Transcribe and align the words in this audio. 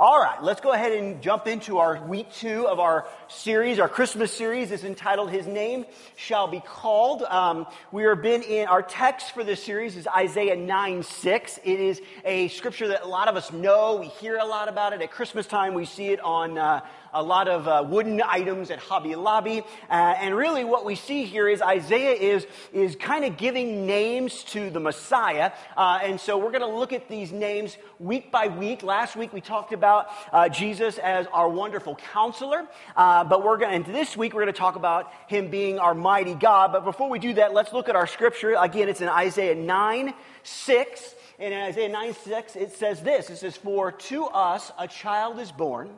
All 0.00 0.20
right, 0.20 0.40
let's 0.40 0.60
go 0.60 0.70
ahead 0.70 0.92
and 0.92 1.20
jump 1.20 1.48
into 1.48 1.78
our 1.78 2.00
week 2.06 2.32
two 2.32 2.68
of 2.68 2.78
our 2.78 3.08
series. 3.26 3.80
Our 3.80 3.88
Christmas 3.88 4.32
series 4.32 4.70
is 4.70 4.84
entitled 4.84 5.28
"His 5.28 5.44
Name 5.44 5.86
Shall 6.14 6.46
Be 6.46 6.60
Called." 6.60 7.24
Um, 7.24 7.66
we 7.90 8.04
are 8.04 8.14
been 8.14 8.44
in 8.44 8.68
our 8.68 8.80
text 8.80 9.32
for 9.32 9.42
this 9.42 9.60
series 9.60 9.96
is 9.96 10.06
Isaiah 10.06 10.54
nine 10.54 11.02
six. 11.02 11.58
It 11.64 11.80
is 11.80 12.00
a 12.24 12.46
scripture 12.46 12.86
that 12.86 13.02
a 13.02 13.08
lot 13.08 13.26
of 13.26 13.34
us 13.34 13.52
know. 13.52 13.96
We 13.96 14.06
hear 14.06 14.36
a 14.36 14.44
lot 14.44 14.68
about 14.68 14.92
it 14.92 15.02
at 15.02 15.10
Christmas 15.10 15.48
time. 15.48 15.74
We 15.74 15.84
see 15.84 16.10
it 16.10 16.20
on 16.20 16.58
uh, 16.58 16.82
a 17.12 17.22
lot 17.22 17.48
of 17.48 17.66
uh, 17.66 17.84
wooden 17.88 18.20
items 18.22 18.70
at 18.70 18.78
Hobby 18.78 19.14
Lobby. 19.14 19.62
Uh, 19.88 19.92
and 19.92 20.36
really, 20.36 20.64
what 20.64 20.84
we 20.84 20.94
see 20.94 21.24
here 21.24 21.48
is 21.48 21.62
Isaiah 21.62 22.12
is, 22.12 22.46
is 22.72 22.96
kind 22.96 23.24
of 23.24 23.36
giving 23.36 23.86
names 23.86 24.44
to 24.44 24.70
the 24.70 24.80
Messiah. 24.80 25.52
Uh, 25.76 26.00
and 26.02 26.20
so 26.20 26.38
we're 26.38 26.50
going 26.50 26.60
to 26.60 26.66
look 26.66 26.92
at 26.92 27.08
these 27.08 27.32
names 27.32 27.76
week 27.98 28.30
by 28.30 28.48
week. 28.48 28.82
Last 28.82 29.16
week, 29.16 29.32
we 29.32 29.40
talked 29.40 29.72
about 29.72 30.08
uh, 30.32 30.48
Jesus 30.48 30.98
as 30.98 31.26
our 31.32 31.48
wonderful 31.48 31.96
counselor. 31.96 32.66
Uh, 32.96 33.24
but 33.24 33.44
we're 33.44 33.58
going 33.58 33.84
to, 33.84 33.92
this 33.92 34.16
week, 34.16 34.34
we're 34.34 34.42
going 34.42 34.52
to 34.52 34.58
talk 34.58 34.76
about 34.76 35.12
him 35.28 35.48
being 35.48 35.78
our 35.78 35.94
mighty 35.94 36.34
God. 36.34 36.72
But 36.72 36.84
before 36.84 37.08
we 37.08 37.18
do 37.18 37.34
that, 37.34 37.54
let's 37.54 37.72
look 37.72 37.88
at 37.88 37.96
our 37.96 38.06
scripture. 38.06 38.54
Again, 38.58 38.88
it's 38.88 39.00
in 39.00 39.08
Isaiah 39.08 39.54
9 39.54 40.14
6. 40.42 41.14
And 41.40 41.54
in 41.54 41.60
Isaiah 41.60 41.88
9 41.88 42.14
6, 42.14 42.56
it 42.56 42.72
says 42.72 43.00
this 43.02 43.30
It 43.30 43.36
says, 43.36 43.56
For 43.56 43.92
to 43.92 44.24
us 44.26 44.72
a 44.78 44.88
child 44.88 45.38
is 45.38 45.52
born. 45.52 45.90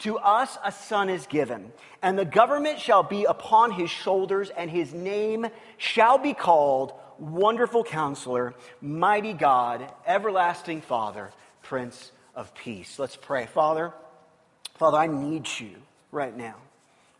To 0.00 0.18
us 0.18 0.56
a 0.64 0.70
son 0.70 1.08
is 1.08 1.26
given, 1.26 1.72
and 2.02 2.18
the 2.18 2.24
government 2.24 2.78
shall 2.78 3.02
be 3.02 3.24
upon 3.24 3.72
his 3.72 3.90
shoulders, 3.90 4.50
and 4.50 4.70
his 4.70 4.94
name 4.94 5.46
shall 5.76 6.18
be 6.18 6.34
called 6.34 6.92
Wonderful 7.18 7.82
Counselor, 7.82 8.54
Mighty 8.80 9.32
God, 9.32 9.92
Everlasting 10.06 10.82
Father, 10.82 11.30
Prince 11.62 12.12
of 12.36 12.54
Peace. 12.54 12.98
Let's 12.98 13.16
pray. 13.16 13.46
Father, 13.46 13.92
Father, 14.76 14.98
I 14.98 15.08
need 15.08 15.48
you 15.58 15.74
right 16.12 16.36
now. 16.36 16.54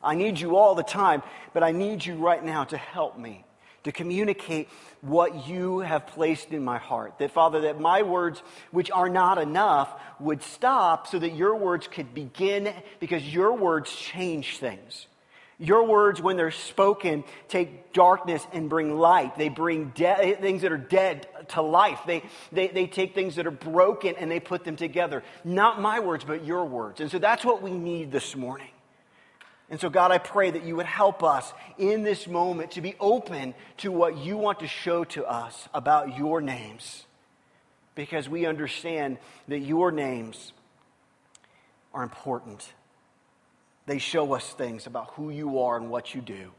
I 0.00 0.14
need 0.14 0.38
you 0.38 0.56
all 0.56 0.76
the 0.76 0.84
time, 0.84 1.24
but 1.52 1.64
I 1.64 1.72
need 1.72 2.06
you 2.06 2.14
right 2.14 2.44
now 2.44 2.62
to 2.64 2.76
help 2.76 3.18
me 3.18 3.44
to 3.88 3.92
communicate 3.92 4.68
what 5.00 5.48
you 5.48 5.80
have 5.80 6.06
placed 6.06 6.50
in 6.50 6.62
my 6.62 6.78
heart. 6.78 7.18
That, 7.18 7.30
Father, 7.30 7.62
that 7.62 7.80
my 7.80 8.02
words, 8.02 8.42
which 8.70 8.90
are 8.90 9.08
not 9.08 9.38
enough, 9.38 9.90
would 10.20 10.42
stop 10.42 11.06
so 11.06 11.18
that 11.18 11.34
your 11.34 11.56
words 11.56 11.88
could 11.88 12.12
begin 12.14 12.72
because 13.00 13.26
your 13.32 13.54
words 13.54 13.90
change 13.94 14.58
things. 14.58 15.06
Your 15.58 15.84
words, 15.84 16.22
when 16.22 16.36
they're 16.36 16.52
spoken, 16.52 17.24
take 17.48 17.92
darkness 17.92 18.46
and 18.52 18.68
bring 18.68 18.96
light. 18.96 19.36
They 19.36 19.48
bring 19.48 19.88
de- 19.88 20.36
things 20.40 20.62
that 20.62 20.70
are 20.70 20.76
dead 20.76 21.26
to 21.48 21.62
life. 21.62 22.00
They, 22.06 22.22
they, 22.52 22.68
they 22.68 22.86
take 22.86 23.14
things 23.14 23.36
that 23.36 23.46
are 23.46 23.50
broken 23.50 24.14
and 24.16 24.30
they 24.30 24.38
put 24.38 24.64
them 24.64 24.76
together. 24.76 25.24
Not 25.44 25.80
my 25.80 25.98
words, 25.98 26.24
but 26.24 26.44
your 26.44 26.64
words. 26.64 27.00
And 27.00 27.10
so 27.10 27.18
that's 27.18 27.44
what 27.44 27.60
we 27.60 27.72
need 27.72 28.12
this 28.12 28.36
morning. 28.36 28.68
And 29.70 29.78
so, 29.78 29.90
God, 29.90 30.10
I 30.10 30.18
pray 30.18 30.50
that 30.50 30.64
you 30.64 30.76
would 30.76 30.86
help 30.86 31.22
us 31.22 31.52
in 31.76 32.02
this 32.02 32.26
moment 32.26 32.72
to 32.72 32.80
be 32.80 32.94
open 32.98 33.54
to 33.78 33.92
what 33.92 34.16
you 34.16 34.36
want 34.36 34.60
to 34.60 34.66
show 34.66 35.04
to 35.04 35.26
us 35.26 35.68
about 35.74 36.16
your 36.16 36.40
names. 36.40 37.04
Because 37.94 38.28
we 38.28 38.46
understand 38.46 39.18
that 39.48 39.58
your 39.58 39.90
names 39.90 40.52
are 41.92 42.02
important. 42.02 42.72
They 43.86 43.98
show 43.98 44.32
us 44.34 44.52
things 44.52 44.86
about 44.86 45.10
who 45.12 45.30
you 45.30 45.60
are 45.60 45.76
and 45.76 45.90
what 45.90 46.14
you 46.14 46.20
do. 46.20 46.52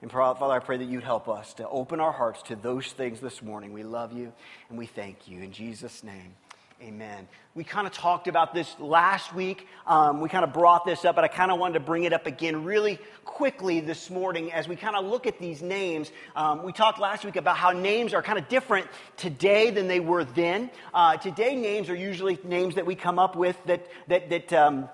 And 0.00 0.10
Father, 0.10 0.46
I 0.46 0.60
pray 0.60 0.76
that 0.76 0.84
you'd 0.84 1.04
help 1.04 1.28
us 1.28 1.54
to 1.54 1.68
open 1.68 2.00
our 2.00 2.12
hearts 2.12 2.42
to 2.44 2.56
those 2.56 2.86
things 2.92 3.20
this 3.20 3.42
morning. 3.42 3.72
We 3.72 3.82
love 3.82 4.12
you 4.12 4.32
and 4.68 4.78
we 4.78 4.86
thank 4.86 5.28
you. 5.28 5.42
In 5.42 5.52
Jesus' 5.52 6.02
name. 6.04 6.34
Amen. 6.80 7.26
We 7.56 7.64
kind 7.64 7.88
of 7.88 7.92
talked 7.92 8.28
about 8.28 8.54
this 8.54 8.72
last 8.78 9.34
week. 9.34 9.66
Um, 9.84 10.20
we 10.20 10.28
kind 10.28 10.44
of 10.44 10.52
brought 10.52 10.86
this 10.86 11.04
up, 11.04 11.16
but 11.16 11.24
I 11.24 11.28
kind 11.28 11.50
of 11.50 11.58
wanted 11.58 11.74
to 11.74 11.80
bring 11.80 12.04
it 12.04 12.12
up 12.12 12.26
again 12.26 12.62
really 12.62 13.00
quickly 13.24 13.80
this 13.80 14.10
morning 14.10 14.52
as 14.52 14.68
we 14.68 14.76
kind 14.76 14.94
of 14.94 15.04
look 15.04 15.26
at 15.26 15.40
these 15.40 15.60
names. 15.60 16.12
Um, 16.36 16.62
we 16.62 16.72
talked 16.72 17.00
last 17.00 17.24
week 17.24 17.34
about 17.34 17.56
how 17.56 17.72
names 17.72 18.14
are 18.14 18.22
kind 18.22 18.38
of 18.38 18.48
different 18.48 18.86
today 19.16 19.70
than 19.70 19.88
they 19.88 19.98
were 19.98 20.22
then. 20.22 20.70
Uh, 20.94 21.16
today, 21.16 21.56
names 21.56 21.90
are 21.90 21.96
usually 21.96 22.38
names 22.44 22.76
that 22.76 22.86
we 22.86 22.94
come 22.94 23.18
up 23.18 23.34
with 23.34 23.56
that, 23.66 23.84
that, 24.06 24.30
that 24.30 24.52
um, 24.52 24.88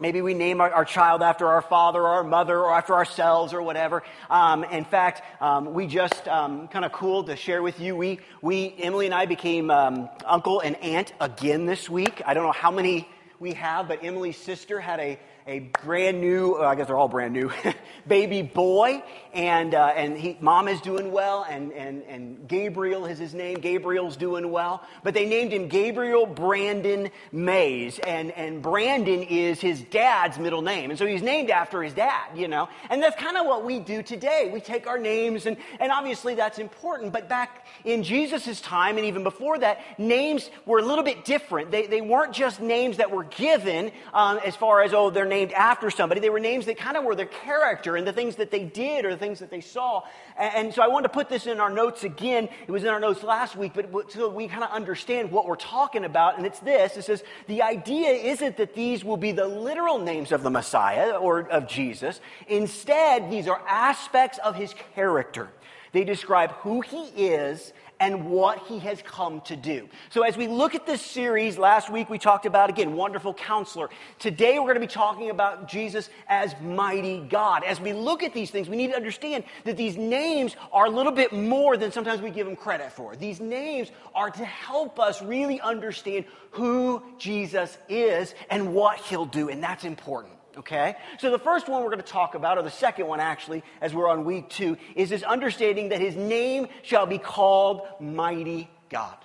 Maybe 0.00 0.22
we 0.22 0.32
name 0.32 0.60
our, 0.60 0.70
our, 0.70 0.84
child 0.84 1.22
after 1.22 1.48
our 1.48 1.60
father 1.60 2.00
or 2.00 2.08
our 2.08 2.22
mother 2.22 2.56
or 2.56 2.72
after 2.72 2.94
ourselves 2.94 3.52
or 3.52 3.60
whatever. 3.60 4.04
Um, 4.30 4.62
in 4.62 4.84
fact, 4.84 5.22
um, 5.42 5.74
we 5.74 5.88
just 5.88 6.28
um, 6.28 6.68
kind 6.68 6.84
of 6.84 6.92
cool 6.92 7.24
to 7.24 7.34
share 7.34 7.64
with 7.64 7.80
you. 7.80 7.96
We, 7.96 8.20
we 8.40 8.76
Emily 8.78 9.06
and 9.06 9.14
I 9.14 9.26
became 9.26 9.72
um, 9.72 10.08
uncle 10.24 10.60
and 10.60 10.76
aunt 10.76 11.12
again 11.20 11.66
this 11.66 11.90
week. 11.90 12.22
I 12.24 12.34
don't 12.34 12.44
know 12.44 12.52
how 12.52 12.70
many 12.70 13.08
we 13.40 13.54
have, 13.54 13.88
but 13.88 14.04
Emily's 14.04 14.36
sister 14.36 14.78
had 14.78 15.00
a 15.00 15.18
a 15.48 15.60
brand 15.82 16.20
new, 16.20 16.56
I 16.56 16.74
guess 16.74 16.88
they're 16.88 16.96
all 16.96 17.08
brand 17.08 17.32
new, 17.32 17.50
baby 18.06 18.42
boy. 18.42 19.02
And, 19.38 19.72
uh, 19.76 19.92
and 19.94 20.18
he, 20.18 20.36
mom 20.40 20.66
is 20.66 20.80
doing 20.80 21.12
well, 21.12 21.46
and, 21.48 21.70
and, 21.72 22.02
and 22.08 22.48
Gabriel 22.48 23.06
is 23.06 23.20
his 23.20 23.34
name. 23.34 23.60
Gabriel's 23.60 24.16
doing 24.16 24.50
well. 24.50 24.82
But 25.04 25.14
they 25.14 25.26
named 25.26 25.52
him 25.52 25.68
Gabriel 25.68 26.26
Brandon 26.26 27.08
Mays. 27.30 28.00
And, 28.00 28.32
and 28.32 28.60
Brandon 28.60 29.22
is 29.22 29.60
his 29.60 29.80
dad's 29.82 30.40
middle 30.40 30.60
name. 30.60 30.90
And 30.90 30.98
so 30.98 31.06
he's 31.06 31.22
named 31.22 31.50
after 31.50 31.84
his 31.84 31.94
dad, 31.94 32.36
you 32.36 32.48
know. 32.48 32.68
And 32.90 33.00
that's 33.00 33.14
kind 33.14 33.36
of 33.36 33.46
what 33.46 33.64
we 33.64 33.78
do 33.78 34.02
today. 34.02 34.50
We 34.52 34.58
take 34.58 34.88
our 34.88 34.98
names, 34.98 35.46
and, 35.46 35.56
and 35.78 35.92
obviously 35.92 36.34
that's 36.34 36.58
important. 36.58 37.12
But 37.12 37.28
back 37.28 37.64
in 37.84 38.02
Jesus' 38.02 38.60
time, 38.60 38.96
and 38.96 39.06
even 39.06 39.22
before 39.22 39.56
that, 39.60 40.00
names 40.00 40.50
were 40.66 40.80
a 40.80 40.84
little 40.84 41.04
bit 41.04 41.24
different. 41.24 41.70
They, 41.70 41.86
they 41.86 42.00
weren't 42.00 42.32
just 42.32 42.60
names 42.60 42.96
that 42.96 43.12
were 43.12 43.22
given 43.22 43.92
um, 44.12 44.40
as 44.44 44.56
far 44.56 44.82
as, 44.82 44.92
oh, 44.92 45.10
they're 45.10 45.24
named 45.24 45.52
after 45.52 45.90
somebody. 45.90 46.20
They 46.20 46.28
were 46.28 46.40
names 46.40 46.66
that 46.66 46.76
kind 46.76 46.96
of 46.96 47.04
were 47.04 47.14
their 47.14 47.26
character 47.26 47.94
and 47.94 48.04
the 48.04 48.12
things 48.12 48.34
that 48.34 48.50
they 48.50 48.64
did 48.64 49.04
or 49.04 49.10
the 49.10 49.16
things 49.16 49.27
that 49.40 49.50
they 49.50 49.60
saw. 49.60 50.02
And, 50.38 50.72
so 50.72 50.82
I 50.82 50.88
wanted 50.88 51.08
to 51.08 51.14
put 51.14 51.28
this 51.28 51.46
in 51.46 51.60
our 51.60 51.70
notes 51.70 52.04
again. 52.04 52.48
It 52.66 52.70
was 52.70 52.82
in 52.82 52.88
our 52.88 53.00
notes 53.00 53.22
last 53.22 53.56
week, 53.56 53.72
but 53.74 54.12
so 54.12 54.28
we 54.30 54.48
kind 54.48 54.64
of 54.64 54.70
understand 54.70 55.30
what 55.30 55.46
we're 55.46 55.56
talking 55.56 56.04
about. 56.04 56.38
And 56.38 56.46
it's 56.46 56.60
this 56.60 56.96
it 56.96 57.02
says, 57.02 57.22
the 57.46 57.62
idea 57.62 58.10
isn't 58.10 58.56
that 58.56 58.74
these 58.74 59.04
will 59.04 59.16
be 59.16 59.32
the 59.32 59.46
literal 59.46 59.98
names 59.98 60.32
of 60.32 60.42
the 60.42 60.50
Messiah 60.50 61.10
or 61.16 61.48
of 61.50 61.68
Jesus. 61.68 62.20
Instead, 62.48 63.30
these 63.30 63.48
are 63.48 63.60
aspects 63.68 64.38
of 64.38 64.56
his 64.56 64.74
character. 64.94 65.50
They 65.92 66.04
describe 66.04 66.52
who 66.52 66.80
he 66.80 67.06
is 67.06 67.72
and 68.00 68.30
what 68.30 68.58
he 68.66 68.78
has 68.80 69.02
come 69.02 69.40
to 69.42 69.56
do. 69.56 69.88
So, 70.10 70.22
as 70.22 70.36
we 70.36 70.46
look 70.46 70.74
at 70.74 70.86
this 70.86 71.02
series, 71.02 71.58
last 71.58 71.90
week 71.90 72.08
we 72.08 72.18
talked 72.18 72.46
about, 72.46 72.70
again, 72.70 72.94
wonderful 72.94 73.34
counselor. 73.34 73.90
Today 74.18 74.58
we're 74.58 74.66
going 74.66 74.74
to 74.74 74.80
be 74.80 74.86
talking 74.86 75.30
about 75.30 75.68
Jesus 75.68 76.08
as 76.28 76.54
mighty 76.62 77.20
God. 77.20 77.64
As 77.64 77.80
we 77.80 77.92
look 77.92 78.22
at 78.22 78.32
these 78.32 78.50
things, 78.50 78.68
we 78.68 78.76
need 78.76 78.90
to 78.90 78.96
understand 78.96 79.44
that 79.64 79.76
these 79.76 79.96
names 79.96 80.56
are 80.72 80.86
a 80.86 80.90
little 80.90 81.12
bit 81.12 81.32
more 81.32 81.76
than 81.76 81.90
sometimes 81.92 82.22
we 82.22 82.30
give 82.30 82.46
them 82.46 82.56
credit 82.56 82.92
for. 82.92 83.16
These 83.16 83.40
names 83.40 83.90
are 84.14 84.30
to 84.30 84.44
help 84.44 85.00
us 85.00 85.20
really 85.22 85.60
understand 85.60 86.24
who 86.50 87.02
Jesus 87.18 87.76
is 87.88 88.34
and 88.50 88.74
what 88.74 88.98
he'll 88.98 89.26
do, 89.26 89.48
and 89.48 89.62
that's 89.62 89.84
important. 89.84 90.37
Okay? 90.58 90.96
So 91.18 91.30
the 91.30 91.38
first 91.38 91.68
one 91.68 91.82
we're 91.82 91.90
going 91.90 92.02
to 92.02 92.06
talk 92.06 92.34
about, 92.34 92.58
or 92.58 92.62
the 92.62 92.70
second 92.70 93.06
one 93.06 93.20
actually, 93.20 93.62
as 93.80 93.94
we're 93.94 94.08
on 94.08 94.24
week 94.24 94.48
two, 94.48 94.76
is 94.96 95.08
this 95.08 95.22
understanding 95.22 95.90
that 95.90 96.00
his 96.00 96.16
name 96.16 96.68
shall 96.82 97.06
be 97.06 97.18
called 97.18 97.86
Mighty 98.00 98.68
God 98.88 99.16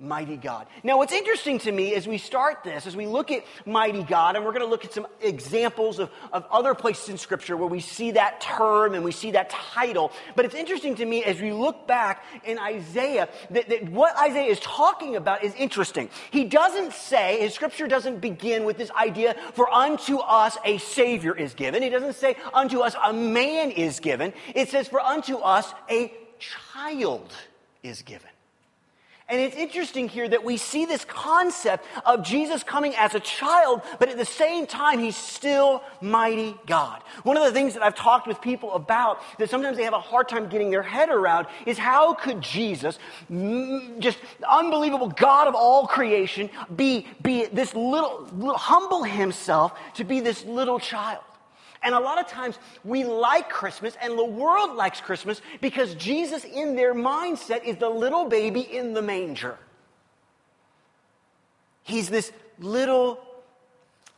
mighty 0.00 0.38
God. 0.38 0.66
Now, 0.82 0.96
what's 0.96 1.12
interesting 1.12 1.58
to 1.60 1.70
me 1.72 1.94
as 1.94 2.08
we 2.08 2.16
start 2.16 2.64
this, 2.64 2.86
as 2.86 2.96
we 2.96 3.06
look 3.06 3.30
at 3.30 3.44
mighty 3.66 4.02
God, 4.02 4.34
and 4.34 4.44
we're 4.44 4.52
going 4.52 4.64
to 4.64 4.68
look 4.68 4.86
at 4.86 4.94
some 4.94 5.06
examples 5.20 5.98
of, 5.98 6.10
of 6.32 6.46
other 6.50 6.74
places 6.74 7.10
in 7.10 7.18
Scripture 7.18 7.54
where 7.54 7.68
we 7.68 7.80
see 7.80 8.12
that 8.12 8.40
term 8.40 8.94
and 8.94 9.04
we 9.04 9.12
see 9.12 9.32
that 9.32 9.50
title. 9.50 10.10
But 10.34 10.46
it's 10.46 10.54
interesting 10.54 10.94
to 10.96 11.04
me 11.04 11.22
as 11.22 11.38
we 11.38 11.52
look 11.52 11.86
back 11.86 12.24
in 12.44 12.58
Isaiah 12.58 13.28
that, 13.50 13.68
that 13.68 13.90
what 13.90 14.16
Isaiah 14.16 14.50
is 14.50 14.60
talking 14.60 15.16
about 15.16 15.44
is 15.44 15.54
interesting. 15.54 16.08
He 16.30 16.44
doesn't 16.44 16.94
say, 16.94 17.40
his 17.40 17.52
Scripture 17.52 17.86
doesn't 17.86 18.20
begin 18.20 18.64
with 18.64 18.78
this 18.78 18.90
idea, 18.92 19.36
for 19.52 19.70
unto 19.70 20.16
us 20.18 20.56
a 20.64 20.78
Savior 20.78 21.36
is 21.36 21.52
given. 21.52 21.82
He 21.82 21.90
doesn't 21.90 22.14
say, 22.14 22.36
unto 22.54 22.80
us 22.80 22.96
a 23.04 23.12
man 23.12 23.70
is 23.70 24.00
given. 24.00 24.32
It 24.54 24.70
says, 24.70 24.88
for 24.88 25.00
unto 25.00 25.36
us 25.36 25.72
a 25.90 26.10
child 26.38 27.30
is 27.82 28.00
given. 28.00 28.30
And 29.30 29.40
it's 29.40 29.54
interesting 29.54 30.08
here 30.08 30.28
that 30.28 30.42
we 30.42 30.56
see 30.56 30.86
this 30.86 31.04
concept 31.04 31.86
of 32.04 32.24
Jesus 32.24 32.64
coming 32.64 32.96
as 32.96 33.14
a 33.14 33.20
child, 33.20 33.82
but 34.00 34.08
at 34.08 34.18
the 34.18 34.24
same 34.24 34.66
time, 34.66 34.98
he's 34.98 35.16
still 35.16 35.84
mighty 36.00 36.56
God. 36.66 37.00
One 37.22 37.36
of 37.36 37.44
the 37.44 37.52
things 37.52 37.74
that 37.74 37.82
I've 37.84 37.94
talked 37.94 38.26
with 38.26 38.40
people 38.40 38.74
about 38.74 39.20
that 39.38 39.48
sometimes 39.48 39.76
they 39.76 39.84
have 39.84 39.94
a 39.94 40.00
hard 40.00 40.28
time 40.28 40.48
getting 40.48 40.70
their 40.70 40.82
head 40.82 41.10
around 41.10 41.46
is 41.64 41.78
how 41.78 42.14
could 42.14 42.40
Jesus, 42.40 42.98
just 44.00 44.18
unbelievable 44.48 45.08
God 45.08 45.46
of 45.46 45.54
all 45.54 45.86
creation, 45.86 46.50
be, 46.74 47.06
be 47.22 47.46
this 47.46 47.72
little, 47.72 48.28
little 48.32 48.58
humble 48.58 49.04
himself 49.04 49.78
to 49.94 50.04
be 50.04 50.18
this 50.18 50.44
little 50.44 50.80
child? 50.80 51.22
And 51.82 51.94
a 51.94 52.00
lot 52.00 52.18
of 52.18 52.26
times 52.26 52.58
we 52.84 53.04
like 53.04 53.48
Christmas 53.48 53.96
and 54.02 54.18
the 54.18 54.24
world 54.24 54.76
likes 54.76 55.00
Christmas 55.00 55.40
because 55.60 55.94
Jesus, 55.94 56.44
in 56.44 56.76
their 56.76 56.94
mindset, 56.94 57.64
is 57.64 57.76
the 57.76 57.88
little 57.88 58.26
baby 58.26 58.60
in 58.60 58.92
the 58.92 59.02
manger. 59.02 59.56
He's 61.82 62.10
this 62.10 62.32
little 62.58 63.20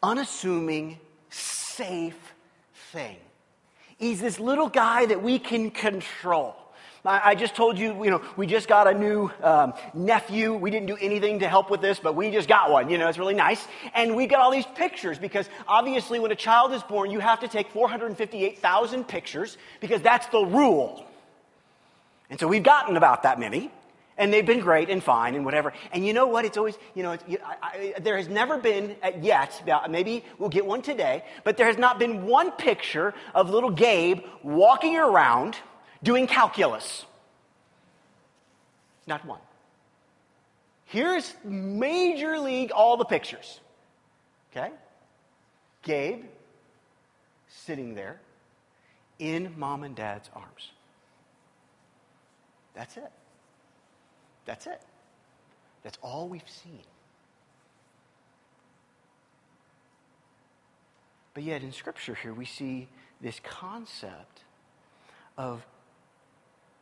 unassuming, 0.03 0.99
safe 1.31 2.35
thing. 2.91 3.17
He's 3.97 4.21
this 4.21 4.41
little 4.41 4.69
guy 4.69 5.07
that 5.07 5.23
we 5.23 5.39
can 5.39 5.71
control. 5.71 6.57
I, 7.05 7.35
just 7.35 7.57
told 7.57 7.79
you, 7.79 8.05
you 8.05 8.11
know, 8.11 8.23
we 8.37 8.47
just 8.47 8.69
got 8.69 8.87
a 8.87 8.95
new 8.95 9.29
um, 9.43 9.75
nephew. 9.93 10.55
We 10.55 10.71
didn't 10.71 10.87
do 10.87 10.97
anything 11.01 11.41
to 11.41 11.49
help 11.49 11.69
with 11.69 11.81
this, 11.81 11.99
but 11.99 12.15
we 12.15 12.31
just 12.31 12.49
got 12.49 12.71
one. 12.71 12.91
You 12.91 12.99
know, 12.99 13.09
it's 13.09 13.19
really 13.19 13.35
nice. 13.35 13.67
And 13.93 14.15
we 14.15 14.29
got 14.29 14.39
all 14.41 14.53
these 14.53 14.67
pictures 14.77 15.19
because 15.19 15.49
obviously 15.67 16.21
when 16.21 16.31
a 16.31 16.37
child 16.37 16.73
is 16.73 16.83
born, 16.85 17.11
you 17.11 17.19
have 17.19 17.41
to 17.41 17.49
take 17.49 17.71
458,000 17.71 19.09
pictures 19.09 19.59
because 19.81 20.01
that's 20.01 20.29
the 20.29 20.45
rule. 20.45 21.05
And 22.31 22.39
so 22.39 22.47
we've 22.47 22.63
gotten 22.63 22.97
about 22.97 23.25
that 23.25 23.41
many. 23.41 23.73
And 24.17 24.33
they've 24.33 24.47
been 24.47 24.61
great 24.61 24.89
and 24.89 25.03
fine 25.03 25.35
and 25.35 25.45
whatever. 25.45 25.73
And 25.91 26.07
you 26.07 26.13
know 26.13 26.29
what? 26.29 26.45
It's 26.45 26.57
always, 26.57 26.79
you 26.95 27.03
know, 27.03 27.13
I, 27.13 27.19
I, 27.63 27.95
there 28.01 28.17
has 28.17 28.29
never 28.29 28.59
been 28.59 28.95
uh, 29.03 29.11
yet, 29.21 29.67
maybe 29.91 30.25
we'll 30.39 30.51
get 30.51 30.67
one 30.67 30.83
today, 30.83 31.25
but 31.43 31.57
there 31.57 31.67
has 31.67 31.79
not 31.79 31.99
been 31.99 32.27
one 32.27 32.53
picture 32.53 33.15
of 33.35 33.51
little 33.51 33.71
Gabe 33.71 34.21
walking 34.45 34.97
around 34.97 35.57
doing 36.03 36.27
calculus. 36.27 37.05
Not 39.07 39.25
one. 39.25 39.41
Here's 40.85 41.35
major 41.45 42.39
league, 42.39 42.71
all 42.71 42.97
the 42.97 43.05
pictures. 43.05 43.61
Okay? 44.51 44.71
Gabe 45.83 46.25
sitting 47.49 47.95
there 47.95 48.21
in 49.19 49.55
mom 49.57 49.85
and 49.85 49.95
dad's 49.95 50.29
arms. 50.35 50.71
That's 52.75 52.97
it. 52.97 53.11
That's 54.45 54.67
it. 54.67 54.83
That's 55.83 55.99
all 56.03 56.29
we've 56.29 56.43
seen. 56.47 56.81
But 61.35 61.45
yet 61.45 61.63
in 61.63 61.73
Scripture 61.73 62.15
here, 62.15 62.35
we 62.35 62.45
see 62.45 62.89
this 63.21 63.41
concept 63.41 64.41
of 65.39 65.65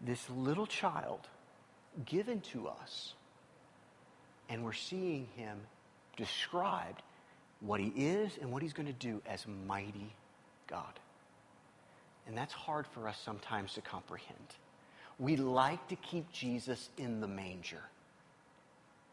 this 0.00 0.28
little 0.30 0.66
child 0.66 1.20
given 2.06 2.40
to 2.40 2.68
us, 2.68 3.14
and 4.48 4.64
we're 4.64 4.72
seeing 4.72 5.26
him 5.36 5.58
described 6.16 7.02
what 7.60 7.80
he 7.80 7.92
is 7.96 8.38
and 8.40 8.50
what 8.50 8.62
he's 8.62 8.72
going 8.72 8.86
to 8.86 8.92
do 8.92 9.20
as 9.26 9.46
mighty 9.66 10.14
God. 10.66 10.98
And 12.26 12.36
that's 12.36 12.52
hard 12.52 12.86
for 12.86 13.08
us 13.08 13.20
sometimes 13.22 13.74
to 13.74 13.80
comprehend. 13.80 14.38
We 15.18 15.36
like 15.36 15.88
to 15.88 15.96
keep 15.96 16.30
Jesus 16.32 16.88
in 16.96 17.20
the 17.20 17.28
manger. 17.28 17.82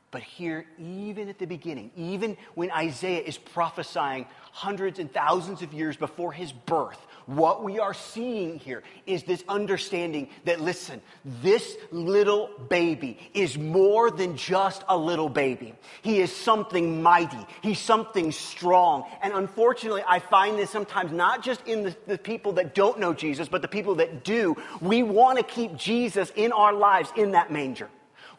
But 0.10 0.24
here, 0.24 0.66
even 0.80 1.28
at 1.28 1.38
the 1.38 1.46
beginning, 1.46 1.92
even 1.98 2.38
when 2.56 2.72
Isaiah 2.72 3.22
is 3.22 3.38
prophesying 3.38 4.26
hundreds 4.54 5.00
and 5.00 5.12
thousands 5.12 5.62
of 5.62 5.74
years 5.74 5.98
before 5.98 6.32
his 6.32 6.54
birth, 6.54 6.98
what 7.26 7.62
we 7.62 7.78
are 7.80 7.94
seeing 7.94 8.58
here 8.58 8.84
is 9.06 9.24
this 9.24 9.44
understanding 9.50 10.30
that, 10.46 10.62
listen, 10.62 11.02
this 11.26 11.76
little 11.92 12.50
baby 12.70 13.20
is 13.34 13.58
more 13.58 14.10
than 14.10 14.38
just 14.38 14.82
a 14.88 14.98
little 14.98 15.28
baby. 15.28 15.76
He 16.02 16.22
is 16.22 16.34
something 16.34 17.04
mighty. 17.04 17.46
He's 17.62 17.80
something 17.80 18.32
strong. 18.32 19.04
And 19.22 19.34
unfortunately, 19.34 20.04
I 20.08 20.20
find 20.20 20.58
this 20.58 20.70
sometimes 20.70 21.12
not 21.12 21.44
just 21.44 21.68
in 21.68 21.84
the, 21.84 21.96
the 22.08 22.18
people 22.18 22.54
that 22.54 22.74
don't 22.74 22.98
know 22.98 23.14
Jesus, 23.14 23.50
but 23.50 23.62
the 23.62 23.68
people 23.68 23.96
that 23.96 24.24
do. 24.24 24.56
We 24.80 25.04
want 25.04 25.38
to 25.38 25.44
keep 25.44 25.76
Jesus 25.76 26.32
in 26.38 26.54
our 26.54 26.72
lives 26.72 27.12
in 27.18 27.32
that 27.32 27.52
manger. 27.52 27.90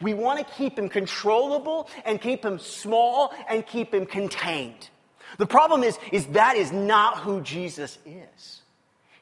We 0.00 0.14
want 0.14 0.38
to 0.38 0.54
keep 0.54 0.78
him 0.78 0.88
controllable 0.88 1.88
and 2.04 2.20
keep 2.20 2.44
him 2.44 2.58
small 2.58 3.32
and 3.48 3.66
keep 3.66 3.92
him 3.92 4.06
contained. 4.06 4.90
The 5.38 5.46
problem 5.46 5.82
is, 5.82 5.98
is 6.12 6.26
that 6.28 6.56
is 6.56 6.72
not 6.72 7.18
who 7.18 7.40
Jesus 7.40 7.98
is. 8.06 8.62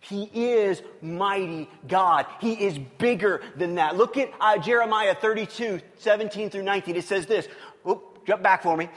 He 0.01 0.25
is 0.33 0.83
mighty 1.03 1.69
God. 1.89 2.27
He 2.41 2.53
is 2.53 2.79
bigger 2.79 3.43
than 3.57 3.75
that. 3.75 3.97
Look 3.97 4.17
at 4.17 4.31
uh, 4.41 4.57
Jeremiah 4.59 5.17
32, 5.17 5.81
17 5.97 6.51
through 6.51 6.63
19. 6.63 6.95
It 6.95 7.05
says 7.05 7.27
this. 7.27 7.49
Oop, 7.89 8.25
jump 8.25 8.41
back 8.41 8.63
for 8.63 8.77
me. 8.77 8.89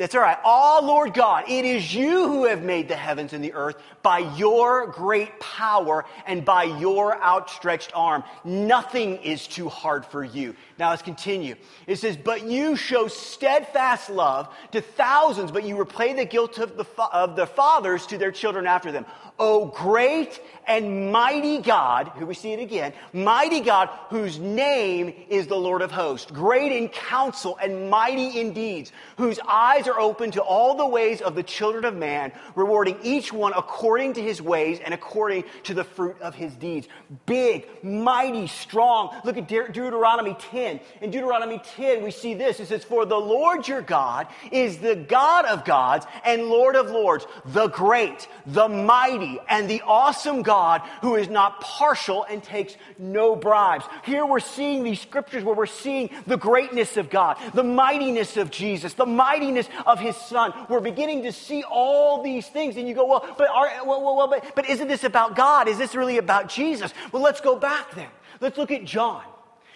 That's 0.00 0.14
all 0.14 0.22
right. 0.22 0.38
Ah, 0.46 0.80
Lord 0.82 1.12
God, 1.12 1.44
it 1.46 1.66
is 1.66 1.94
you 1.94 2.26
who 2.26 2.46
have 2.46 2.62
made 2.62 2.88
the 2.88 2.96
heavens 2.96 3.34
and 3.34 3.44
the 3.44 3.52
earth 3.52 3.76
by 4.02 4.20
your 4.34 4.86
great 4.86 5.38
power 5.40 6.06
and 6.26 6.42
by 6.42 6.64
your 6.64 7.22
outstretched 7.22 7.92
arm. 7.94 8.24
Nothing 8.42 9.16
is 9.18 9.46
too 9.46 9.68
hard 9.68 10.06
for 10.06 10.24
you. 10.24 10.56
Now 10.78 10.88
let's 10.88 11.02
continue. 11.02 11.54
It 11.86 11.96
says, 11.96 12.16
But 12.16 12.46
you 12.46 12.76
show 12.76 13.08
steadfast 13.08 14.08
love 14.08 14.48
to 14.72 14.80
thousands, 14.80 15.52
but 15.52 15.64
you 15.64 15.76
repay 15.76 16.14
the 16.14 16.24
guilt 16.24 16.56
of 16.56 16.78
the, 16.78 16.86
of 17.12 17.36
the 17.36 17.46
fathers 17.46 18.06
to 18.06 18.16
their 18.16 18.32
children 18.32 18.66
after 18.66 18.90
them. 18.90 19.04
O 19.38 19.66
great 19.66 20.40
and 20.70 21.10
mighty 21.10 21.58
God, 21.58 22.12
here 22.16 22.24
we 22.24 22.34
see 22.34 22.52
it 22.52 22.60
again, 22.60 22.92
mighty 23.12 23.58
God, 23.58 23.88
whose 24.08 24.38
name 24.38 25.12
is 25.28 25.48
the 25.48 25.56
Lord 25.56 25.82
of 25.82 25.90
hosts, 25.90 26.30
great 26.30 26.70
in 26.70 26.88
counsel 26.88 27.58
and 27.60 27.90
mighty 27.90 28.38
in 28.38 28.52
deeds, 28.52 28.92
whose 29.16 29.40
eyes 29.48 29.88
are 29.88 29.98
open 29.98 30.30
to 30.30 30.40
all 30.40 30.76
the 30.76 30.86
ways 30.86 31.22
of 31.22 31.34
the 31.34 31.42
children 31.42 31.84
of 31.84 31.96
man, 31.96 32.30
rewarding 32.54 32.96
each 33.02 33.32
one 33.32 33.52
according 33.56 34.12
to 34.12 34.22
his 34.22 34.40
ways 34.40 34.78
and 34.84 34.94
according 34.94 35.42
to 35.64 35.74
the 35.74 35.82
fruit 35.82 36.14
of 36.20 36.36
his 36.36 36.54
deeds. 36.54 36.86
Big, 37.26 37.66
mighty, 37.82 38.46
strong. 38.46 39.12
Look 39.24 39.38
at 39.38 39.48
De- 39.48 39.72
Deuteronomy 39.72 40.36
10. 40.38 40.78
In 41.00 41.10
Deuteronomy 41.10 41.60
10, 41.74 42.04
we 42.04 42.12
see 42.12 42.34
this. 42.34 42.60
It 42.60 42.68
says, 42.68 42.84
For 42.84 43.04
the 43.04 43.18
Lord 43.18 43.66
your 43.66 43.82
God 43.82 44.28
is 44.52 44.78
the 44.78 44.94
God 44.94 45.46
of 45.46 45.64
gods 45.64 46.06
and 46.24 46.44
Lord 46.44 46.76
of 46.76 46.92
lords, 46.92 47.26
the 47.44 47.66
great, 47.66 48.28
the 48.46 48.68
mighty, 48.68 49.40
and 49.48 49.68
the 49.68 49.82
awesome 49.84 50.42
God 50.42 50.59
who 51.00 51.16
is 51.16 51.28
not 51.28 51.60
partial 51.60 52.24
and 52.24 52.42
takes 52.42 52.76
no 52.98 53.34
bribes. 53.36 53.84
Here 54.04 54.26
we're 54.26 54.40
seeing 54.40 54.84
these 54.84 55.00
scriptures 55.00 55.44
where 55.44 55.54
we're 55.54 55.66
seeing 55.66 56.10
the 56.26 56.36
greatness 56.36 56.96
of 56.96 57.10
God, 57.10 57.38
the 57.54 57.64
mightiness 57.64 58.36
of 58.36 58.50
Jesus, 58.50 58.94
the 58.94 59.06
mightiness 59.06 59.68
of 59.86 59.98
his 59.98 60.16
son. 60.16 60.52
We're 60.68 60.80
beginning 60.80 61.22
to 61.24 61.32
see 61.32 61.64
all 61.64 62.22
these 62.22 62.46
things 62.48 62.76
and 62.76 62.86
you 62.86 62.94
go, 62.94 63.06
well, 63.06 63.34
but, 63.38 63.48
are, 63.48 63.70
well, 63.86 64.02
well, 64.02 64.16
well 64.16 64.28
but, 64.28 64.54
but 64.54 64.68
isn't 64.68 64.88
this 64.88 65.04
about 65.04 65.36
God? 65.36 65.68
Is 65.68 65.78
this 65.78 65.94
really 65.94 66.18
about 66.18 66.48
Jesus? 66.48 66.92
Well, 67.12 67.22
let's 67.22 67.40
go 67.40 67.56
back 67.56 67.94
then. 67.94 68.08
Let's 68.40 68.58
look 68.58 68.70
at 68.70 68.84
John. 68.84 69.22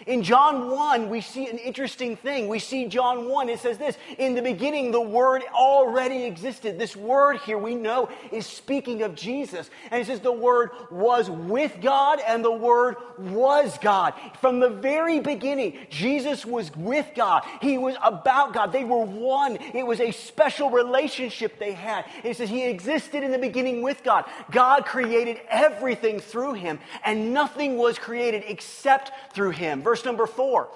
In 0.07 0.23
John 0.23 0.71
1, 0.71 1.09
we 1.09 1.23
see 1.23 1.49
an 1.49 1.57
interesting 1.57 2.17
thing. 2.17 2.49
We 2.49 2.59
see 2.59 2.87
John 2.87 3.29
1, 3.29 3.49
it 3.49 3.59
says 3.61 3.79
this 3.79 3.97
In 4.19 4.35
the 4.35 4.43
beginning, 4.43 4.91
the 4.91 5.01
Word 5.01 5.43
already 5.55 6.25
existed. 6.25 6.79
This 6.79 6.95
Word 6.95 7.39
here 7.39 7.57
we 7.57 7.75
know 7.75 8.11
is 8.31 8.47
speaking 8.47 9.03
of 9.03 9.15
Jesus. 9.15 9.71
And 9.91 10.03
it 10.03 10.07
says 10.07 10.21
the 10.21 10.31
Word 10.31 10.71
was 10.91 11.31
with 11.31 11.81
God 11.81 12.21
and 12.27 12.45
the 12.45 12.53
Word 12.53 12.97
was 13.19 13.79
God. 13.79 14.13
From 14.41 14.61
the 14.61 14.69
very 14.69 15.21
beginning, 15.21 15.79
Jesus 15.89 16.45
was 16.45 16.75
with 16.77 17.07
God. 17.15 17.45
He 17.63 17.79
was 17.79 17.97
about 18.03 18.53
God. 18.53 18.73
They 18.73 18.85
were 18.85 19.05
one. 19.05 19.57
It 19.73 19.87
was 19.87 20.01
a 20.01 20.11
special 20.11 20.71
relationship 20.71 21.59
they 21.59 21.73
had. 21.73 22.05
It 22.23 22.37
says 22.37 22.51
He 22.51 22.67
existed 22.67 23.23
in 23.23 23.31
the 23.31 23.39
beginning 23.39 23.81
with 23.81 24.03
God. 24.03 24.27
God 24.51 24.85
created 24.85 25.41
everything 25.49 26.21
through 26.21 26.55
Him, 26.55 26.79
and 27.05 27.33
nothing 27.33 27.79
was 27.79 27.99
created 27.99 28.45
except 28.47 29.13
through 29.35 29.51
Him. 29.51 29.81
Verse 29.83 29.94
verse 29.95 30.05
number 30.05 30.27
four. 30.27 30.69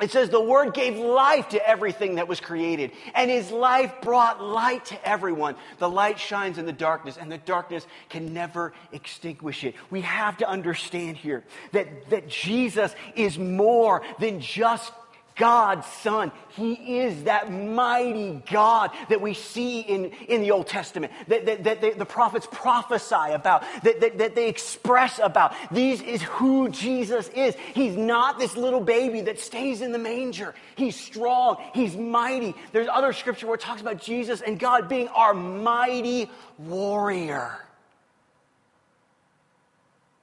It 0.00 0.10
says, 0.10 0.30
The 0.30 0.40
Word 0.40 0.72
gave 0.72 0.96
life 0.96 1.50
to 1.50 1.68
everything 1.68 2.14
that 2.14 2.26
was 2.26 2.40
created, 2.40 2.92
and 3.14 3.30
His 3.30 3.50
life 3.50 3.92
brought 4.00 4.42
light 4.42 4.86
to 4.86 5.08
everyone. 5.08 5.56
The 5.78 5.90
light 5.90 6.18
shines 6.18 6.56
in 6.56 6.64
the 6.64 6.72
darkness, 6.72 7.18
and 7.20 7.30
the 7.30 7.38
darkness 7.38 7.86
can 8.08 8.32
never 8.32 8.72
extinguish 8.92 9.62
it. 9.64 9.74
We 9.90 10.00
have 10.02 10.38
to 10.38 10.48
understand 10.48 11.18
here 11.18 11.44
that, 11.72 12.08
that 12.08 12.28
Jesus 12.28 12.94
is 13.14 13.38
more 13.38 14.02
than 14.18 14.40
just 14.40 14.90
God's 15.38 15.86
Son. 15.86 16.30
He 16.50 16.98
is 16.98 17.24
that 17.24 17.50
mighty 17.50 18.42
God 18.50 18.90
that 19.08 19.20
we 19.20 19.32
see 19.32 19.80
in, 19.80 20.06
in 20.28 20.42
the 20.42 20.50
Old 20.50 20.66
Testament, 20.66 21.12
that, 21.28 21.46
that, 21.46 21.64
that 21.80 21.98
the, 21.98 22.04
prophets 22.04 22.48
prophesy 22.50 23.32
about, 23.32 23.62
that, 23.84 24.00
that, 24.00 24.18
that 24.18 24.34
they 24.34 24.48
express 24.48 25.20
about. 25.22 25.54
These 25.70 26.02
is 26.02 26.22
who 26.22 26.68
Jesus 26.68 27.28
is. 27.28 27.54
He's 27.74 27.96
not 27.96 28.38
this 28.38 28.56
little 28.56 28.80
baby 28.80 29.20
that 29.22 29.38
stays 29.38 29.80
in 29.80 29.92
the 29.92 29.98
manger. 29.98 30.54
He's 30.76 30.96
strong. 30.96 31.56
He's 31.72 31.96
mighty. 31.96 32.54
There's 32.72 32.88
other 32.88 33.12
scripture 33.12 33.46
where 33.46 33.54
it 33.54 33.60
talks 33.60 33.80
about 33.80 34.00
Jesus 34.00 34.40
and 34.40 34.58
God 34.58 34.88
being 34.88 35.08
our 35.08 35.32
mighty 35.32 36.28
warrior. 36.58 37.56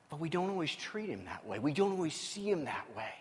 But 0.10 0.20
we 0.20 0.30
don't 0.30 0.50
always 0.50 0.76
treat 0.76 1.10
him 1.10 1.26
that 1.26 1.46
way. 1.48 1.60
We 1.60 1.74
don't 1.74 1.92
always 1.92 2.14
see 2.14 2.50
him 2.50 2.66
that 2.66 2.86
way. 2.96 3.12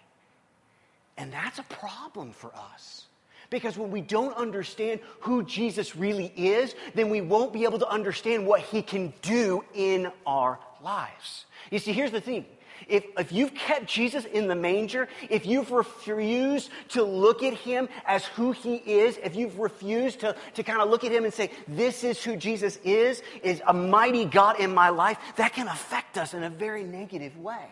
And 1.16 1.32
that's 1.32 1.58
a 1.58 1.64
problem 1.64 2.32
for 2.32 2.52
us. 2.54 3.06
Because 3.50 3.78
when 3.78 3.90
we 3.90 4.00
don't 4.00 4.36
understand 4.36 5.00
who 5.20 5.44
Jesus 5.44 5.94
really 5.94 6.32
is, 6.36 6.74
then 6.94 7.10
we 7.10 7.20
won't 7.20 7.52
be 7.52 7.64
able 7.64 7.78
to 7.78 7.88
understand 7.88 8.46
what 8.46 8.60
he 8.60 8.82
can 8.82 9.12
do 9.22 9.64
in 9.74 10.10
our 10.26 10.58
lives. 10.82 11.44
You 11.70 11.78
see, 11.78 11.92
here's 11.92 12.10
the 12.10 12.20
thing 12.20 12.46
If, 12.88 13.04
if 13.16 13.32
you've 13.32 13.54
kept 13.54 13.86
Jesus 13.86 14.24
in 14.24 14.48
the 14.48 14.54
manger, 14.54 15.08
if 15.30 15.46
you've 15.46 15.70
refused 15.70 16.70
to 16.90 17.04
look 17.04 17.42
at 17.42 17.54
him 17.54 17.88
as 18.06 18.24
who 18.24 18.52
he 18.52 18.76
is, 18.76 19.18
if 19.22 19.36
you've 19.36 19.58
refused 19.58 20.20
to, 20.20 20.34
to 20.54 20.62
kind 20.62 20.80
of 20.80 20.90
look 20.90 21.04
at 21.04 21.12
him 21.12 21.24
and 21.24 21.32
say, 21.32 21.50
this 21.68 22.02
is 22.02 22.22
who 22.24 22.36
Jesus 22.36 22.78
is, 22.82 23.22
is 23.42 23.62
a 23.66 23.72
mighty 23.72 24.24
God 24.24 24.58
in 24.58 24.74
my 24.74 24.88
life, 24.88 25.18
that 25.36 25.52
can 25.52 25.68
affect 25.68 26.18
us 26.18 26.34
in 26.34 26.42
a 26.42 26.50
very 26.50 26.82
negative 26.82 27.38
way. 27.38 27.68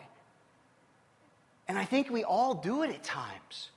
And 1.68 1.78
I 1.78 1.84
think 1.84 2.10
we 2.10 2.24
all 2.24 2.54
do 2.54 2.82
it 2.82 2.90
at 2.90 3.02
times. 3.02 3.70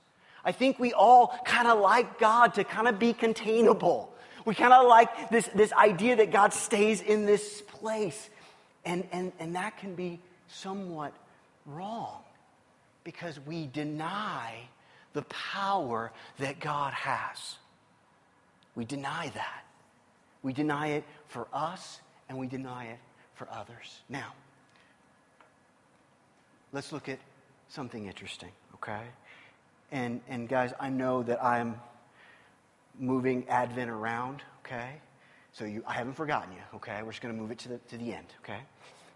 I 0.44 0.52
think 0.52 0.78
we 0.78 0.92
all 0.92 1.38
kind 1.44 1.66
of 1.66 1.80
like 1.80 2.18
God 2.18 2.54
to 2.54 2.64
kind 2.64 2.86
of 2.88 2.98
be 2.98 3.12
containable. 3.12 4.12
We 4.44 4.54
kind 4.54 4.72
of 4.72 4.86
like 4.86 5.30
this, 5.30 5.48
this 5.54 5.72
idea 5.72 6.16
that 6.16 6.30
God 6.30 6.52
stays 6.52 7.00
in 7.00 7.26
this 7.26 7.62
place. 7.62 8.30
And, 8.84 9.06
and, 9.10 9.32
and 9.40 9.56
that 9.56 9.76
can 9.78 9.94
be 9.94 10.20
somewhat 10.48 11.12
wrong 11.66 12.22
because 13.02 13.40
we 13.40 13.66
deny 13.66 14.54
the 15.12 15.22
power 15.22 16.12
that 16.38 16.60
God 16.60 16.92
has. 16.92 17.56
We 18.76 18.84
deny 18.84 19.30
that. 19.34 19.64
We 20.42 20.52
deny 20.52 20.88
it 20.88 21.04
for 21.26 21.48
us 21.52 22.00
and 22.28 22.38
we 22.38 22.46
deny 22.46 22.86
it 22.86 22.98
for 23.34 23.48
others. 23.50 24.00
Now, 24.08 24.32
let's 26.72 26.92
look 26.92 27.08
at 27.08 27.18
something 27.68 28.06
interesting, 28.06 28.50
okay? 28.74 29.02
And, 29.92 30.20
and 30.28 30.48
guys, 30.48 30.72
I 30.80 30.88
know 30.88 31.22
that 31.24 31.42
I'm 31.42 31.80
moving 32.98 33.48
Advent 33.48 33.90
around, 33.90 34.42
okay? 34.64 35.00
So 35.52 35.64
you, 35.64 35.82
I 35.86 35.94
haven't 35.94 36.14
forgotten 36.14 36.52
you, 36.52 36.62
okay? 36.76 37.00
We're 37.02 37.12
just 37.12 37.22
going 37.22 37.34
to 37.34 37.40
move 37.40 37.50
it 37.50 37.58
to 37.60 37.68
the, 37.68 37.78
to 37.78 37.96
the 37.96 38.12
end, 38.12 38.26
okay? 38.42 38.58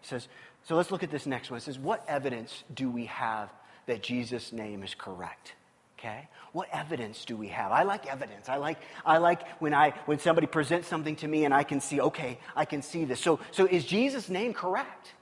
He 0.00 0.06
says, 0.06 0.28
so 0.64 0.76
let's 0.76 0.90
look 0.90 1.02
at 1.02 1.10
this 1.10 1.26
next 1.26 1.50
one. 1.50 1.58
It 1.58 1.62
says, 1.62 1.78
what 1.78 2.04
evidence 2.08 2.64
do 2.74 2.90
we 2.90 3.06
have 3.06 3.50
that 3.86 4.02
Jesus' 4.02 4.52
name 4.52 4.82
is 4.82 4.94
correct? 4.94 5.54
Okay? 5.98 6.28
What 6.52 6.68
evidence 6.72 7.26
do 7.26 7.36
we 7.36 7.48
have? 7.48 7.72
I 7.72 7.82
like 7.82 8.06
evidence. 8.06 8.48
I 8.48 8.56
like, 8.56 8.78
I 9.04 9.18
like 9.18 9.46
when, 9.60 9.74
I, 9.74 9.90
when 10.06 10.18
somebody 10.18 10.46
presents 10.46 10.88
something 10.88 11.14
to 11.16 11.28
me 11.28 11.44
and 11.44 11.52
I 11.52 11.62
can 11.62 11.80
see, 11.80 12.00
okay, 12.00 12.38
I 12.56 12.64
can 12.64 12.80
see 12.80 13.04
this. 13.04 13.20
So, 13.20 13.38
so 13.50 13.66
is 13.66 13.84
Jesus' 13.84 14.30
name 14.30 14.54
correct? 14.54 15.12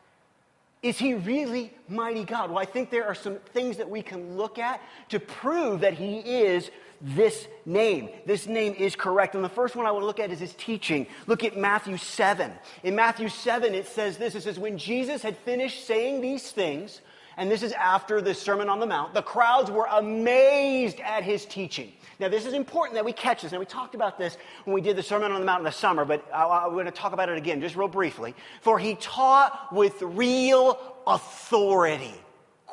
Is 0.83 0.99
he 0.99 1.15
really 1.15 1.73
mighty 1.89 2.25
God? 2.25 2.51
Well, 2.51 2.59
I 2.59 2.65
think 2.65 2.91
there 2.91 3.07
are 3.07 3.15
some 3.15 3.37
things 3.53 3.79
that 3.79 3.91
we 3.91 4.01
can 4.01 4.37
look 4.37 4.59
at 4.59 4.81
to 5.09 5.19
prove 5.19 5.81
that 5.81 5.95
he 5.95 6.19
is 6.19 6.71
this 7.01 7.49
name. 7.65 8.11
This 8.27 8.47
name 8.47 8.75
is 8.75 8.95
correct. 8.95 9.35
And 9.35 9.43
the 9.43 9.49
first 9.49 9.77
one 9.77 9.87
I 9.87 9.91
want 9.91 10.03
to 10.03 10.07
look 10.07 10.21
at 10.21 10.31
is 10.31 10.41
his 10.41 10.55
teaching. 10.55 11.07
Look 11.27 11.45
at 11.45 11.57
Matthew 11.57 11.97
7. 11.97 12.53
In 12.85 12.95
Matthew 12.95 13.29
7, 13.29 13.75
it 13.75 13.87
says 13.87 14.19
this 14.19 14.35
it 14.35 14.43
says, 14.43 14.59
When 14.59 14.79
Jesus 14.79 15.23
had 15.23 15.37
finished 15.39 15.87
saying 15.87 16.21
these 16.21 16.51
things, 16.51 17.01
and 17.39 17.49
this 17.49 17.63
is 17.63 17.73
after 17.73 18.21
the 18.21 18.35
Sermon 18.35 18.69
on 18.69 18.81
the 18.81 18.87
Mount, 18.87 19.15
the 19.15 19.23
crowds 19.23 19.71
were 19.71 19.87
amazed 19.93 20.99
at 21.01 21.23
his 21.23 21.47
teaching. 21.47 21.93
Now, 22.19 22.29
this 22.29 22.45
is 22.45 22.53
important 22.53 22.95
that 22.95 23.05
we 23.05 23.13
catch 23.13 23.43
this. 23.43 23.53
Now, 23.53 23.61
we 23.61 23.65
talked 23.65 23.95
about 23.95 24.19
this 24.19 24.37
when 24.65 24.75
we 24.75 24.81
did 24.81 24.97
the 24.97 25.05
Sermon 25.05 25.31
on 25.31 25.39
the 25.39 25.47
Mount 25.47 25.61
in 25.61 25.65
the 25.65 25.71
summer, 25.71 26.05
but 26.05 26.27
I'm 26.35 26.73
going 26.73 26.87
to 26.87 26.91
talk 26.91 27.13
about 27.13 27.29
it 27.29 27.39
again, 27.39 27.61
just 27.61 27.77
real 27.77 27.87
briefly. 27.87 28.35
For 28.61 28.77
he 28.77 28.97
taught 28.97 29.73
with 29.73 30.03
real 30.03 30.79
authority 31.07 32.15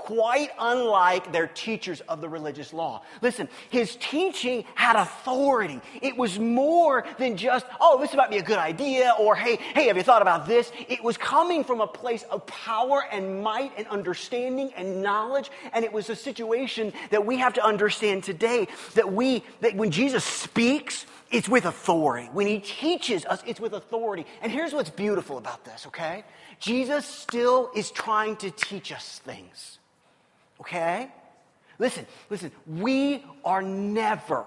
quite 0.06 0.52
unlike 0.60 1.32
their 1.32 1.48
teachers 1.48 2.00
of 2.02 2.22
the 2.22 2.30
religious 2.30 2.74
law. 2.74 3.02
Listen, 3.24 3.50
his 3.72 3.96
teaching 3.96 4.64
had 4.76 4.96
authority. 4.96 5.82
It 6.00 6.16
was 6.16 6.38
more 6.38 7.04
than 7.18 7.38
just, 7.38 7.66
oh, 7.82 8.00
this 8.00 8.14
might 8.14 8.30
be 8.30 8.38
a 8.38 8.44
good 8.44 8.60
idea, 8.60 9.16
or 9.20 9.36
hey, 9.36 9.56
hey, 9.56 9.88
have 9.88 9.98
you 9.98 10.04
thought 10.04 10.22
about 10.22 10.46
this? 10.46 10.72
It 10.88 11.04
was 11.04 11.18
coming 11.18 11.64
from 11.64 11.82
a 11.82 11.88
place 11.88 12.22
of 12.30 12.46
power 12.46 13.04
and 13.12 13.42
might 13.42 13.72
and 13.78 13.88
understanding 13.88 14.72
and 14.76 15.02
knowledge, 15.02 15.50
and 15.74 15.84
it 15.84 15.92
was 15.92 16.12
a 16.12 16.16
situation 16.16 16.94
that 17.10 17.26
we 17.26 17.38
have 17.38 17.54
to 17.54 17.66
understand 17.66 18.24
today 18.24 18.68
that 18.94 19.12
we, 19.12 19.44
that 19.62 19.76
when 19.76 19.90
Jesus 19.90 20.24
speaks, 20.24 21.08
it's 21.32 21.50
with 21.50 21.66
authority. 21.66 22.30
When 22.32 22.46
he 22.46 22.60
teaches 22.60 23.26
us, 23.26 23.42
it's 23.48 23.60
with 23.60 23.74
authority. 23.74 24.28
And 24.44 24.52
here's 24.52 24.72
what's 24.72 24.92
beautiful 24.92 25.40
about 25.40 25.66
this, 25.66 25.88
okay? 25.88 26.24
Jesus 26.60 27.08
still 27.08 27.72
is 27.76 27.90
trying 27.90 28.36
to 28.38 28.52
teach 28.52 28.92
us 28.92 29.20
things. 29.26 29.80
Okay? 30.62 31.12
Listen, 31.80 32.06
listen, 32.30 32.52
we 32.66 33.24
are 33.44 33.62
never 33.62 34.46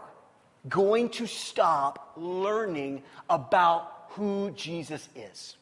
going 0.68 1.10
to 1.10 1.26
stop 1.26 2.12
learning 2.16 3.02
about 3.28 3.92
who 4.10 4.50
Jesus 4.56 5.08
is. 5.14 5.56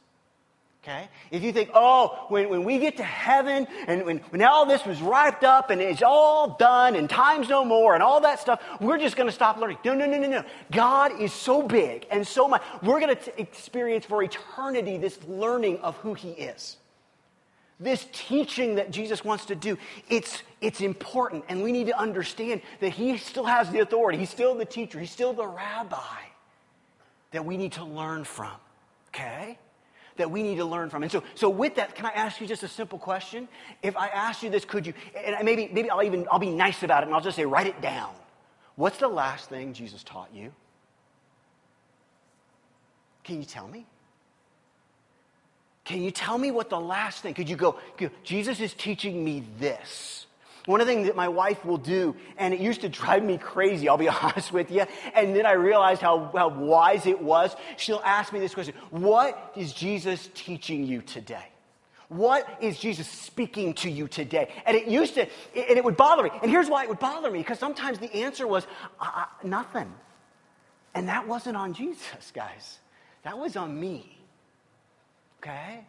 Okay? 0.82 1.08
If 1.32 1.42
you 1.42 1.52
think, 1.52 1.70
oh, 1.74 2.26
when, 2.28 2.48
when 2.48 2.62
we 2.62 2.78
get 2.78 2.98
to 2.98 3.02
heaven 3.02 3.66
and 3.88 4.04
when, 4.04 4.18
when 4.18 4.40
all 4.42 4.66
this 4.66 4.86
was 4.86 5.02
wrapped 5.02 5.42
up 5.42 5.70
and 5.70 5.80
it's 5.80 6.02
all 6.02 6.56
done 6.56 6.94
and 6.94 7.10
time's 7.10 7.48
no 7.48 7.64
more 7.64 7.94
and 7.94 8.04
all 8.04 8.20
that 8.20 8.38
stuff, 8.38 8.62
we're 8.80 8.98
just 8.98 9.16
going 9.16 9.28
to 9.28 9.32
stop 9.32 9.56
learning. 9.56 9.78
No, 9.84 9.94
no, 9.94 10.06
no, 10.06 10.16
no, 10.16 10.28
no. 10.28 10.44
God 10.70 11.20
is 11.20 11.32
so 11.32 11.60
big 11.60 12.06
and 12.08 12.24
so 12.24 12.46
much. 12.46 12.62
We're 12.84 13.00
going 13.00 13.16
to 13.16 13.40
experience 13.40 14.06
for 14.06 14.22
eternity 14.22 14.96
this 14.96 15.18
learning 15.26 15.78
of 15.78 15.96
who 15.96 16.14
He 16.14 16.30
is. 16.30 16.76
This 17.78 18.06
teaching 18.12 18.76
that 18.76 18.90
Jesus 18.90 19.22
wants 19.22 19.44
to 19.46 19.54
do, 19.54 19.76
it's, 20.08 20.42
it's 20.60 20.80
important. 20.80 21.44
And 21.48 21.62
we 21.62 21.72
need 21.72 21.88
to 21.88 21.98
understand 21.98 22.62
that 22.80 22.90
he 22.90 23.18
still 23.18 23.44
has 23.44 23.70
the 23.70 23.80
authority. 23.80 24.18
He's 24.18 24.30
still 24.30 24.54
the 24.54 24.64
teacher. 24.64 24.98
He's 24.98 25.10
still 25.10 25.34
the 25.34 25.46
rabbi 25.46 26.22
that 27.32 27.44
we 27.44 27.58
need 27.58 27.72
to 27.72 27.84
learn 27.84 28.24
from. 28.24 28.52
Okay? 29.08 29.58
That 30.16 30.30
we 30.30 30.42
need 30.42 30.56
to 30.56 30.64
learn 30.64 30.88
from. 30.88 31.02
And 31.02 31.12
so, 31.12 31.22
so 31.34 31.50
with 31.50 31.74
that, 31.74 31.94
can 31.94 32.06
I 32.06 32.10
ask 32.10 32.40
you 32.40 32.46
just 32.46 32.62
a 32.62 32.68
simple 32.68 32.98
question? 32.98 33.46
If 33.82 33.94
I 33.94 34.08
ask 34.08 34.42
you 34.42 34.48
this, 34.48 34.64
could 34.64 34.86
you, 34.86 34.94
and 35.14 35.44
maybe, 35.44 35.68
maybe 35.70 35.90
I'll 35.90 36.02
even, 36.02 36.26
I'll 36.30 36.38
be 36.38 36.50
nice 36.50 36.82
about 36.82 37.02
it 37.02 37.06
and 37.06 37.14
I'll 37.14 37.20
just 37.20 37.36
say, 37.36 37.44
write 37.44 37.66
it 37.66 37.82
down. 37.82 38.14
What's 38.76 38.96
the 38.96 39.08
last 39.08 39.50
thing 39.50 39.74
Jesus 39.74 40.02
taught 40.02 40.30
you? 40.32 40.50
Can 43.22 43.36
you 43.36 43.44
tell 43.44 43.68
me? 43.68 43.84
Can 45.86 46.02
you 46.02 46.10
tell 46.10 46.36
me 46.36 46.50
what 46.50 46.68
the 46.68 46.80
last 46.80 47.22
thing? 47.22 47.32
Could 47.32 47.48
you 47.48 47.56
go, 47.56 47.78
Jesus 48.24 48.60
is 48.60 48.74
teaching 48.74 49.24
me 49.24 49.44
this. 49.58 50.26
One 50.66 50.80
of 50.80 50.88
the 50.88 50.92
things 50.92 51.06
that 51.06 51.14
my 51.14 51.28
wife 51.28 51.64
will 51.64 51.76
do, 51.76 52.16
and 52.36 52.52
it 52.52 52.58
used 52.58 52.80
to 52.80 52.88
drive 52.88 53.22
me 53.22 53.38
crazy, 53.38 53.88
I'll 53.88 53.96
be 53.96 54.08
honest 54.22 54.52
with 54.52 54.72
you, 54.72 54.84
and 55.14 55.34
then 55.34 55.46
I 55.46 55.52
realized 55.52 56.02
how, 56.02 56.32
how 56.34 56.48
wise 56.48 57.06
it 57.06 57.22
was. 57.22 57.54
She'll 57.76 58.02
ask 58.04 58.32
me 58.32 58.40
this 58.40 58.52
question 58.52 58.74
What 58.90 59.52
is 59.56 59.72
Jesus 59.72 60.28
teaching 60.34 60.84
you 60.84 61.02
today? 61.02 61.46
What 62.08 62.58
is 62.60 62.78
Jesus 62.78 63.06
speaking 63.06 63.74
to 63.74 63.90
you 63.90 64.08
today? 64.08 64.52
And 64.64 64.76
it 64.76 64.88
used 64.88 65.14
to, 65.14 65.22
and 65.22 65.78
it 65.78 65.84
would 65.84 65.96
bother 65.96 66.24
me. 66.24 66.30
And 66.42 66.50
here's 66.50 66.68
why 66.68 66.82
it 66.82 66.88
would 66.88 66.98
bother 66.98 67.30
me 67.30 67.38
because 67.38 67.60
sometimes 67.60 68.00
the 68.00 68.12
answer 68.12 68.46
was 68.46 68.66
uh, 69.00 69.24
nothing. 69.44 69.92
And 70.94 71.08
that 71.08 71.28
wasn't 71.28 71.56
on 71.56 71.74
Jesus, 71.74 72.32
guys. 72.34 72.78
That 73.22 73.38
was 73.38 73.56
on 73.56 73.78
me 73.78 74.15
okay? 75.40 75.84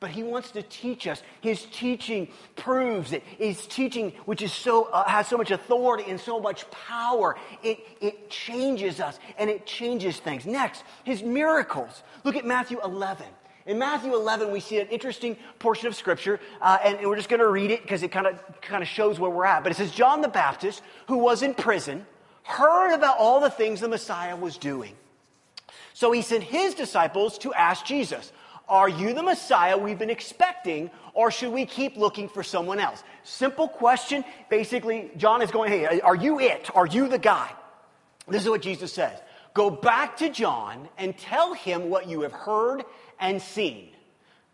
But 0.00 0.10
he 0.10 0.24
wants 0.24 0.50
to 0.52 0.62
teach 0.62 1.06
us. 1.06 1.22
His 1.40 1.64
teaching 1.66 2.28
proves 2.56 3.12
it. 3.12 3.22
His 3.38 3.64
teaching, 3.68 4.10
which 4.24 4.42
is 4.42 4.52
so, 4.52 4.84
uh, 4.86 5.08
has 5.08 5.28
so 5.28 5.36
much 5.36 5.52
authority 5.52 6.10
and 6.10 6.18
so 6.18 6.40
much 6.40 6.68
power, 6.72 7.36
it, 7.62 7.78
it 8.00 8.28
changes 8.28 9.00
us 9.00 9.20
and 9.38 9.48
it 9.48 9.64
changes 9.64 10.18
things. 10.18 10.44
Next, 10.44 10.82
his 11.04 11.22
miracles. 11.22 12.02
Look 12.24 12.34
at 12.34 12.44
Matthew 12.44 12.80
11. 12.82 13.26
In 13.64 13.78
Matthew 13.78 14.12
11, 14.14 14.50
we 14.50 14.58
see 14.58 14.80
an 14.80 14.88
interesting 14.88 15.36
portion 15.60 15.86
of 15.86 15.94
Scripture, 15.94 16.40
uh, 16.60 16.78
and, 16.84 16.98
and 16.98 17.06
we're 17.06 17.14
just 17.14 17.28
going 17.28 17.38
to 17.38 17.48
read 17.48 17.70
it 17.70 17.82
because 17.82 18.02
it 18.02 18.10
kind 18.10 18.26
of 18.26 18.40
kind 18.60 18.82
of 18.82 18.88
shows 18.88 19.20
where 19.20 19.30
we're 19.30 19.44
at. 19.44 19.62
But 19.62 19.70
it 19.70 19.76
says, 19.76 19.92
John 19.92 20.20
the 20.20 20.28
Baptist, 20.28 20.82
who 21.06 21.18
was 21.18 21.42
in 21.42 21.54
prison, 21.54 22.04
heard 22.42 22.92
about 22.92 23.18
all 23.18 23.40
the 23.40 23.50
things 23.50 23.80
the 23.80 23.88
Messiah 23.88 24.34
was 24.34 24.58
doing. 24.58 24.94
So 25.94 26.10
he 26.10 26.22
sent 26.22 26.42
his 26.42 26.74
disciples 26.74 27.38
to 27.38 27.54
ask 27.54 27.84
Jesus, 27.84 28.32
are 28.72 28.88
you 28.88 29.12
the 29.12 29.22
Messiah 29.22 29.76
we've 29.76 29.98
been 29.98 30.08
expecting, 30.08 30.90
or 31.12 31.30
should 31.30 31.52
we 31.52 31.66
keep 31.66 31.98
looking 31.98 32.26
for 32.26 32.42
someone 32.42 32.80
else? 32.80 33.04
Simple 33.22 33.68
question. 33.68 34.24
Basically, 34.48 35.10
John 35.18 35.42
is 35.42 35.50
going, 35.50 35.70
Hey, 35.70 36.00
are 36.00 36.16
you 36.16 36.40
it? 36.40 36.70
Are 36.74 36.86
you 36.86 37.06
the 37.06 37.18
guy? 37.18 37.52
This 38.26 38.42
is 38.42 38.48
what 38.48 38.62
Jesus 38.62 38.90
says 38.90 39.20
Go 39.52 39.68
back 39.68 40.16
to 40.16 40.30
John 40.30 40.88
and 40.96 41.16
tell 41.18 41.52
him 41.52 41.90
what 41.90 42.08
you 42.08 42.22
have 42.22 42.32
heard 42.32 42.84
and 43.20 43.42
seen. 43.42 43.90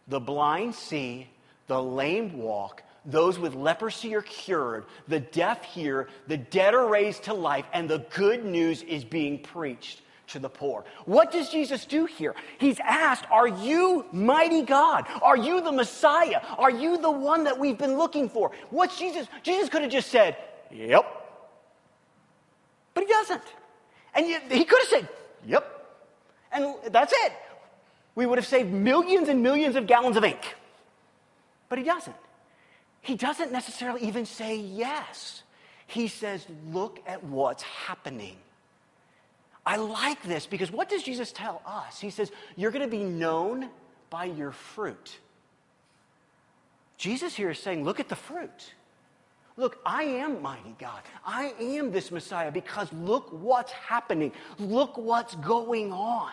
The 0.09 0.19
blind 0.19 0.75
see, 0.75 1.29
the 1.69 1.81
lame 1.81 2.39
walk, 2.39 2.83
those 3.05 3.39
with 3.39 3.55
leprosy 3.55 4.17
are 4.17 4.23
cured, 4.23 4.87
the 5.07 5.21
deaf 5.21 5.63
hear, 5.63 6.09
the 6.27 6.37
dead 6.37 6.75
are 6.75 6.89
raised 6.89 7.25
to 7.25 7.35
life, 7.35 7.67
and 7.73 7.89
the 7.89 8.05
good 8.17 8.45
news 8.45 8.83
is 8.83 9.05
being 9.05 9.39
preached 9.39 10.03
to 10.29 10.39
the 10.39 10.49
poor. 10.49 10.85
What 11.05 11.33
does 11.33 11.49
Jesus 11.51 11.85
do 11.85 12.07
here? 12.07 12.35
He's 12.59 12.79
asked, 12.81 13.25
Are 13.31 13.49
you 13.49 14.05
mighty 14.13 14.63
God? 14.63 15.07
Are 15.23 15.37
you 15.37 15.61
the 15.61 15.73
Messiah? 15.73 16.41
Are 16.57 16.71
you 16.71 16.99
the 16.99 17.11
one 17.11 17.45
that 17.45 17.59
we've 17.59 17.79
been 17.79 17.97
looking 17.97 18.29
for? 18.29 18.53
What's 18.71 18.99
Jesus? 18.99 19.27
Jesus 19.43 19.69
could 19.69 19.83
have 19.83 19.91
just 19.91 20.11
said, 20.11 20.37
Yep. 20.71 21.05
But 22.95 23.05
he 23.05 23.09
doesn't. 23.09 23.43
And 24.15 24.27
he 24.27 24.65
could 24.65 24.81
have 24.81 24.89
said, 24.89 25.09
Yep. 25.47 25.75
And 26.53 26.75
that's 26.91 27.13
it. 27.13 27.33
We 28.15 28.27
would 28.27 28.39
have 28.39 28.47
saved 28.47 28.73
millions 28.73 29.29
and 29.29 29.43
millions 29.43 29.77
of 29.77 29.87
gallons 29.87 30.17
of 30.17 30.25
ink. 30.25 30.57
But 31.69 31.79
he 31.79 31.85
doesn't. 31.85 32.17
he 33.01 33.15
doesn't 33.15 33.53
necessarily 33.53 34.03
even 34.07 34.27
say 34.27 34.57
yes. 34.57 35.43
He 35.87 36.09
says, 36.09 36.47
Look 36.71 37.01
at 37.07 37.25
what's 37.25 37.63
happening. 37.63 38.37
I 39.69 39.77
like 39.77 40.23
this 40.23 40.47
because 40.47 40.73
what 40.73 40.89
does 40.89 41.03
Jesus 41.03 41.31
tell 41.31 41.61
us? 41.67 42.01
He 42.01 42.09
says, 42.09 42.33
You're 42.57 42.71
going 42.71 42.91
to 42.91 42.97
be 42.97 43.05
known 43.05 43.69
by 44.09 44.25
your 44.25 44.51
fruit. 44.51 45.19
Jesus 46.97 47.35
here 47.35 47.51
is 47.51 47.59
saying, 47.59 47.85
Look 47.85 48.01
at 48.01 48.09
the 48.09 48.17
fruit. 48.17 48.73
Look, 49.59 49.79
I 49.85 50.05
am 50.05 50.41
mighty 50.41 50.75
God. 50.79 51.03
I 51.23 51.53
am 51.61 51.93
this 51.93 52.11
Messiah 52.11 52.51
because 52.51 52.91
look 52.95 53.29
what's 53.31 53.73
happening. 53.73 54.33
Look 54.59 54.97
what's 54.97 55.35
going 55.35 55.93
on. 55.93 56.33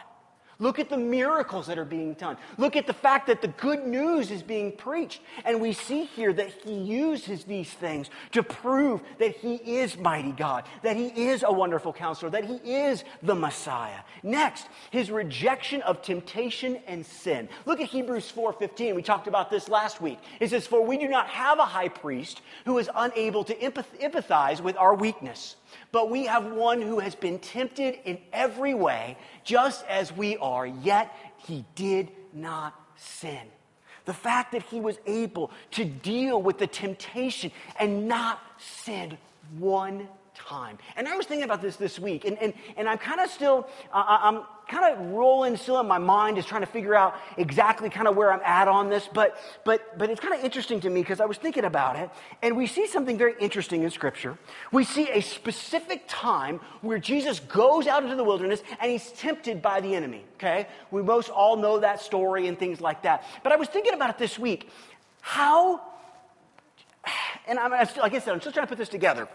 Look 0.60 0.80
at 0.80 0.90
the 0.90 0.98
miracles 0.98 1.68
that 1.68 1.78
are 1.78 1.86
being 1.86 2.14
done. 2.14 2.38
Look 2.58 2.76
at 2.76 2.88
the 2.88 2.94
fact 2.94 3.28
that 3.28 3.42
the 3.42 3.50
good 3.50 3.86
news 3.86 4.32
is 4.32 4.42
being 4.42 4.72
preached. 4.72 5.22
And 5.44 5.60
we 5.60 5.74
see 5.74 6.06
here 6.06 6.32
that 6.34 6.50
he 6.64 6.74
uses 6.74 7.44
these 7.44 7.72
things 7.74 8.10
to 8.32 8.42
prove 8.42 9.02
that 9.20 9.36
he 9.36 9.56
is 9.56 9.98
mighty 9.98 10.32
God, 10.32 10.64
that 10.82 10.96
he 10.96 11.08
is 11.28 11.44
a 11.44 11.52
wonderful 11.52 11.92
counselor, 11.92 12.30
that 12.32 12.46
he 12.46 12.56
is 12.56 13.04
the 13.22 13.36
Messiah. 13.36 14.00
Next, 14.24 14.68
his 14.92 15.12
rejection 15.12 15.82
of 15.82 16.02
temptation 16.02 16.80
and 16.88 17.06
sin. 17.06 17.50
Look 17.66 17.82
at 17.82 17.88
Hebrews 17.88 18.32
4:15. 18.32 18.96
We 18.96 19.02
talked 19.02 19.28
about 19.28 19.50
this 19.50 19.68
last 19.68 20.02
week. 20.02 20.20
It 20.40 20.50
says, 20.50 20.66
"For 20.66 20.82
we 20.82 20.98
do 20.98 21.08
not 21.08 21.28
have 21.28 21.60
a 21.60 21.66
high 21.66 21.90
priest 21.90 22.42
who 22.66 22.78
is 22.78 22.90
unable 22.96 23.44
to 23.44 23.56
empathize 23.56 24.62
with 24.62 24.78
our 24.78 24.94
weakness." 24.94 25.58
But 25.92 26.10
we 26.10 26.26
have 26.26 26.46
one 26.52 26.82
who 26.82 27.00
has 27.00 27.16
been 27.16 27.40
tempted 27.40 28.00
in 28.06 28.18
every 28.34 28.74
way, 28.74 29.18
just 29.44 29.86
as 29.88 30.12
we 30.12 30.38
are, 30.38 30.66
yet 30.66 31.16
he 31.38 31.66
did 31.76 32.12
not 32.34 32.74
sin. 32.96 33.42
The 34.06 34.14
fact 34.14 34.52
that 34.52 34.64
he 34.64 34.80
was 34.80 34.98
able 35.06 35.52
to 35.72 35.86
deal 35.86 36.42
with 36.42 36.60
the 36.60 36.68
temptation 36.68 37.52
and 37.80 38.08
not 38.08 38.42
sin 38.58 39.18
one 39.58 40.08
time. 40.36 40.78
And 40.96 41.08
I 41.08 41.16
was 41.16 41.26
thinking 41.26 41.46
about 41.46 41.62
this 41.62 41.76
this 41.78 41.98
week, 41.98 42.26
and, 42.26 42.38
and, 42.40 42.54
and 42.78 42.88
I'm 42.88 42.98
kind 42.98 43.20
of 43.20 43.30
still, 43.30 43.68
uh, 43.92 44.04
I'm 44.06 44.44
kind 44.68 44.94
of 44.94 45.12
rolling 45.12 45.58
still 45.58 45.80
in 45.80 45.88
my 45.88 45.98
mind, 45.98 46.38
is 46.38 46.46
trying 46.46 46.62
to 46.62 46.68
figure 46.68 46.96
out 46.96 47.16
exactly 47.38 47.90
kind 47.90 48.08
of 48.08 48.16
where 48.16 48.32
I'm 48.32 48.42
at 48.44 48.68
on 48.68 48.90
this. 48.90 49.08
But, 49.14 49.38
but, 49.64 49.98
but 49.98 50.10
it's 50.10 50.20
kind 50.20 50.34
of 50.34 50.44
interesting 50.44 50.80
to 50.82 50.90
me 50.90 51.02
because 51.02 51.20
I 51.20 51.26
was 51.26 51.38
thinking 51.38 51.66
about 51.66 51.98
it, 51.98 52.10
and 52.42 52.58
we 52.58 52.68
see 52.68 52.88
something 52.88 53.18
very 53.18 53.36
interesting 53.40 53.84
in 53.84 53.92
Scripture. 53.92 54.38
We 54.72 54.84
see 54.84 55.10
a 55.10 55.22
specific 55.22 56.04
time 56.08 56.60
where 56.82 57.00
Jesus 57.00 57.40
goes 57.40 57.88
out 57.88 58.04
into 58.04 58.16
the 58.16 58.24
wilderness 58.24 58.62
and 58.80 58.92
he's 58.92 59.12
tempted 59.12 59.62
by 59.62 59.82
the 59.82 59.96
enemy, 59.96 60.24
okay? 60.36 60.68
We 60.92 61.02
most 61.02 61.30
all 61.30 61.56
know 61.58 61.80
that 61.80 62.02
story 62.02 62.48
and 62.48 62.58
things 62.58 62.82
like 62.82 63.04
that. 63.04 63.24
But 63.44 63.52
I 63.52 63.56
was 63.56 63.68
thinking 63.68 63.94
about 63.94 64.10
it 64.10 64.18
this 64.18 64.40
week. 64.40 64.70
How, 65.22 65.82
and 67.48 67.60
I'm, 67.60 67.72
like 67.72 68.14
I 68.14 68.20
said, 68.20 68.34
I'm 68.34 68.40
still 68.40 68.52
trying 68.52 68.66
to 68.66 68.70
put 68.70 68.78
this 68.78 68.90
together. 68.90 69.28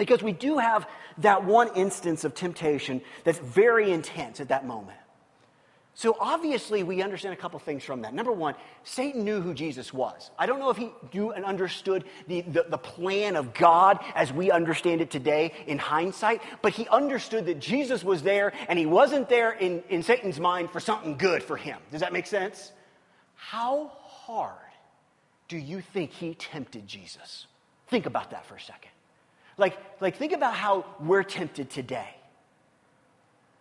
Because 0.00 0.22
we 0.22 0.32
do 0.32 0.56
have 0.56 0.88
that 1.18 1.44
one 1.44 1.68
instance 1.76 2.24
of 2.24 2.34
temptation 2.34 3.02
that's 3.22 3.38
very 3.38 3.92
intense 3.92 4.40
at 4.40 4.48
that 4.48 4.66
moment. 4.66 4.96
So 5.92 6.16
obviously, 6.18 6.82
we 6.82 7.02
understand 7.02 7.34
a 7.34 7.36
couple 7.36 7.58
things 7.58 7.84
from 7.84 8.00
that. 8.00 8.14
Number 8.14 8.32
one, 8.32 8.54
Satan 8.82 9.24
knew 9.26 9.42
who 9.42 9.52
Jesus 9.52 9.92
was. 9.92 10.30
I 10.38 10.46
don't 10.46 10.58
know 10.58 10.70
if 10.70 10.78
he 10.78 10.90
knew 11.12 11.32
and 11.32 11.44
understood 11.44 12.04
the, 12.28 12.40
the, 12.40 12.64
the, 12.66 12.78
plan 12.78 13.36
of 13.36 13.52
God 13.52 13.98
as 14.14 14.32
we 14.32 14.50
understand 14.50 15.02
it 15.02 15.10
today 15.10 15.52
in 15.66 15.76
hindsight, 15.76 16.40
but 16.62 16.72
he 16.72 16.88
understood 16.88 17.44
that 17.44 17.60
Jesus 17.60 18.02
was 18.02 18.22
there 18.22 18.54
and 18.70 18.78
he 18.78 18.86
wasn't 18.86 19.28
there 19.28 19.52
in, 19.52 19.82
in 19.90 20.02
Satan's 20.02 20.40
mind 20.40 20.70
for 20.70 20.80
something 20.80 21.18
good 21.18 21.42
for 21.42 21.58
him. 21.58 21.76
Does 21.92 22.00
that 22.00 22.14
make 22.14 22.26
sense? 22.26 22.72
How 23.34 23.92
hard 23.98 24.54
do 25.48 25.58
you 25.58 25.82
think 25.82 26.10
he 26.12 26.32
tempted 26.36 26.86
Jesus? 26.86 27.48
Think 27.88 28.06
about 28.06 28.30
that 28.30 28.46
for 28.46 28.54
a 28.54 28.60
second. 28.60 28.89
Like, 29.60 29.78
like 30.00 30.16
think 30.16 30.32
about 30.32 30.54
how 30.54 30.86
we're 30.98 31.22
tempted 31.22 31.70
today. 31.70 32.16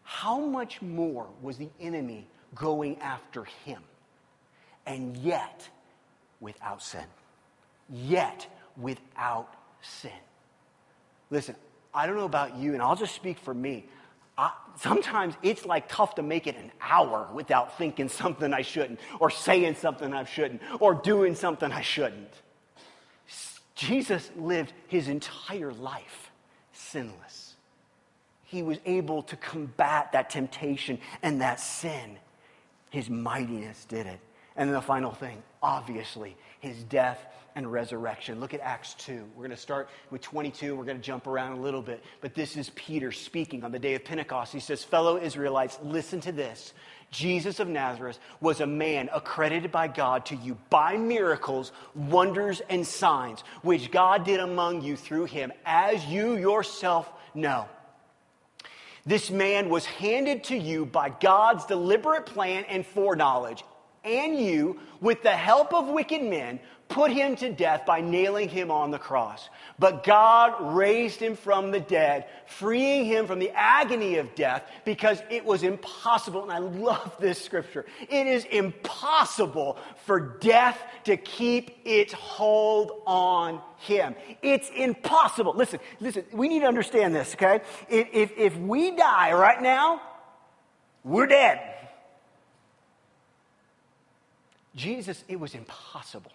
How 0.03 0.39
much 0.39 0.81
more 0.81 1.27
was 1.41 1.57
the 1.57 1.69
enemy 1.79 2.25
going 2.55 2.97
after 2.99 3.43
him? 3.65 3.83
And 4.87 5.15
yet, 5.17 5.67
without 6.39 6.81
sin. 6.81 7.03
Yet, 7.89 8.47
without 8.77 9.53
sin. 9.81 10.11
Listen, 11.29 11.55
I 11.93 12.07
don't 12.07 12.15
know 12.15 12.25
about 12.25 12.55
you, 12.55 12.73
and 12.73 12.81
I'll 12.81 12.95
just 12.95 13.13
speak 13.13 13.37
for 13.37 13.53
me. 13.53 13.85
I, 14.37 14.51
sometimes 14.77 15.35
it's 15.43 15.65
like 15.65 15.89
tough 15.89 16.15
to 16.15 16.23
make 16.23 16.47
it 16.47 16.55
an 16.55 16.71
hour 16.81 17.27
without 17.33 17.77
thinking 17.77 18.07
something 18.07 18.53
I 18.53 18.61
shouldn't, 18.61 18.99
or 19.19 19.29
saying 19.29 19.75
something 19.75 20.13
I 20.13 20.23
shouldn't, 20.23 20.61
or 20.79 20.95
doing 20.95 21.35
something 21.35 21.71
I 21.71 21.81
shouldn't. 21.81 22.33
Jesus 23.79 24.29
lived 24.35 24.73
his 24.87 25.07
entire 25.07 25.71
life 25.71 26.31
sinless. 26.73 27.55
He 28.43 28.61
was 28.61 28.77
able 28.85 29.21
to 29.23 29.37
combat 29.37 30.11
that 30.11 30.29
temptation 30.29 30.99
and 31.21 31.39
that 31.39 31.61
sin. 31.61 32.17
His 32.89 33.09
mightiness 33.09 33.85
did 33.85 34.05
it. 34.05 34.19
And 34.55 34.69
then 34.69 34.75
the 34.75 34.81
final 34.81 35.11
thing, 35.11 35.41
obviously, 35.61 36.35
his 36.59 36.83
death 36.83 37.25
and 37.55 37.71
resurrection. 37.71 38.39
Look 38.39 38.53
at 38.53 38.61
Acts 38.61 38.93
2. 38.95 39.25
We're 39.35 39.43
going 39.43 39.51
to 39.51 39.57
start 39.57 39.89
with 40.11 40.21
22. 40.21 40.75
We're 40.75 40.85
going 40.85 40.97
to 40.97 41.03
jump 41.03 41.27
around 41.27 41.53
a 41.53 41.61
little 41.61 41.81
bit. 41.81 42.03
But 42.21 42.33
this 42.33 42.55
is 42.55 42.71
Peter 42.75 43.11
speaking 43.11 43.63
on 43.63 43.71
the 43.71 43.79
day 43.79 43.95
of 43.95 44.05
Pentecost. 44.05 44.53
He 44.53 44.59
says, 44.59 44.83
Fellow 44.83 45.17
Israelites, 45.17 45.79
listen 45.83 46.21
to 46.21 46.31
this. 46.31 46.73
Jesus 47.11 47.59
of 47.59 47.67
Nazareth 47.67 48.19
was 48.39 48.61
a 48.61 48.67
man 48.67 49.09
accredited 49.13 49.71
by 49.71 49.87
God 49.87 50.25
to 50.27 50.35
you 50.35 50.57
by 50.69 50.95
miracles, 50.95 51.71
wonders, 51.95 52.61
and 52.69 52.85
signs, 52.85 53.41
which 53.61 53.91
God 53.91 54.25
did 54.25 54.39
among 54.39 54.81
you 54.81 54.95
through 54.95 55.25
him, 55.25 55.51
as 55.65 56.05
you 56.05 56.35
yourself 56.35 57.11
know. 57.33 57.67
This 59.05 59.31
man 59.31 59.69
was 59.69 59.85
handed 59.85 60.43
to 60.45 60.57
you 60.57 60.85
by 60.85 61.09
God's 61.09 61.65
deliberate 61.65 62.27
plan 62.27 62.63
and 62.65 62.85
foreknowledge, 62.85 63.63
and 64.09 64.39
you, 64.39 64.79
with 64.99 65.23
the 65.23 65.31
help 65.31 65.73
of 65.73 65.87
wicked 65.87 66.23
men, 66.23 66.59
put 66.89 67.11
him 67.11 67.35
to 67.35 67.51
death 67.51 67.85
by 67.85 68.01
nailing 68.01 68.49
him 68.49 68.71
on 68.71 68.89
the 68.89 68.97
cross. 68.97 69.47
But 69.77 70.03
God 70.03 70.75
raised 70.75 71.19
him 71.19 71.35
from 71.35 71.71
the 71.71 71.79
dead, 71.79 72.25
freeing 72.47 73.05
him 73.05 73.27
from 73.27 73.39
the 73.39 73.51
agony 73.51 74.17
of 74.17 74.33
death 74.33 74.63
because 74.85 75.21
it 75.29 75.45
was 75.45 75.63
impossible. 75.63 76.43
And 76.43 76.51
I 76.51 76.57
love 76.57 77.15
this 77.19 77.39
scripture. 77.39 77.85
It 78.09 78.27
is 78.27 78.43
impossible 78.45 79.77
for 80.05 80.19
death 80.39 80.81
to 81.05 81.15
keep 81.15 81.77
its 81.85 82.11
hold 82.11 83.03
on 83.05 83.61
him. 83.77 84.15
It's 84.41 84.69
impossible. 84.75 85.53
Listen, 85.55 85.79
listen, 85.99 86.25
we 86.33 86.47
need 86.47 86.61
to 86.61 86.67
understand 86.67 87.15
this, 87.15 87.35
okay? 87.35 87.61
If, 87.87 88.07
if, 88.11 88.31
if 88.37 88.57
we 88.57 88.95
die 88.95 89.33
right 89.33 89.61
now, 89.61 90.01
we're 91.03 91.27
dead. 91.27 91.78
Jesus, 94.75 95.23
it 95.27 95.39
was 95.39 95.55
impossible 95.55 96.31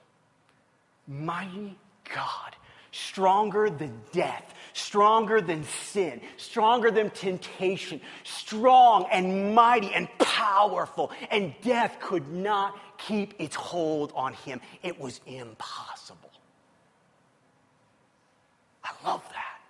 mighty 1.07 1.77
God, 2.15 2.57
stronger 2.91 3.69
than 3.71 4.01
death, 4.13 4.55
stronger 4.73 5.41
than 5.41 5.65
sin, 5.65 6.21
stronger 6.37 6.91
than 6.91 7.11
temptation, 7.11 8.01
strong 8.23 9.07
and 9.11 9.55
mighty 9.55 9.93
and 9.93 10.09
powerful. 10.19 11.11
And 11.31 11.55
death 11.63 11.99
could 12.01 12.29
not 12.33 12.79
keep 12.99 13.35
its 13.39 13.57
hold 13.57 14.13
on 14.15 14.33
him. 14.35 14.61
It 14.83 14.99
was 15.01 15.21
impossible. 15.27 16.31
I 18.83 18.91
love 19.05 19.23
that. 19.31 19.61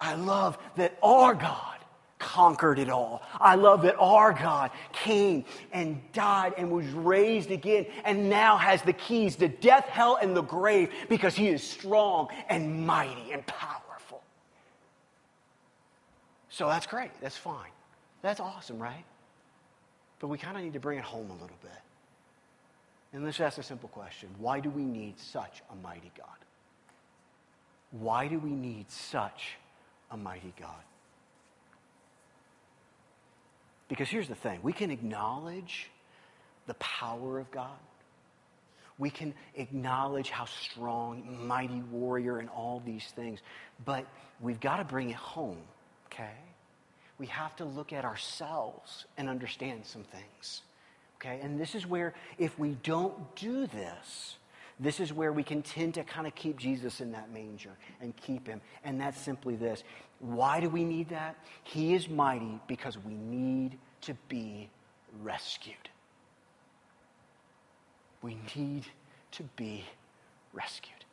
I 0.00 0.14
love 0.14 0.58
that 0.76 0.98
our 1.02 1.34
God 1.34 1.78
conquered 2.22 2.78
it 2.78 2.88
all. 2.88 3.20
I 3.40 3.56
love 3.56 3.82
that 3.82 3.96
our 3.98 4.32
God 4.32 4.70
came 4.92 5.44
and 5.72 6.00
died 6.12 6.54
and 6.56 6.70
was 6.70 6.86
raised 6.86 7.50
again 7.50 7.86
and 8.04 8.30
now 8.30 8.56
has 8.56 8.80
the 8.82 8.92
keys 8.92 9.36
to 9.36 9.48
death, 9.48 9.86
hell, 9.86 10.18
and 10.22 10.36
the 10.36 10.42
grave 10.42 10.90
because 11.08 11.34
he 11.34 11.48
is 11.48 11.62
strong 11.62 12.28
and 12.48 12.86
mighty 12.86 13.32
and 13.32 13.44
powerful. 13.46 14.22
So 16.48 16.68
that's 16.68 16.86
great. 16.86 17.10
That's 17.20 17.36
fine. 17.36 17.70
That's 18.22 18.38
awesome, 18.38 18.78
right? 18.78 19.04
But 20.20 20.28
we 20.28 20.38
kind 20.38 20.56
of 20.56 20.62
need 20.62 20.74
to 20.74 20.80
bring 20.80 20.98
it 20.98 21.04
home 21.04 21.28
a 21.28 21.34
little 21.34 21.58
bit. 21.60 21.72
And 23.12 23.24
let's 23.24 23.40
ask 23.40 23.58
a 23.58 23.62
simple 23.62 23.88
question 23.88 24.28
Why 24.38 24.60
do 24.60 24.70
we 24.70 24.84
need 24.84 25.18
such 25.18 25.62
a 25.70 25.74
mighty 25.82 26.12
God? 26.16 26.28
Why 27.90 28.28
do 28.28 28.38
we 28.38 28.50
need 28.50 28.90
such 28.90 29.56
a 30.10 30.16
mighty 30.16 30.54
God? 30.58 30.70
Because 33.92 34.08
here's 34.08 34.26
the 34.28 34.34
thing 34.34 34.58
we 34.62 34.72
can 34.72 34.90
acknowledge 34.90 35.90
the 36.66 36.72
power 36.74 37.38
of 37.38 37.50
God. 37.50 37.76
We 38.96 39.10
can 39.10 39.34
acknowledge 39.54 40.30
how 40.30 40.46
strong, 40.46 41.46
mighty 41.46 41.82
warrior, 41.90 42.38
and 42.38 42.48
all 42.48 42.82
these 42.86 43.04
things. 43.14 43.40
But 43.84 44.06
we've 44.40 44.60
got 44.60 44.78
to 44.78 44.84
bring 44.84 45.10
it 45.10 45.16
home, 45.16 45.58
okay? 46.06 46.38
We 47.18 47.26
have 47.26 47.54
to 47.56 47.66
look 47.66 47.92
at 47.92 48.06
ourselves 48.06 49.04
and 49.18 49.28
understand 49.28 49.84
some 49.84 50.04
things, 50.04 50.62
okay? 51.16 51.40
And 51.42 51.60
this 51.60 51.74
is 51.74 51.86
where, 51.86 52.14
if 52.38 52.58
we 52.58 52.78
don't 52.82 53.36
do 53.36 53.66
this, 53.66 54.36
This 54.82 54.98
is 54.98 55.12
where 55.12 55.32
we 55.32 55.44
can 55.44 55.62
tend 55.62 55.94
to 55.94 56.02
kind 56.02 56.26
of 56.26 56.34
keep 56.34 56.58
Jesus 56.58 57.00
in 57.00 57.12
that 57.12 57.32
manger 57.32 57.70
and 58.00 58.16
keep 58.16 58.48
him. 58.48 58.60
And 58.82 59.00
that's 59.00 59.20
simply 59.20 59.54
this. 59.54 59.84
Why 60.18 60.58
do 60.58 60.68
we 60.68 60.82
need 60.82 61.10
that? 61.10 61.36
He 61.62 61.94
is 61.94 62.08
mighty 62.08 62.58
because 62.66 62.98
we 62.98 63.14
need 63.14 63.78
to 64.02 64.14
be 64.28 64.68
rescued. 65.22 65.88
We 68.22 68.36
need 68.56 68.86
to 69.32 69.44
be 69.54 69.84
rescued. 70.52 71.04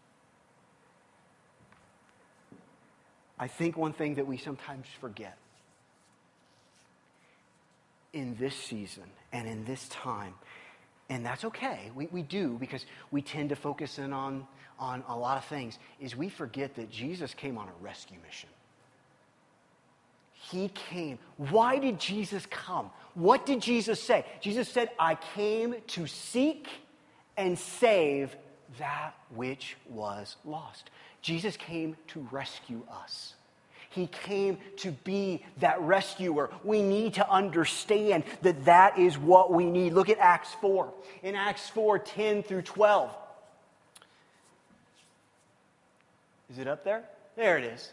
I 3.38 3.48
think 3.48 3.78
one 3.78 3.94
thing 3.94 4.16
that 4.16 4.26
we 4.26 4.38
sometimes 4.38 4.88
forget 5.00 5.38
in 8.14 8.36
this 8.40 8.56
season 8.56 9.04
and 9.32 9.48
in 9.48 9.64
this 9.66 9.88
time, 9.90 10.34
and 11.10 11.26
that's 11.26 11.44
okay, 11.46 11.92
we, 11.96 12.08
we 12.12 12.22
do 12.22 12.58
because 12.60 12.86
we 13.12 13.22
tend 13.22 13.50
to 13.50 13.56
focus 13.56 13.98
in 13.98 14.14
on, 14.14 14.46
on 14.78 15.04
a 15.08 15.18
lot 15.18 15.38
of 15.38 15.46
things, 15.46 15.80
is 16.00 16.16
we 16.16 16.30
forget 16.30 16.76
that 16.76 16.92
Jesus 16.92 17.34
came 17.34 17.58
on 17.58 17.68
a 17.68 17.84
rescue 17.84 18.18
mission. 18.26 18.50
He 20.34 20.70
came. 20.70 21.20
Why 21.38 21.80
did 21.80 22.00
Jesus 22.00 22.46
come? 22.46 22.92
What 23.16 23.46
did 23.46 23.62
Jesus 23.62 24.02
say? 24.02 24.26
Jesus 24.40 24.70
said, 24.70 24.90
I 24.98 25.16
came 25.16 25.76
to 25.88 26.08
seek 26.08 26.68
and 27.38 27.58
save 27.58 28.36
that 28.78 29.14
which 29.36 29.78
was 29.90 30.36
lost. 30.46 30.92
Jesus 31.22 31.58
came 31.58 31.98
to 32.10 32.28
rescue 32.32 32.84
us. 33.04 33.34
He 33.90 34.08
came 34.08 34.60
to 34.78 34.92
be 34.92 35.44
that 35.58 35.82
rescuer. 35.82 36.52
We 36.64 36.82
need 36.84 37.16
to 37.16 37.30
understand 37.30 38.24
that 38.44 38.66
that 38.66 39.00
is 39.00 39.18
what 39.18 39.52
we 39.52 39.66
need. 39.66 39.94
Look 39.94 40.10
at 40.10 40.20
Acts 40.20 40.54
4. 40.62 40.94
In 41.24 41.36
Acts 41.36 41.70
4 41.70 41.98
10 42.00 42.44
through 42.44 42.62
12. 42.62 43.10
Is 46.52 46.60
it 46.60 46.68
up 46.68 46.84
there? 46.84 47.04
There 47.36 47.58
it 47.58 47.64
is. 47.64 47.90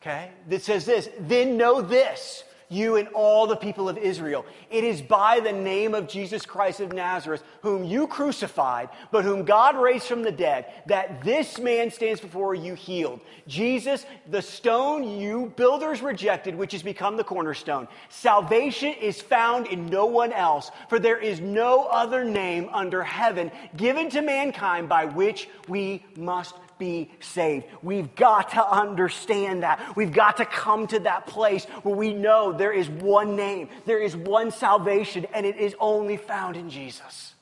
Okay? 0.00 0.30
That 0.48 0.62
says 0.62 0.86
this 0.86 1.08
Then 1.20 1.56
know 1.56 1.80
this 1.80 2.44
you 2.68 2.96
and 2.96 3.08
all 3.08 3.46
the 3.46 3.56
people 3.56 3.88
of 3.88 3.98
Israel. 3.98 4.44
It 4.70 4.84
is 4.84 5.00
by 5.00 5.40
the 5.40 5.52
name 5.52 5.94
of 5.94 6.08
Jesus 6.08 6.44
Christ 6.44 6.80
of 6.80 6.92
Nazareth, 6.92 7.42
whom 7.62 7.84
you 7.84 8.06
crucified, 8.06 8.88
but 9.10 9.24
whom 9.24 9.44
God 9.44 9.76
raised 9.76 10.06
from 10.06 10.22
the 10.22 10.32
dead, 10.32 10.66
that 10.86 11.22
this 11.22 11.58
man 11.58 11.90
stands 11.90 12.20
before 12.20 12.54
you 12.54 12.74
healed. 12.74 13.20
Jesus, 13.46 14.06
the 14.28 14.42
stone 14.42 15.04
you 15.04 15.52
builders 15.56 16.02
rejected, 16.02 16.54
which 16.54 16.72
has 16.72 16.82
become 16.82 17.16
the 17.16 17.24
cornerstone. 17.24 17.88
Salvation 18.08 18.92
is 18.94 19.20
found 19.20 19.66
in 19.66 19.86
no 19.86 20.06
one 20.06 20.32
else, 20.32 20.70
for 20.88 20.98
there 20.98 21.18
is 21.18 21.40
no 21.40 21.84
other 21.84 22.24
name 22.24 22.68
under 22.72 23.02
heaven 23.02 23.50
given 23.76 24.10
to 24.10 24.22
mankind 24.22 24.88
by 24.88 25.04
which 25.04 25.48
we 25.68 26.04
must 26.16 26.54
be 26.78 27.10
saved. 27.20 27.66
We've 27.82 28.14
got 28.14 28.50
to 28.50 28.66
understand 28.66 29.62
that. 29.62 29.96
We've 29.96 30.12
got 30.12 30.38
to 30.38 30.44
come 30.44 30.86
to 30.88 31.00
that 31.00 31.26
place 31.26 31.64
where 31.82 31.94
we 31.94 32.12
know 32.14 32.52
there 32.52 32.72
is 32.72 32.88
one 32.88 33.36
name, 33.36 33.68
there 33.84 34.00
is 34.00 34.16
one 34.16 34.50
salvation, 34.50 35.26
and 35.34 35.46
it 35.46 35.56
is 35.56 35.74
only 35.80 36.16
found 36.16 36.56
in 36.56 36.70
Jesus. 36.70 37.34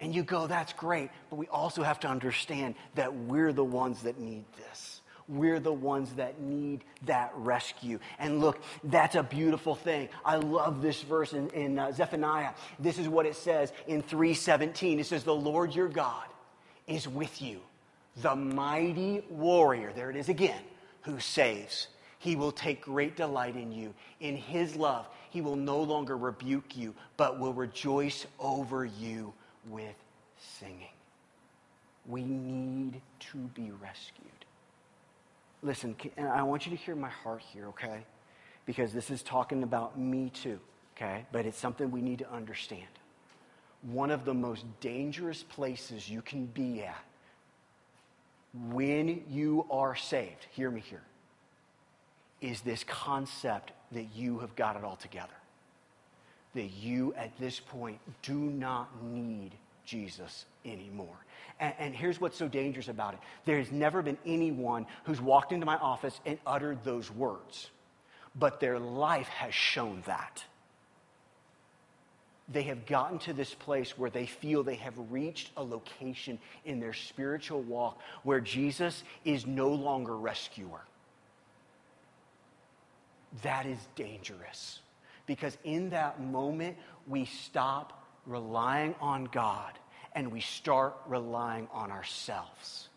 And 0.00 0.14
you 0.14 0.22
go, 0.22 0.46
that's 0.46 0.72
great, 0.74 1.10
but 1.28 1.36
we 1.36 1.48
also 1.48 1.82
have 1.82 2.00
to 2.00 2.08
understand 2.08 2.76
that 2.94 3.14
we're 3.14 3.52
the 3.52 3.64
ones 3.64 4.02
that 4.02 4.18
need 4.18 4.44
this. 4.56 5.00
We're 5.28 5.60
the 5.60 5.72
ones 5.72 6.14
that 6.14 6.40
need 6.40 6.84
that 7.04 7.32
rescue. 7.34 7.98
And 8.18 8.40
look, 8.40 8.62
that's 8.82 9.14
a 9.14 9.22
beautiful 9.22 9.74
thing. 9.74 10.08
I 10.24 10.36
love 10.36 10.80
this 10.80 11.02
verse 11.02 11.34
in, 11.34 11.50
in 11.50 11.78
uh, 11.78 11.92
Zephaniah. 11.92 12.52
This 12.78 12.98
is 12.98 13.08
what 13.08 13.26
it 13.26 13.36
says 13.36 13.72
in 13.86 14.02
317. 14.02 15.00
It 15.00 15.06
says, 15.06 15.24
The 15.24 15.34
Lord 15.34 15.74
your 15.74 15.88
God 15.88 16.24
is 16.86 17.06
with 17.06 17.42
you 17.42 17.60
the 18.22 18.34
mighty 18.34 19.22
warrior, 19.30 19.92
there 19.94 20.10
it 20.10 20.16
is 20.16 20.28
again, 20.28 20.60
who 21.02 21.18
saves. 21.20 21.88
He 22.18 22.34
will 22.34 22.52
take 22.52 22.82
great 22.82 23.16
delight 23.16 23.56
in 23.56 23.70
you. 23.70 23.94
In 24.20 24.36
his 24.36 24.74
love, 24.74 25.06
he 25.30 25.40
will 25.40 25.56
no 25.56 25.80
longer 25.80 26.16
rebuke 26.16 26.76
you, 26.76 26.94
but 27.16 27.38
will 27.38 27.52
rejoice 27.52 28.26
over 28.40 28.84
you 28.84 29.32
with 29.68 29.94
singing. 30.58 30.88
We 32.06 32.24
need 32.24 33.00
to 33.32 33.38
be 33.38 33.70
rescued. 33.80 34.26
Listen, 35.62 35.94
I 36.18 36.42
want 36.42 36.66
you 36.66 36.70
to 36.70 36.76
hear 36.76 36.96
my 36.96 37.10
heart 37.10 37.42
here, 37.52 37.66
okay? 37.68 38.04
Because 38.66 38.92
this 38.92 39.10
is 39.10 39.22
talking 39.22 39.62
about 39.62 39.98
me 39.98 40.30
too, 40.30 40.58
okay? 40.96 41.24
But 41.30 41.46
it's 41.46 41.58
something 41.58 41.90
we 41.90 42.00
need 42.00 42.20
to 42.20 42.32
understand. 42.32 42.86
One 43.82 44.10
of 44.10 44.24
the 44.24 44.34
most 44.34 44.64
dangerous 44.80 45.42
places 45.42 46.08
you 46.08 46.22
can 46.22 46.46
be 46.46 46.82
at 46.82 46.96
when 48.54 49.22
you 49.28 49.66
are 49.70 49.94
saved, 49.94 50.46
hear 50.50 50.70
me 50.70 50.80
here, 50.80 51.02
is 52.40 52.60
this 52.60 52.84
concept 52.84 53.72
that 53.92 54.06
you 54.14 54.38
have 54.38 54.54
got 54.56 54.76
it 54.76 54.84
all 54.84 54.96
together. 54.96 55.28
That 56.54 56.70
you, 56.80 57.14
at 57.14 57.36
this 57.38 57.60
point, 57.60 57.98
do 58.22 58.34
not 58.34 58.88
need 59.04 59.52
Jesus 59.84 60.46
anymore. 60.64 61.16
And, 61.60 61.74
and, 61.78 61.94
here's 61.94 62.20
what's 62.20 62.36
so 62.36 62.48
dangerous 62.48 62.88
about 62.88 63.14
it 63.14 63.20
there 63.44 63.58
has 63.58 63.72
never 63.72 64.02
been 64.02 64.18
anyone 64.26 64.86
who's 65.04 65.20
walked 65.20 65.52
into 65.52 65.66
my 65.66 65.76
office 65.76 66.20
and 66.26 66.38
uttered 66.46 66.84
those 66.84 67.10
words, 67.10 67.70
but 68.36 68.60
their 68.60 68.78
life 68.78 69.28
has 69.28 69.54
shown 69.54 70.02
that 70.06 70.44
they 72.50 72.62
have 72.62 72.86
gotten 72.86 73.18
to 73.20 73.32
this 73.32 73.52
place 73.54 73.98
where 73.98 74.10
they 74.10 74.26
feel 74.26 74.62
they 74.62 74.76
have 74.76 74.94
reached 75.10 75.50
a 75.56 75.62
location 75.62 76.38
in 76.64 76.80
their 76.80 76.94
spiritual 76.94 77.60
walk 77.62 78.00
where 78.22 78.40
Jesus 78.40 79.04
is 79.24 79.46
no 79.46 79.68
longer 79.68 80.16
rescuer. 80.16 80.80
That 83.42 83.66
is 83.66 83.78
dangerous 83.94 84.80
because 85.26 85.58
in 85.64 85.90
that 85.90 86.22
moment, 86.22 86.76
we 87.06 87.26
stop 87.26 88.06
relying 88.26 88.94
on 89.00 89.26
God 89.26 89.72
and 90.14 90.32
we 90.32 90.40
start 90.40 90.96
relying 91.06 91.68
on 91.72 91.90
ourselves 91.90 92.88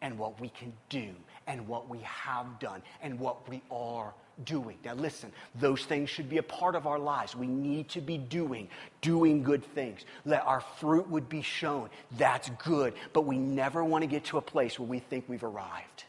and 0.00 0.18
what 0.18 0.40
we 0.40 0.48
can 0.48 0.72
do 0.88 1.10
and 1.46 1.66
what 1.68 1.88
we 1.88 1.98
have 1.98 2.58
done 2.58 2.82
and 3.02 3.20
what 3.20 3.48
we 3.48 3.62
are 3.70 4.14
doing. 4.44 4.78
Now, 4.84 4.94
listen, 4.94 5.32
those 5.54 5.84
things 5.84 6.10
should 6.10 6.28
be 6.28 6.38
a 6.38 6.42
part 6.42 6.74
of 6.74 6.86
our 6.86 6.98
lives. 6.98 7.34
We 7.34 7.46
need 7.46 7.88
to 7.90 8.00
be 8.00 8.18
doing, 8.18 8.68
doing 9.00 9.42
good 9.42 9.64
things. 9.74 10.00
That 10.26 10.44
our 10.44 10.60
fruit 10.60 11.08
would 11.10 11.28
be 11.28 11.42
shown. 11.42 11.90
That's 12.16 12.50
good. 12.64 12.94
But 13.12 13.22
we 13.22 13.38
never 13.38 13.84
want 13.84 14.02
to 14.02 14.06
get 14.08 14.24
to 14.26 14.38
a 14.38 14.42
place 14.42 14.78
where 14.78 14.88
we 14.88 14.98
think 14.98 15.24
we've 15.28 15.44
arrived. 15.44 16.04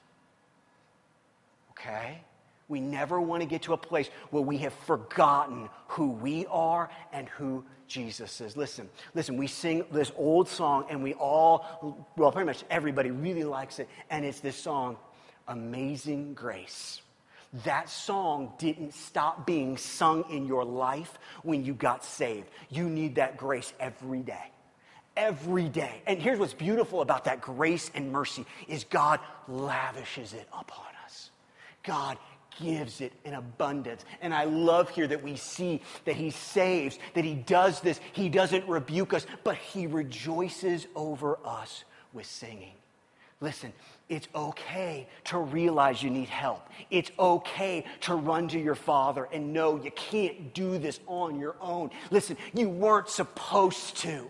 Okay? 1.72 2.22
We 2.68 2.80
never 2.80 3.20
want 3.20 3.42
to 3.42 3.48
get 3.48 3.64
to 3.64 3.74
a 3.74 3.78
place 3.78 4.10
where 4.30 4.44
we 4.44 4.58
have 4.60 4.74
forgotten 4.74 5.70
who 5.88 6.12
we 6.12 6.46
are 6.48 6.90
and 7.12 7.28
who 7.30 7.64
Jesus 7.88 8.42
is. 8.42 8.56
Listen, 8.56 8.88
listen, 9.16 9.38
we 9.38 9.48
sing 9.48 9.84
this 9.92 10.12
old 10.16 10.48
song 10.48 10.86
and 10.90 11.02
we 11.02 11.16
all, 11.16 12.06
well, 12.16 12.32
pretty 12.32 12.46
much 12.46 12.64
everybody 12.70 13.10
really 13.10 13.44
likes 13.44 13.80
it. 13.80 13.90
And 14.12 14.24
it's 14.24 14.40
this 14.40 14.56
song, 14.56 14.98
Amazing 15.48 16.36
Grace 16.36 17.02
that 17.66 17.90
song 17.90 18.54
didn't 18.60 18.94
stop 18.94 19.48
being 19.48 19.78
sung 19.78 20.24
in 20.30 20.46
your 20.46 20.64
life 20.64 21.18
when 21.44 21.66
you 21.66 21.74
got 21.74 22.04
saved. 22.06 22.48
You 22.70 22.88
need 22.90 23.16
that 23.16 23.38
grace 23.38 23.74
every 23.80 24.22
day. 24.22 24.52
Every 25.18 25.68
day. 25.68 26.02
And 26.06 26.22
here's 26.22 26.40
what's 26.40 26.54
beautiful 26.54 27.02
about 27.02 27.26
that 27.26 27.42
grace 27.42 27.90
and 27.96 28.12
mercy 28.12 28.46
is 28.68 28.84
God 28.84 29.20
lavishes 29.48 30.34
it 30.34 30.48
upon 30.54 30.86
us. 31.04 31.32
God 31.84 32.18
gives 32.62 33.02
it 33.02 33.14
in 33.26 33.34
abundance. 33.34 34.06
And 34.22 34.34
I 34.34 34.44
love 34.44 34.90
here 34.90 35.08
that 35.08 35.24
we 35.24 35.36
see 35.36 35.82
that 36.06 36.16
he 36.16 36.30
saves, 36.30 37.00
that 37.16 37.24
he 37.24 37.34
does 37.34 37.82
this. 37.82 38.00
He 38.14 38.30
doesn't 38.30 38.68
rebuke 38.68 39.14
us, 39.14 39.26
but 39.44 39.56
he 39.56 39.88
rejoices 39.88 40.88
over 40.96 41.40
us 41.44 41.84
with 42.14 42.26
singing. 42.26 42.74
Listen, 43.42 43.72
it's 44.10 44.28
okay 44.36 45.08
to 45.26 45.38
realize 45.38 46.04
you 46.04 46.10
need 46.10 46.28
help. 46.28 46.68
It's 46.90 47.10
okay 47.18 47.86
to 48.02 48.16
run 48.16 48.50
to 48.50 48.60
your 48.60 48.76
father 48.76 49.30
and 49.32 49.54
know 49.54 49.82
you 49.82 49.92
can't 49.92 50.54
do 50.54 50.78
this 50.78 51.00
on 51.08 51.40
your 51.40 51.56
own. 51.62 51.92
Listen, 52.12 52.36
you 52.54 52.68
weren't 52.68 53.08
supposed 53.08 53.98
to. 53.98 54.30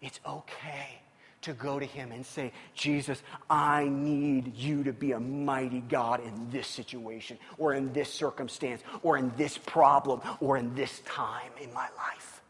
It's 0.00 0.18
okay 0.26 0.98
to 1.42 1.52
go 1.52 1.78
to 1.78 1.84
him 1.84 2.10
and 2.10 2.24
say, 2.24 2.52
Jesus, 2.74 3.22
I 3.50 3.84
need 3.84 4.56
you 4.56 4.84
to 4.84 4.92
be 4.92 5.12
a 5.12 5.20
mighty 5.20 5.80
God 5.80 6.20
in 6.24 6.50
this 6.50 6.66
situation, 6.66 7.38
or 7.58 7.74
in 7.74 7.92
this 7.92 8.12
circumstance, 8.12 8.82
or 9.02 9.18
in 9.18 9.32
this 9.36 9.58
problem, 9.58 10.20
or 10.40 10.56
in 10.56 10.74
this 10.74 11.00
time 11.00 11.50
in 11.60 11.72
my 11.72 11.88
life. 11.96 12.40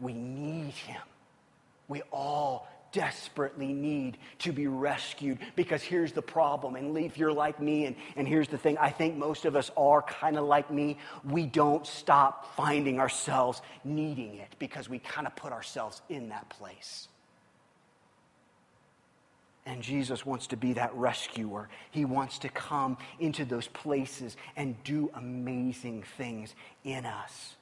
We 0.00 0.14
need 0.14 0.72
him. 0.72 1.02
We 1.88 2.02
all 2.10 2.68
desperately 2.92 3.72
need 3.72 4.18
to 4.38 4.52
be 4.52 4.66
rescued 4.66 5.38
because 5.56 5.82
here's 5.82 6.12
the 6.12 6.22
problem. 6.22 6.76
And 6.76 6.96
if 6.98 7.18
you're 7.18 7.32
like 7.32 7.60
me, 7.60 7.86
and, 7.86 7.96
and 8.16 8.26
here's 8.26 8.48
the 8.48 8.58
thing 8.58 8.78
I 8.78 8.90
think 8.90 9.16
most 9.16 9.44
of 9.44 9.56
us 9.56 9.70
are 9.76 10.02
kind 10.02 10.36
of 10.36 10.44
like 10.44 10.70
me, 10.70 10.98
we 11.24 11.46
don't 11.46 11.86
stop 11.86 12.54
finding 12.56 12.98
ourselves 13.00 13.62
needing 13.84 14.36
it 14.36 14.54
because 14.58 14.88
we 14.88 14.98
kind 14.98 15.26
of 15.26 15.36
put 15.36 15.52
ourselves 15.52 16.02
in 16.08 16.28
that 16.30 16.48
place. 16.48 17.08
And 19.66 19.82
Jesus 19.82 20.24
wants 20.24 20.48
to 20.48 20.56
be 20.56 20.72
that 20.72 20.94
rescuer. 20.94 21.68
He 21.90 22.04
wants 22.04 22.38
to 22.40 22.48
come 22.48 22.96
into 23.20 23.44
those 23.44 23.68
places 23.68 24.36
and 24.56 24.82
do 24.84 25.10
amazing 25.14 26.02
things 26.16 26.54
in 26.82 27.06
us. 27.06 27.54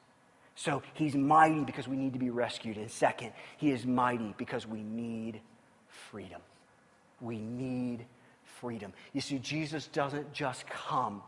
So 0.59 0.83
he's 0.95 1.15
mighty 1.15 1.63
because 1.63 1.87
we 1.87 1.97
need 1.97 2.15
to 2.15 2.19
be 2.19 2.31
rescued. 2.31 2.79
And 2.79 2.91
second, 2.91 3.33
he 3.59 3.71
is 3.71 3.87
mighty 3.87 4.35
because 4.37 4.67
we 4.67 4.83
need 4.83 5.41
freedom. 6.11 6.41
We 7.21 7.39
need 7.39 8.05
freedom. 8.61 8.93
You 9.13 9.21
see, 9.21 9.39
Jesus 9.39 9.87
doesn't 9.87 10.33
just 10.33 10.67
come 10.67 11.23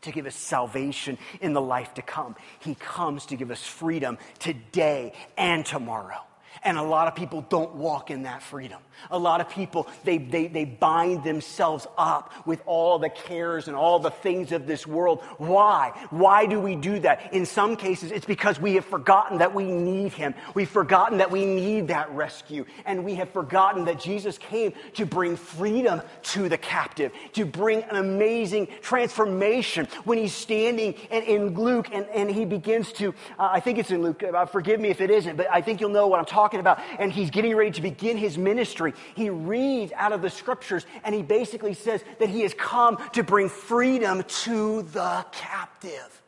to 0.00 0.10
give 0.10 0.24
us 0.24 0.34
salvation 0.34 1.18
in 1.42 1.52
the 1.52 1.60
life 1.60 1.92
to 1.94 2.02
come, 2.02 2.34
he 2.60 2.74
comes 2.76 3.26
to 3.26 3.36
give 3.36 3.50
us 3.50 3.62
freedom 3.62 4.16
today 4.38 5.12
and 5.36 5.66
tomorrow. 5.66 6.22
And 6.64 6.78
a 6.78 6.82
lot 6.82 7.08
of 7.08 7.14
people 7.14 7.42
don't 7.42 7.74
walk 7.74 8.10
in 8.10 8.22
that 8.22 8.42
freedom. 8.42 8.80
A 9.10 9.18
lot 9.18 9.40
of 9.40 9.48
people, 9.48 9.88
they, 10.04 10.18
they, 10.18 10.46
they 10.46 10.64
bind 10.64 11.24
themselves 11.24 11.86
up 11.96 12.32
with 12.46 12.62
all 12.66 12.98
the 12.98 13.08
cares 13.08 13.68
and 13.68 13.76
all 13.76 13.98
the 13.98 14.10
things 14.10 14.52
of 14.52 14.66
this 14.66 14.86
world. 14.86 15.22
Why? 15.38 15.92
Why 16.10 16.46
do 16.46 16.60
we 16.60 16.76
do 16.76 16.98
that? 17.00 17.32
In 17.32 17.46
some 17.46 17.76
cases, 17.76 18.12
it's 18.12 18.26
because 18.26 18.60
we 18.60 18.74
have 18.74 18.84
forgotten 18.84 19.38
that 19.38 19.54
we 19.54 19.64
need 19.64 20.12
Him. 20.12 20.34
We've 20.54 20.68
forgotten 20.68 21.18
that 21.18 21.30
we 21.30 21.44
need 21.44 21.88
that 21.88 22.10
rescue. 22.10 22.64
And 22.84 23.04
we 23.04 23.14
have 23.16 23.30
forgotten 23.30 23.84
that 23.86 24.00
Jesus 24.00 24.38
came 24.38 24.72
to 24.94 25.06
bring 25.06 25.36
freedom 25.36 26.02
to 26.22 26.48
the 26.48 26.58
captive, 26.58 27.12
to 27.34 27.44
bring 27.44 27.82
an 27.84 27.96
amazing 27.96 28.68
transformation. 28.82 29.88
When 30.04 30.18
He's 30.18 30.34
standing 30.34 30.94
in, 31.10 31.22
in 31.22 31.54
Luke 31.54 31.88
and, 31.92 32.06
and 32.06 32.30
He 32.30 32.44
begins 32.44 32.92
to, 32.94 33.14
uh, 33.38 33.48
I 33.52 33.60
think 33.60 33.78
it's 33.78 33.90
in 33.90 34.02
Luke, 34.02 34.22
uh, 34.22 34.46
forgive 34.46 34.80
me 34.80 34.88
if 34.88 35.00
it 35.00 35.10
isn't, 35.10 35.36
but 35.36 35.46
I 35.50 35.60
think 35.60 35.80
you'll 35.80 35.90
know 35.90 36.06
what 36.06 36.18
I'm 36.18 36.26
talking 36.26 36.60
about. 36.60 36.80
And 36.98 37.12
He's 37.12 37.30
getting 37.30 37.54
ready 37.56 37.70
to 37.72 37.82
begin 37.82 38.16
His 38.16 38.38
ministry 38.38 38.85
he 39.14 39.30
reads 39.30 39.92
out 39.96 40.12
of 40.12 40.22
the 40.22 40.30
scriptures 40.30 40.86
and 41.04 41.14
he 41.14 41.22
basically 41.22 41.74
says 41.74 42.04
that 42.18 42.28
he 42.28 42.42
has 42.42 42.54
come 42.54 42.98
to 43.12 43.22
bring 43.22 43.48
freedom 43.48 44.22
to 44.24 44.82
the 44.82 45.24
captive. 45.32 46.22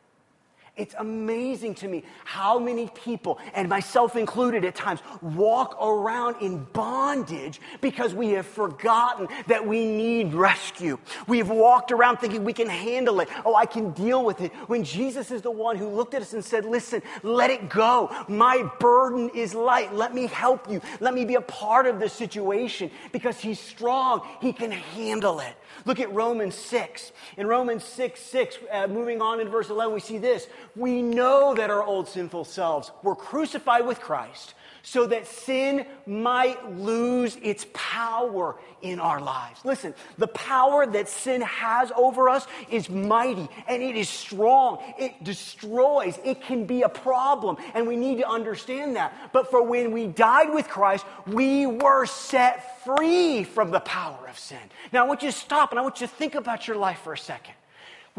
It's 0.79 0.95
amazing 0.97 1.75
to 1.75 1.89
me 1.89 2.03
how 2.23 2.57
many 2.57 2.87
people, 2.87 3.37
and 3.53 3.67
myself 3.67 4.15
included 4.15 4.63
at 4.63 4.75
times, 4.75 5.01
walk 5.21 5.77
around 5.81 6.37
in 6.41 6.63
bondage 6.71 7.59
because 7.81 8.13
we 8.13 8.29
have 8.29 8.45
forgotten 8.45 9.27
that 9.47 9.67
we 9.67 9.85
need 9.85 10.33
rescue. 10.33 10.97
We 11.27 11.39
have 11.39 11.49
walked 11.49 11.91
around 11.91 12.17
thinking 12.17 12.45
we 12.45 12.53
can 12.53 12.69
handle 12.69 13.19
it. 13.19 13.27
Oh, 13.45 13.55
I 13.55 13.65
can 13.65 13.91
deal 13.91 14.23
with 14.23 14.39
it. 14.39 14.53
When 14.67 14.85
Jesus 14.85 15.31
is 15.31 15.41
the 15.41 15.51
one 15.51 15.75
who 15.75 15.89
looked 15.89 16.13
at 16.13 16.21
us 16.21 16.31
and 16.31 16.43
said, 16.43 16.63
Listen, 16.63 17.01
let 17.23 17.49
it 17.49 17.67
go. 17.67 18.09
My 18.29 18.63
burden 18.79 19.29
is 19.35 19.53
light. 19.53 19.93
Let 19.93 20.15
me 20.15 20.27
help 20.27 20.71
you. 20.71 20.81
Let 21.01 21.13
me 21.13 21.25
be 21.25 21.35
a 21.35 21.41
part 21.41 21.87
of 21.87 21.99
this 21.99 22.13
situation 22.13 22.89
because 23.11 23.37
He's 23.37 23.59
strong. 23.59 24.25
He 24.39 24.53
can 24.53 24.71
handle 24.71 25.41
it. 25.41 25.55
Look 25.85 25.99
at 25.99 26.11
Romans 26.13 26.55
6. 26.55 27.11
In 27.37 27.47
Romans 27.47 27.83
6 27.83 28.19
6, 28.19 28.57
uh, 28.71 28.87
moving 28.87 29.21
on 29.21 29.39
in 29.39 29.49
verse 29.49 29.69
11, 29.69 29.93
we 29.93 29.99
see 29.99 30.17
this. 30.17 30.47
We 30.75 31.01
know 31.01 31.55
that 31.55 31.69
our 31.69 31.83
old 31.83 32.07
sinful 32.07 32.45
selves 32.45 32.91
were 33.03 33.15
crucified 33.15 33.85
with 33.85 33.99
Christ 33.99 34.53
so 34.81 35.05
that 35.07 35.27
sin 35.27 35.85
might 36.05 36.77
lose 36.77 37.37
its 37.41 37.65
power 37.73 38.55
in 38.81 38.99
our 38.99 39.21
lives. 39.21 39.59
Listen, 39.65 39.93
the 40.17 40.27
power 40.27 40.85
that 40.85 41.09
sin 41.09 41.41
has 41.41 41.91
over 41.95 42.29
us 42.29 42.47
is 42.71 42.89
mighty 42.89 43.47
and 43.67 43.83
it 43.83 43.95
is 43.95 44.09
strong. 44.09 44.79
It 44.97 45.23
destroys. 45.23 46.17
It 46.23 46.41
can 46.41 46.65
be 46.65 46.83
a 46.83 46.89
problem, 46.89 47.57
and 47.73 47.87
we 47.87 47.95
need 47.95 48.19
to 48.19 48.27
understand 48.27 48.95
that. 48.95 49.31
But 49.33 49.51
for 49.51 49.61
when 49.61 49.91
we 49.91 50.07
died 50.07 50.53
with 50.53 50.67
Christ, 50.67 51.05
we 51.27 51.65
were 51.65 52.05
set 52.05 52.83
free 52.83 53.43
from 53.43 53.71
the 53.71 53.81
power 53.81 54.27
of 54.27 54.39
sin. 54.39 54.57
Now, 54.91 55.05
I 55.05 55.07
want 55.07 55.21
you 55.21 55.31
to 55.31 55.37
stop 55.37 55.71
and 55.71 55.79
I 55.79 55.83
want 55.83 56.01
you 56.01 56.07
to 56.07 56.13
think 56.13 56.35
about 56.35 56.67
your 56.67 56.77
life 56.77 56.99
for 56.99 57.13
a 57.13 57.17
second. 57.17 57.53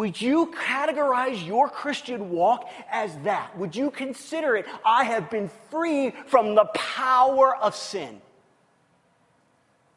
Would 0.00 0.18
you 0.18 0.46
categorize 0.46 1.46
your 1.46 1.68
Christian 1.68 2.30
walk 2.30 2.70
as 2.90 3.14
that? 3.24 3.54
Would 3.58 3.76
you 3.76 3.90
consider 3.90 4.56
it, 4.56 4.64
I 4.82 5.04
have 5.04 5.28
been 5.28 5.50
free 5.70 6.14
from 6.26 6.54
the 6.54 6.64
power 6.72 7.54
of 7.54 7.76
sin? 7.76 8.22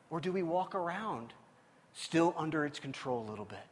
Or 0.09 0.19
do 0.19 0.33
we 0.33 0.43
walk 0.43 0.75
around 0.75 1.31
still 1.93 2.35
under 2.37 2.65
its 2.65 2.81
control 2.81 3.25
a 3.25 3.27
little 3.29 3.45
bit? 3.45 3.65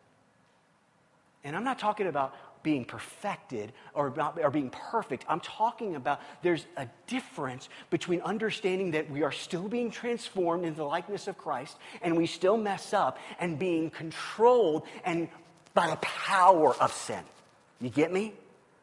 And 1.43 1.53
I'm 1.53 1.65
not 1.65 1.79
talking 1.79 2.07
about 2.07 2.33
being 2.63 2.85
perfected 2.85 3.73
or, 3.93 4.07
about, 4.07 4.39
or 4.41 4.51
being 4.51 4.69
perfect. 4.69 5.25
I'm 5.27 5.39
talking 5.39 5.95
about 5.95 6.21
there's 6.43 6.65
a 6.77 6.87
difference 7.07 7.69
between 7.89 8.21
understanding 8.21 8.91
that 8.91 9.09
we 9.09 9.23
are 9.23 9.31
still 9.31 9.67
being 9.67 9.91
transformed 9.91 10.63
into 10.63 10.77
the 10.77 10.85
likeness 10.85 11.27
of 11.27 11.37
Christ 11.37 11.77
and 12.01 12.15
we 12.15 12.25
still 12.25 12.57
mess 12.57 12.93
up 12.93 13.17
and 13.39 13.57
being 13.57 13.89
controlled 13.89 14.83
and 15.03 15.27
by 15.73 15.89
the 15.89 15.97
power 15.97 16.73
of 16.75 16.91
sin. 16.93 17.23
You 17.79 17.89
get 17.89 18.11
me? 18.11 18.33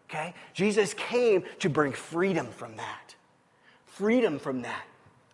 Okay? 0.09 0.35
Jesus 0.55 0.95
came 0.95 1.45
to 1.61 1.69
bring 1.69 1.93
freedom 1.93 2.49
from 2.49 2.77
that. 2.77 3.15
Freedom 3.87 4.39
from 4.39 4.63
that. 4.63 4.85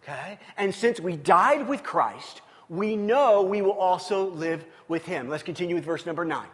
Okay? 0.02 0.38
And 0.56 0.74
since 0.74 1.00
we 1.00 1.16
died 1.16 1.68
with 1.68 1.82
Christ, 1.82 2.42
we 2.68 2.96
know 2.96 3.42
we 3.42 3.62
will 3.62 3.72
also 3.72 4.28
live 4.30 4.64
with 4.88 5.04
him. 5.04 5.28
Let's 5.28 5.42
continue 5.42 5.74
with 5.74 5.84
verse 5.84 6.06
number 6.06 6.24
nine. 6.24 6.48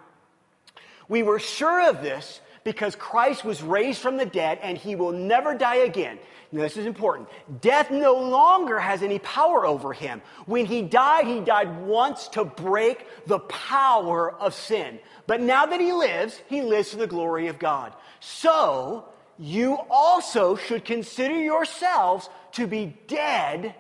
We 1.09 1.23
were 1.23 1.39
sure 1.39 1.89
of 1.89 2.03
this 2.03 2.41
because 2.65 2.95
Christ 2.97 3.45
was 3.45 3.63
raised 3.63 4.01
from 4.01 4.17
the 4.17 4.27
dead 4.27 4.59
and 4.63 4.77
he 4.77 4.95
will 4.95 5.13
never 5.13 5.55
die 5.55 5.77
again. 5.77 6.19
Now, 6.53 6.63
this 6.63 6.77
is 6.77 6.87
important. 6.87 7.29
Death 7.61 7.91
no 7.91 8.15
longer 8.15 8.79
has 8.79 9.03
any 9.03 9.21
power 9.21 9.65
over 9.65 9.93
him. 9.93 10.21
When 10.47 10.67
he 10.67 10.83
died, 10.83 11.27
he 11.27 11.41
died 11.41 11.83
once 11.83 12.27
to 12.29 12.45
break 12.45 13.07
the 13.27 13.39
power 13.39 14.33
of 14.33 14.53
sin. 14.55 14.99
But 15.27 15.41
now 15.41 15.67
that 15.67 15.81
he 15.81 15.93
lives, 15.93 16.41
he 16.49 16.63
lives 16.63 16.91
to 16.91 16.97
the 16.97 17.07
glory 17.07 17.47
of 17.47 17.61
God. 17.61 17.95
So, 18.19 19.05
you 19.39 19.79
also 19.89 20.57
should 20.57 20.85
consider 20.85 21.39
yourselves 21.39 22.29
to 22.53 22.67
be 22.67 22.97
dead 23.07 23.75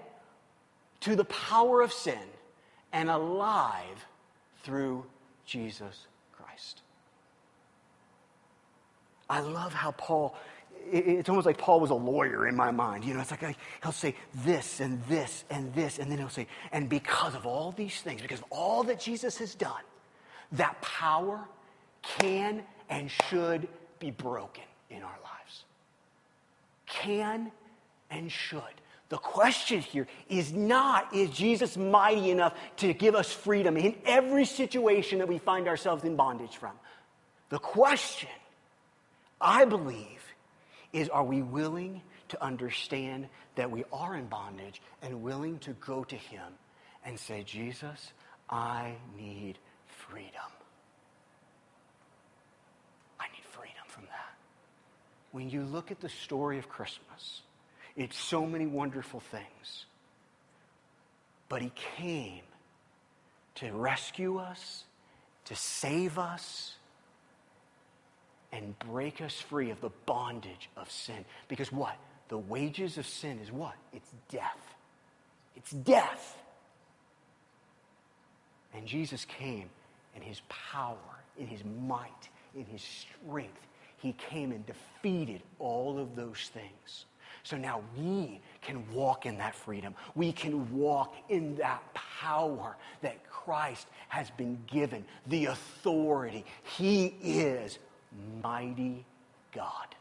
to 1.01 1.17
the 1.17 1.25
power 1.25 1.83
of 1.83 1.93
sin 1.93 2.19
and 2.93 3.11
alive 3.11 4.07
through 4.63 5.05
Jesus 5.45 6.07
Christ. 6.33 6.83
I 9.31 9.41
love 9.41 9.73
how 9.73 9.93
Paul 9.93 10.37
it's 10.93 11.29
almost 11.29 11.47
like 11.47 11.59
Paul 11.59 11.81
was 11.81 11.91
a 11.91 11.95
lawyer 11.95 12.49
in 12.49 12.57
my 12.57 12.71
mind. 12.71 13.05
You 13.05 13.15
know, 13.15 13.21
it's 13.21 13.31
like 13.31 13.57
he'll 13.83 13.93
say 13.93 14.15
this 14.45 14.81
and 14.81 15.03
this 15.09 15.45
and 15.51 15.73
this, 15.75 15.99
and 15.99 16.11
then 16.11 16.19
he'll 16.19 16.29
say, 16.29 16.47
and 16.73 16.89
because 16.89 17.35
of 17.35 17.47
all 17.47 17.73
these 17.73 18.01
things, 18.01 18.23
because 18.23 18.41
of 18.41 18.47
all 18.51 18.83
that 18.85 18.99
Jesus 18.99 19.39
has 19.39 19.55
done, 19.55 19.83
that 20.53 20.81
power 20.81 21.41
can 22.19 22.63
and 22.89 23.11
should 23.29 23.69
be 23.99 24.11
broken 24.11 24.65
in 24.89 25.03
our 25.03 25.19
lives. 25.23 25.65
Can 26.87 27.53
and 28.11 28.33
should. 28.33 28.63
The 29.11 29.19
question 29.19 29.81
here 29.81 30.07
is 30.29 30.53
not, 30.53 31.15
is 31.15 31.31
Jesus 31.31 31.77
mighty 31.77 32.31
enough 32.31 32.55
to 32.77 32.93
give 32.93 33.15
us 33.15 33.31
freedom 33.33 33.77
in 33.77 33.95
every 34.05 34.45
situation 34.45 35.19
that 35.19 35.29
we 35.29 35.39
find 35.39 35.69
ourselves 35.69 36.05
in 36.05 36.17
bondage 36.17 36.57
from? 36.57 36.73
The 37.49 37.59
question, 37.59 38.31
I 39.41 39.65
believe, 39.65 40.23
is 40.93 41.09
are 41.09 41.25
we 41.25 41.43
willing 41.43 42.03
to 42.29 42.43
understand 42.43 43.29
that 43.57 43.71
we 43.71 43.85
are 43.93 44.17
in 44.17 44.27
bondage 44.27 44.81
and 45.03 45.23
willing 45.23 45.59
to 45.61 45.73
go 45.73 46.05
to 46.05 46.17
Him 46.17 46.53
and 47.05 47.19
say, 47.19 47.43
Jesus, 47.43 48.13
I 48.49 48.95
need 49.17 49.59
freedom. 50.09 50.31
I 53.19 53.27
need 53.29 53.45
freedom 53.51 53.85
from 53.89 54.05
that. 54.05 54.35
When 55.33 55.49
you 55.51 55.63
look 55.63 55.91
at 55.91 56.01
the 56.01 56.09
story 56.09 56.59
of 56.59 56.69
Christmas, 56.69 57.43
it's 57.97 58.19
so 58.19 58.47
many 58.47 58.67
wonderful 58.67 59.21
things. 59.21 59.87
But 61.49 61.63
He 61.63 61.73
came 61.97 62.43
to 63.57 63.73
rescue 63.73 64.39
us, 64.39 64.85
to 65.47 65.57
save 65.57 66.19
us, 66.19 66.77
and 68.53 68.79
break 68.81 69.21
us 69.21 69.35
free 69.35 69.71
of 69.71 69.81
the 69.81 69.91
bondage 70.07 70.71
of 70.77 70.91
sin. 70.91 71.25
Because 71.49 71.73
what? 71.73 71.97
The 72.29 72.39
wages 72.39 72.99
of 72.99 73.07
sin 73.07 73.39
is 73.41 73.53
what? 73.53 73.75
It's 73.93 74.11
death. 74.31 74.75
It's 75.57 75.71
death. 75.71 76.37
And 78.75 78.87
Jesus 78.87 79.25
came 79.25 79.69
in 80.17 80.23
his 80.23 80.41
power, 80.49 80.97
in 81.39 81.47
his 81.47 81.63
might, 81.65 82.29
in 82.55 82.65
his 82.67 82.83
strength. 82.83 83.67
He 83.99 84.13
came 84.15 84.53
and 84.53 84.65
defeated 84.67 85.43
all 85.59 85.99
of 85.99 86.17
those 86.17 86.51
things 86.55 87.05
So 87.43 87.57
now 87.57 87.83
we 87.97 88.41
can 88.63 88.91
walk 88.93 89.27
in 89.27 89.39
that 89.39 89.55
freedom. 89.55 89.95
We 90.15 90.33
can 90.33 90.77
walk 90.77 91.15
in 91.29 91.57
that 91.57 91.83
power 91.95 92.77
that 93.03 93.29
Christ 93.31 93.87
has 94.09 94.31
been 94.31 94.59
given, 94.67 95.05
the 95.27 95.47
authority. 95.47 96.45
He 96.77 97.15
is 97.23 97.79
mighty 98.43 99.05
God. 99.53 99.95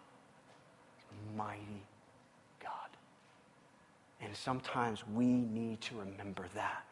Mighty 1.35 1.83
God. 2.61 2.71
And 4.21 4.35
sometimes 4.35 5.03
we 5.13 5.25
need 5.25 5.81
to 5.81 5.95
remember 5.95 6.45
that. 6.55 6.83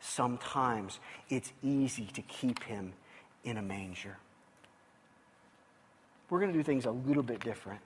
Sometimes 0.00 1.00
it's 1.30 1.52
easy 1.62 2.06
to 2.14 2.22
keep 2.22 2.62
him 2.64 2.92
in 3.44 3.56
a 3.56 3.62
manger. 3.62 4.18
We're 6.28 6.40
going 6.40 6.52
to 6.52 6.58
do 6.58 6.62
things 6.62 6.86
a 6.86 6.90
little 6.90 7.22
bit 7.22 7.40
different. 7.40 7.80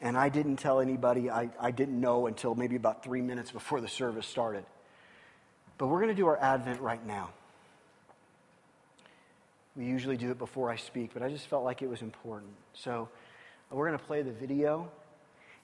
And 0.00 0.16
I 0.16 0.28
didn't 0.28 0.56
tell 0.56 0.80
anybody, 0.80 1.30
I, 1.30 1.48
I 1.60 1.70
didn't 1.70 2.00
know 2.00 2.26
until 2.26 2.54
maybe 2.54 2.74
about 2.74 3.04
three 3.04 3.20
minutes 3.20 3.52
before 3.52 3.80
the 3.80 3.88
service 3.88 4.26
started. 4.26 4.64
But 5.78 5.86
we're 5.86 6.00
going 6.00 6.14
to 6.14 6.20
do 6.20 6.26
our 6.26 6.38
Advent 6.38 6.80
right 6.80 7.04
now. 7.06 7.30
We 9.76 9.86
usually 9.86 10.16
do 10.16 10.30
it 10.30 10.38
before 10.38 10.70
I 10.70 10.76
speak, 10.76 11.10
but 11.14 11.22
I 11.22 11.28
just 11.28 11.46
felt 11.46 11.64
like 11.64 11.80
it 11.80 11.88
was 11.88 12.02
important. 12.02 12.52
So 12.74 13.08
uh, 13.70 13.76
we're 13.76 13.86
going 13.86 13.98
to 13.98 14.04
play 14.04 14.22
the 14.22 14.32
video, 14.32 14.90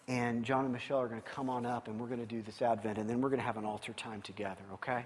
and 0.07 0.45
John 0.45 0.65
and 0.65 0.73
Michelle 0.73 0.99
are 0.99 1.09
going 1.09 1.21
to 1.21 1.29
come 1.29 1.51
on 1.51 1.67
up, 1.67 1.89
and 1.89 2.01
we're 2.01 2.07
going 2.07 2.21
to 2.21 2.27
do 2.27 2.41
this 2.41 2.63
Advent, 2.63 2.97
and 2.97 3.09
then 3.09 3.21
we're 3.21 3.29
going 3.29 3.41
to 3.41 3.47
have 3.47 3.59
an 3.59 3.67
altar 3.67 3.93
time 3.93 4.23
together, 4.23 4.63
okay? 4.73 5.05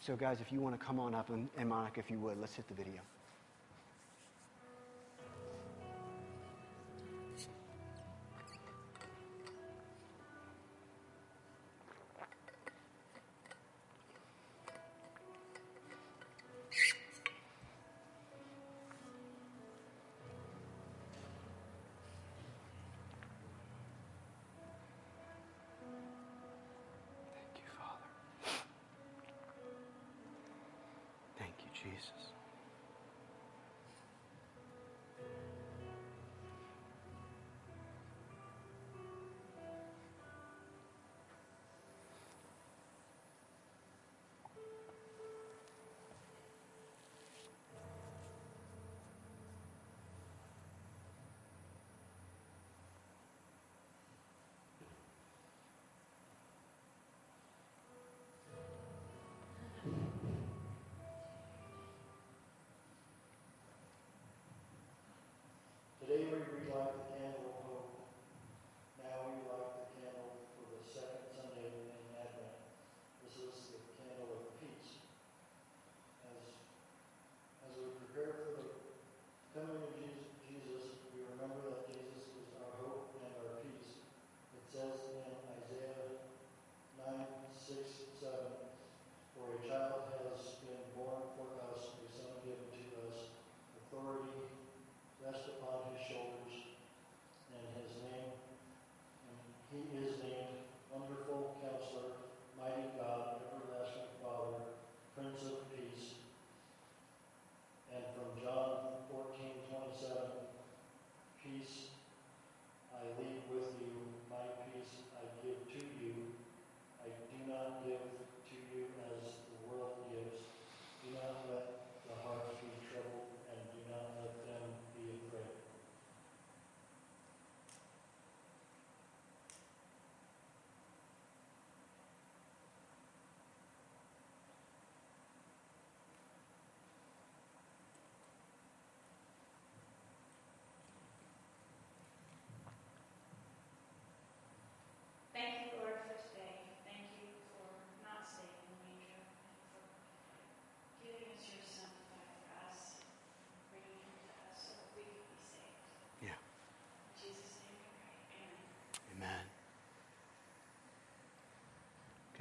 So, 0.00 0.16
guys, 0.16 0.40
if 0.40 0.50
you 0.50 0.60
want 0.60 0.78
to 0.78 0.84
come 0.84 0.98
on 0.98 1.14
up, 1.14 1.28
and, 1.30 1.48
and 1.56 1.68
Monica, 1.68 2.00
if 2.00 2.10
you 2.10 2.18
would, 2.18 2.40
let's 2.40 2.54
hit 2.54 2.66
the 2.66 2.74
video. 2.74 3.00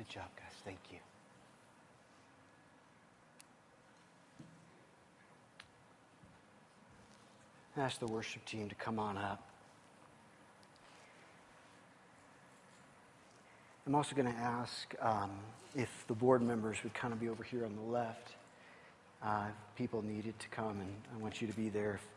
Good 0.10 0.22
job, 0.22 0.30
guys. 0.38 0.54
Thank 0.66 0.80
you. 0.92 0.98
Ask 7.78 8.00
the 8.00 8.08
worship 8.08 8.44
team 8.46 8.70
to 8.70 8.76
come 8.76 8.98
on 8.98 9.18
up. 9.18 9.44
I'm 13.86 13.94
also 13.94 14.16
going 14.16 14.32
to 14.32 14.40
ask 14.40 14.96
um, 15.00 15.30
if 15.76 16.06
the 16.08 16.16
board 16.16 16.42
members 16.42 16.78
would 16.84 16.94
kind 16.96 17.14
of 17.14 17.20
be 17.20 17.30
over 17.30 17.44
here 17.44 17.66
on 17.66 17.76
the 17.76 17.92
left. 17.92 18.30
Uh, 19.22 19.48
people 19.76 20.02
needed 20.02 20.38
to 20.40 20.48
come, 20.48 20.80
and 20.80 20.92
I 21.14 21.22
want 21.22 21.40
you 21.40 21.48
to 21.48 21.54
be 21.54 21.70
there 21.70 21.96
if 21.96 22.08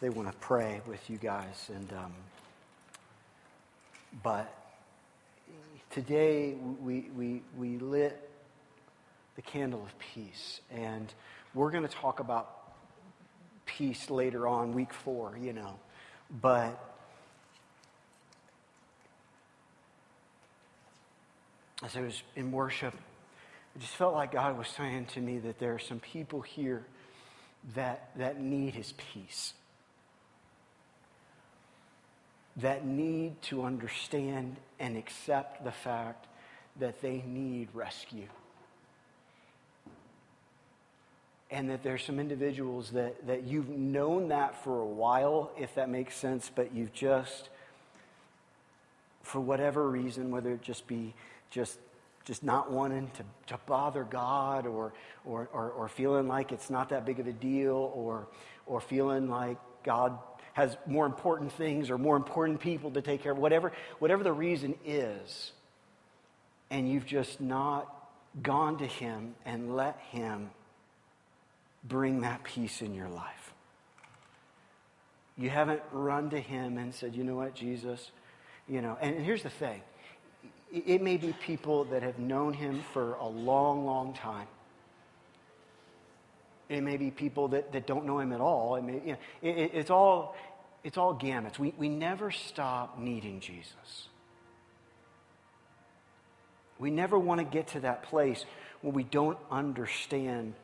they 0.00 0.08
want 0.08 0.30
to 0.30 0.38
pray 0.38 0.80
with 0.86 1.10
you 1.10 1.18
guys. 1.18 1.70
And 1.74 1.92
um, 1.92 2.12
but 4.22 4.63
today 5.94 6.56
we, 6.82 7.08
we, 7.16 7.42
we 7.56 7.78
lit 7.78 8.28
the 9.36 9.42
candle 9.42 9.80
of 9.84 9.96
peace. 9.98 10.60
And 10.72 11.12
we're 11.54 11.70
going 11.70 11.86
to 11.86 11.94
talk 11.94 12.18
about 12.18 12.50
peace 13.64 14.10
later 14.10 14.48
on, 14.48 14.72
week 14.72 14.92
four, 14.92 15.38
you 15.40 15.52
know. 15.52 15.78
But 16.42 16.82
as 21.84 21.96
I 21.96 22.00
was 22.00 22.20
in 22.34 22.50
worship, 22.50 22.94
I 23.76 23.78
just 23.78 23.94
felt 23.94 24.14
like 24.14 24.32
God 24.32 24.58
was 24.58 24.66
saying 24.66 25.06
to 25.14 25.20
me 25.20 25.38
that 25.38 25.60
there 25.60 25.74
are 25.74 25.78
some 25.78 26.00
people 26.00 26.40
here 26.40 26.84
that, 27.76 28.10
that 28.16 28.40
need 28.40 28.74
his 28.74 28.94
peace 29.12 29.54
that 32.56 32.86
need 32.86 33.40
to 33.42 33.64
understand 33.64 34.56
and 34.78 34.96
accept 34.96 35.64
the 35.64 35.72
fact 35.72 36.26
that 36.78 37.00
they 37.02 37.22
need 37.26 37.68
rescue. 37.72 38.28
And 41.50 41.70
that 41.70 41.82
there's 41.82 42.04
some 42.04 42.18
individuals 42.18 42.90
that, 42.90 43.26
that 43.26 43.44
you've 43.44 43.68
known 43.68 44.28
that 44.28 44.62
for 44.64 44.80
a 44.80 44.86
while, 44.86 45.52
if 45.58 45.74
that 45.76 45.88
makes 45.88 46.16
sense, 46.16 46.50
but 46.52 46.74
you've 46.74 46.92
just, 46.92 47.48
for 49.22 49.40
whatever 49.40 49.88
reason, 49.88 50.30
whether 50.30 50.52
it 50.52 50.62
just 50.62 50.86
be 50.86 51.14
just 51.50 51.78
just 52.24 52.42
not 52.42 52.70
wanting 52.70 53.10
to, 53.14 53.22
to 53.54 53.60
bother 53.66 54.04
God 54.04 54.66
or, 54.66 54.92
or, 55.24 55.48
or, 55.52 55.70
or 55.70 55.88
feeling 55.88 56.26
like 56.26 56.52
it's 56.52 56.70
not 56.70 56.88
that 56.88 57.04
big 57.04 57.20
of 57.20 57.26
a 57.26 57.32
deal 57.32 57.92
or, 57.94 58.26
or 58.66 58.80
feeling 58.80 59.28
like 59.28 59.58
God 59.82 60.18
has 60.54 60.76
more 60.86 61.04
important 61.04 61.52
things 61.52 61.90
or 61.90 61.98
more 61.98 62.16
important 62.16 62.60
people 62.60 62.92
to 62.92 63.02
take 63.02 63.22
care 63.22 63.32
of, 63.32 63.38
whatever, 63.38 63.72
whatever 63.98 64.22
the 64.22 64.32
reason 64.32 64.74
is, 64.86 65.52
and 66.70 66.90
you've 66.90 67.06
just 67.06 67.40
not 67.40 67.92
gone 68.40 68.78
to 68.78 68.86
Him 68.86 69.34
and 69.44 69.76
let 69.76 69.98
Him 70.10 70.50
bring 71.82 72.22
that 72.22 72.44
peace 72.44 72.82
in 72.82 72.94
your 72.94 73.08
life. 73.08 73.52
You 75.36 75.50
haven't 75.50 75.82
run 75.90 76.30
to 76.30 76.40
Him 76.40 76.78
and 76.78 76.94
said, 76.94 77.16
you 77.16 77.24
know 77.24 77.34
what, 77.34 77.54
Jesus, 77.54 78.12
you 78.68 78.80
know, 78.80 78.96
and 79.00 79.24
here's 79.24 79.42
the 79.42 79.50
thing 79.50 79.82
it 80.72 81.02
may 81.02 81.16
be 81.16 81.32
people 81.44 81.84
that 81.86 82.02
have 82.02 82.18
known 82.18 82.52
Him 82.52 82.82
for 82.92 83.14
a 83.14 83.26
long, 83.26 83.84
long 83.84 84.14
time. 84.14 84.46
It 86.68 86.82
may 86.82 86.96
be 86.96 87.10
people 87.10 87.48
that, 87.48 87.72
that 87.72 87.86
don't 87.86 88.06
know 88.06 88.18
him 88.18 88.32
at 88.32 88.40
all. 88.40 88.76
It 88.76 88.84
may, 88.84 88.94
you 88.94 89.12
know, 89.12 89.18
it, 89.42 89.70
it's, 89.74 89.90
all, 89.90 90.34
it's 90.82 90.96
all 90.96 91.14
gamuts. 91.14 91.58
We, 91.58 91.74
we 91.76 91.88
never 91.88 92.30
stop 92.30 92.98
needing 92.98 93.40
Jesus. 93.40 94.08
We 96.78 96.90
never 96.90 97.18
want 97.18 97.40
to 97.40 97.44
get 97.44 97.68
to 97.68 97.80
that 97.80 98.04
place 98.04 98.44
where 98.80 98.92
we 98.92 99.04
don't 99.04 99.38
understand 99.50 100.54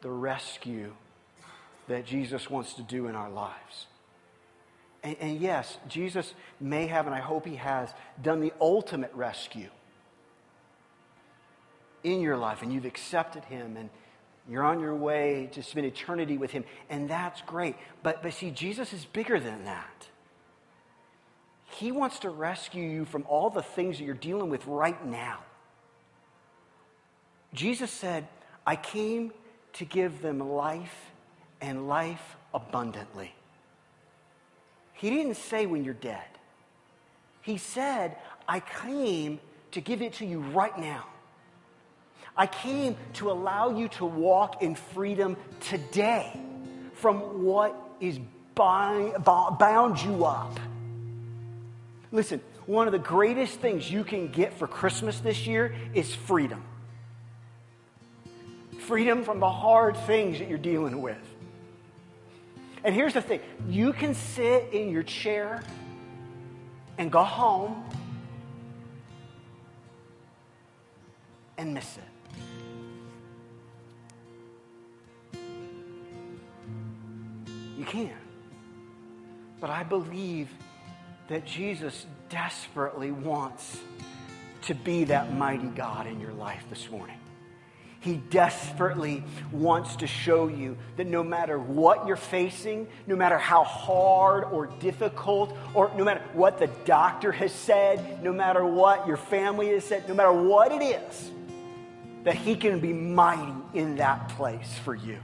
the 0.00 0.10
rescue 0.10 0.92
that 1.88 2.04
Jesus 2.04 2.50
wants 2.50 2.74
to 2.74 2.82
do 2.82 3.06
in 3.06 3.14
our 3.14 3.30
lives. 3.30 3.86
And, 5.02 5.16
and, 5.20 5.40
yes, 5.40 5.78
Jesus 5.88 6.32
may 6.60 6.86
have, 6.86 7.06
and 7.06 7.14
I 7.14 7.20
hope 7.20 7.46
he 7.46 7.56
has, 7.56 7.92
done 8.20 8.40
the 8.40 8.52
ultimate 8.60 9.12
rescue 9.14 9.70
in 12.04 12.20
your 12.20 12.36
life, 12.36 12.62
and 12.62 12.72
you've 12.72 12.84
accepted 12.84 13.44
him, 13.44 13.76
and 13.76 13.90
you're 14.48 14.64
on 14.64 14.80
your 14.80 14.94
way 14.94 15.48
to 15.52 15.62
spend 15.62 15.86
eternity 15.86 16.36
with 16.36 16.50
him, 16.50 16.64
and 16.90 17.08
that's 17.08 17.40
great. 17.42 17.76
But, 18.02 18.22
but 18.22 18.32
see, 18.32 18.50
Jesus 18.50 18.92
is 18.92 19.04
bigger 19.04 19.38
than 19.38 19.64
that. 19.64 20.08
He 21.66 21.92
wants 21.92 22.18
to 22.20 22.30
rescue 22.30 22.82
you 22.82 23.04
from 23.04 23.24
all 23.28 23.50
the 23.50 23.62
things 23.62 23.98
that 23.98 24.04
you're 24.04 24.14
dealing 24.14 24.50
with 24.50 24.66
right 24.66 25.04
now. 25.06 25.38
Jesus 27.54 27.90
said, 27.90 28.26
I 28.66 28.76
came 28.76 29.32
to 29.74 29.84
give 29.84 30.22
them 30.22 30.38
life 30.38 31.12
and 31.60 31.88
life 31.88 32.36
abundantly. 32.52 33.34
He 34.92 35.10
didn't 35.10 35.36
say 35.36 35.66
when 35.66 35.84
you're 35.84 35.94
dead. 35.94 36.24
He 37.40 37.58
said, 37.58 38.16
I 38.46 38.60
came 38.60 39.40
to 39.72 39.80
give 39.80 40.02
it 40.02 40.14
to 40.14 40.26
you 40.26 40.40
right 40.40 40.76
now. 40.78 41.06
I 42.36 42.46
came 42.46 42.96
to 43.14 43.30
allow 43.30 43.76
you 43.76 43.88
to 43.88 44.04
walk 44.04 44.62
in 44.62 44.74
freedom 44.74 45.36
today 45.60 46.40
from 46.94 47.44
what 47.44 47.76
is 48.00 48.18
bound 48.54 50.02
you 50.02 50.24
up. 50.24 50.58
Listen, 52.10 52.40
one 52.66 52.86
of 52.86 52.92
the 52.92 52.98
greatest 52.98 53.60
things 53.60 53.90
you 53.90 54.04
can 54.04 54.28
get 54.28 54.54
for 54.54 54.66
Christmas 54.66 55.20
this 55.20 55.46
year 55.46 55.74
is 55.94 56.14
freedom 56.14 56.62
freedom 58.82 59.24
from 59.24 59.40
the 59.40 59.48
hard 59.48 59.96
things 59.96 60.38
that 60.38 60.48
you're 60.48 60.58
dealing 60.58 61.00
with. 61.00 61.16
And 62.84 62.94
here's 62.94 63.14
the 63.14 63.22
thing 63.22 63.40
you 63.68 63.92
can 63.92 64.14
sit 64.14 64.72
in 64.72 64.90
your 64.90 65.02
chair 65.02 65.62
and 66.98 67.10
go 67.10 67.22
home 67.22 67.84
and 71.56 71.72
miss 71.72 71.96
it. 71.96 72.11
You 77.82 77.88
can. 77.88 78.12
But 79.60 79.70
I 79.70 79.82
believe 79.82 80.48
that 81.26 81.44
Jesus 81.44 82.06
desperately 82.28 83.10
wants 83.10 83.76
to 84.62 84.74
be 84.76 85.02
that 85.04 85.34
mighty 85.34 85.66
God 85.66 86.06
in 86.06 86.20
your 86.20 86.32
life 86.32 86.62
this 86.70 86.88
morning. 86.88 87.18
He 87.98 88.18
desperately 88.30 89.24
wants 89.50 89.96
to 89.96 90.06
show 90.06 90.46
you 90.46 90.76
that 90.96 91.08
no 91.08 91.24
matter 91.24 91.58
what 91.58 92.06
you're 92.06 92.14
facing, 92.14 92.86
no 93.08 93.16
matter 93.16 93.36
how 93.36 93.64
hard 93.64 94.44
or 94.44 94.66
difficult, 94.78 95.52
or 95.74 95.90
no 95.96 96.04
matter 96.04 96.22
what 96.34 96.60
the 96.60 96.68
doctor 96.84 97.32
has 97.32 97.50
said, 97.50 98.22
no 98.22 98.32
matter 98.32 98.64
what 98.64 99.08
your 99.08 99.16
family 99.16 99.70
has 99.70 99.82
said, 99.82 100.08
no 100.08 100.14
matter 100.14 100.32
what 100.32 100.70
it 100.70 100.82
is, 100.82 101.32
that 102.22 102.36
He 102.36 102.54
can 102.54 102.78
be 102.78 102.92
mighty 102.92 103.52
in 103.74 103.96
that 103.96 104.28
place 104.28 104.72
for 104.84 104.94
you. 104.94 105.18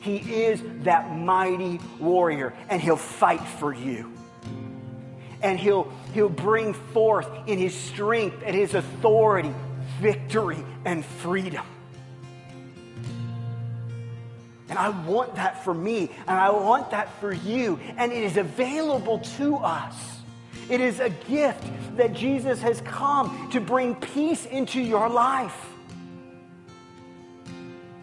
He 0.00 0.16
is 0.16 0.62
that 0.84 1.16
mighty 1.16 1.80
warrior, 1.98 2.54
and 2.68 2.80
He'll 2.80 2.96
fight 2.96 3.40
for 3.40 3.74
you. 3.74 4.12
And 5.42 5.58
He'll, 5.58 5.92
he'll 6.14 6.28
bring 6.28 6.74
forth 6.74 7.28
in 7.46 7.58
His 7.58 7.74
strength 7.74 8.42
and 8.44 8.54
His 8.54 8.74
authority 8.74 9.52
victory 10.00 10.62
and 10.84 11.04
freedom. 11.04 11.64
And 14.68 14.78
I 14.78 14.88
want 14.88 15.36
that 15.36 15.64
for 15.64 15.72
me, 15.72 16.10
and 16.26 16.38
I 16.38 16.50
want 16.50 16.90
that 16.90 17.20
for 17.20 17.32
you, 17.32 17.78
and 17.96 18.12
it 18.12 18.24
is 18.24 18.36
available 18.36 19.20
to 19.38 19.56
us. 19.56 19.94
It 20.68 20.80
is 20.80 20.98
a 20.98 21.10
gift 21.10 21.64
that 21.96 22.12
Jesus 22.12 22.60
has 22.62 22.80
come 22.80 23.48
to 23.52 23.60
bring 23.60 23.94
peace 23.94 24.44
into 24.46 24.80
your 24.80 25.08
life. 25.08 25.56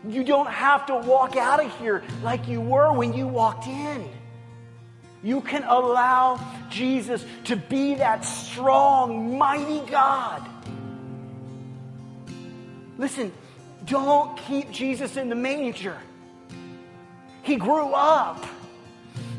You 0.08 0.24
don't 0.24 0.49
have 0.49 0.86
to 0.88 0.95
walk 0.95 1.38
out 1.38 1.64
of 1.64 1.76
here 1.78 2.04
like 2.22 2.47
you 2.47 2.60
were 2.60 2.91
when 2.93 3.14
you 3.14 3.28
walked 3.28 3.68
in. 3.68 4.10
You 5.24 5.39
can 5.41 5.64
allow 5.64 6.39
Jesus 6.70 7.26
to 7.45 7.56
be 7.56 7.95
that 7.95 8.26
strong, 8.26 9.38
mighty 9.38 9.80
God 9.89 10.49
Listen, 12.97 13.34
don't 13.86 14.38
keep 14.38 14.72
Jesus 14.72 15.18
in 15.18 15.30
the 15.30 15.36
manger. 15.36 15.97
He 17.41 17.56
grew 17.56 17.91
up 17.93 18.45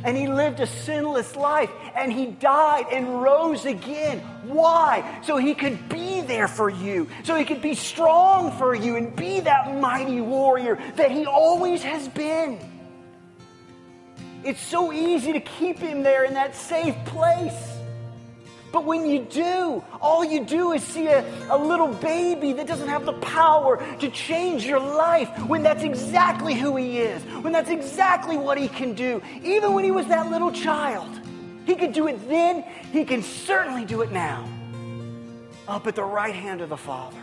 and 0.04 0.16
he 0.16 0.28
lived 0.28 0.60
a 0.60 0.66
sinless 0.66 1.34
life 1.34 1.70
and 1.96 2.12
he 2.12 2.26
died 2.26 2.86
and 2.92 3.22
rose 3.22 3.64
again. 3.64 4.20
Why? 4.44 5.20
So 5.24 5.38
he 5.38 5.54
could 5.54 5.88
be 5.88 6.20
there 6.20 6.46
for 6.46 6.70
you, 6.70 7.08
so 7.24 7.34
he 7.34 7.44
could 7.44 7.62
be 7.62 7.74
strong 7.74 8.52
for 8.52 8.74
you 8.74 8.96
and 8.96 9.16
be 9.16 9.40
that 9.40 9.80
mighty 9.80 10.20
warrior 10.20 10.78
that 10.96 11.10
he 11.10 11.26
always 11.26 11.82
has 11.82 12.06
been. 12.08 12.60
It's 14.44 14.60
so 14.60 14.92
easy 14.92 15.32
to 15.32 15.40
keep 15.40 15.78
him 15.78 16.02
there 16.02 16.24
in 16.24 16.34
that 16.34 16.54
safe 16.54 16.94
place. 17.06 17.73
But 18.74 18.86
when 18.86 19.06
you 19.08 19.20
do, 19.20 19.84
all 20.00 20.24
you 20.24 20.44
do 20.44 20.72
is 20.72 20.82
see 20.82 21.06
a, 21.06 21.24
a 21.48 21.56
little 21.56 21.86
baby 21.86 22.52
that 22.54 22.66
doesn't 22.66 22.88
have 22.88 23.06
the 23.06 23.12
power 23.12 23.80
to 24.00 24.10
change 24.10 24.66
your 24.66 24.80
life 24.80 25.28
when 25.46 25.62
that's 25.62 25.84
exactly 25.84 26.54
who 26.54 26.74
he 26.74 26.98
is, 26.98 27.22
when 27.44 27.52
that's 27.52 27.70
exactly 27.70 28.36
what 28.36 28.58
he 28.58 28.66
can 28.66 28.94
do. 28.94 29.22
Even 29.44 29.74
when 29.74 29.84
he 29.84 29.92
was 29.92 30.08
that 30.08 30.28
little 30.28 30.50
child, 30.50 31.08
he 31.66 31.76
could 31.76 31.92
do 31.92 32.08
it 32.08 32.28
then, 32.28 32.64
he 32.90 33.04
can 33.04 33.22
certainly 33.22 33.84
do 33.84 34.02
it 34.02 34.10
now. 34.10 34.44
Up 35.68 35.86
at 35.86 35.94
the 35.94 36.02
right 36.02 36.34
hand 36.34 36.60
of 36.60 36.68
the 36.68 36.76
Father. 36.76 37.22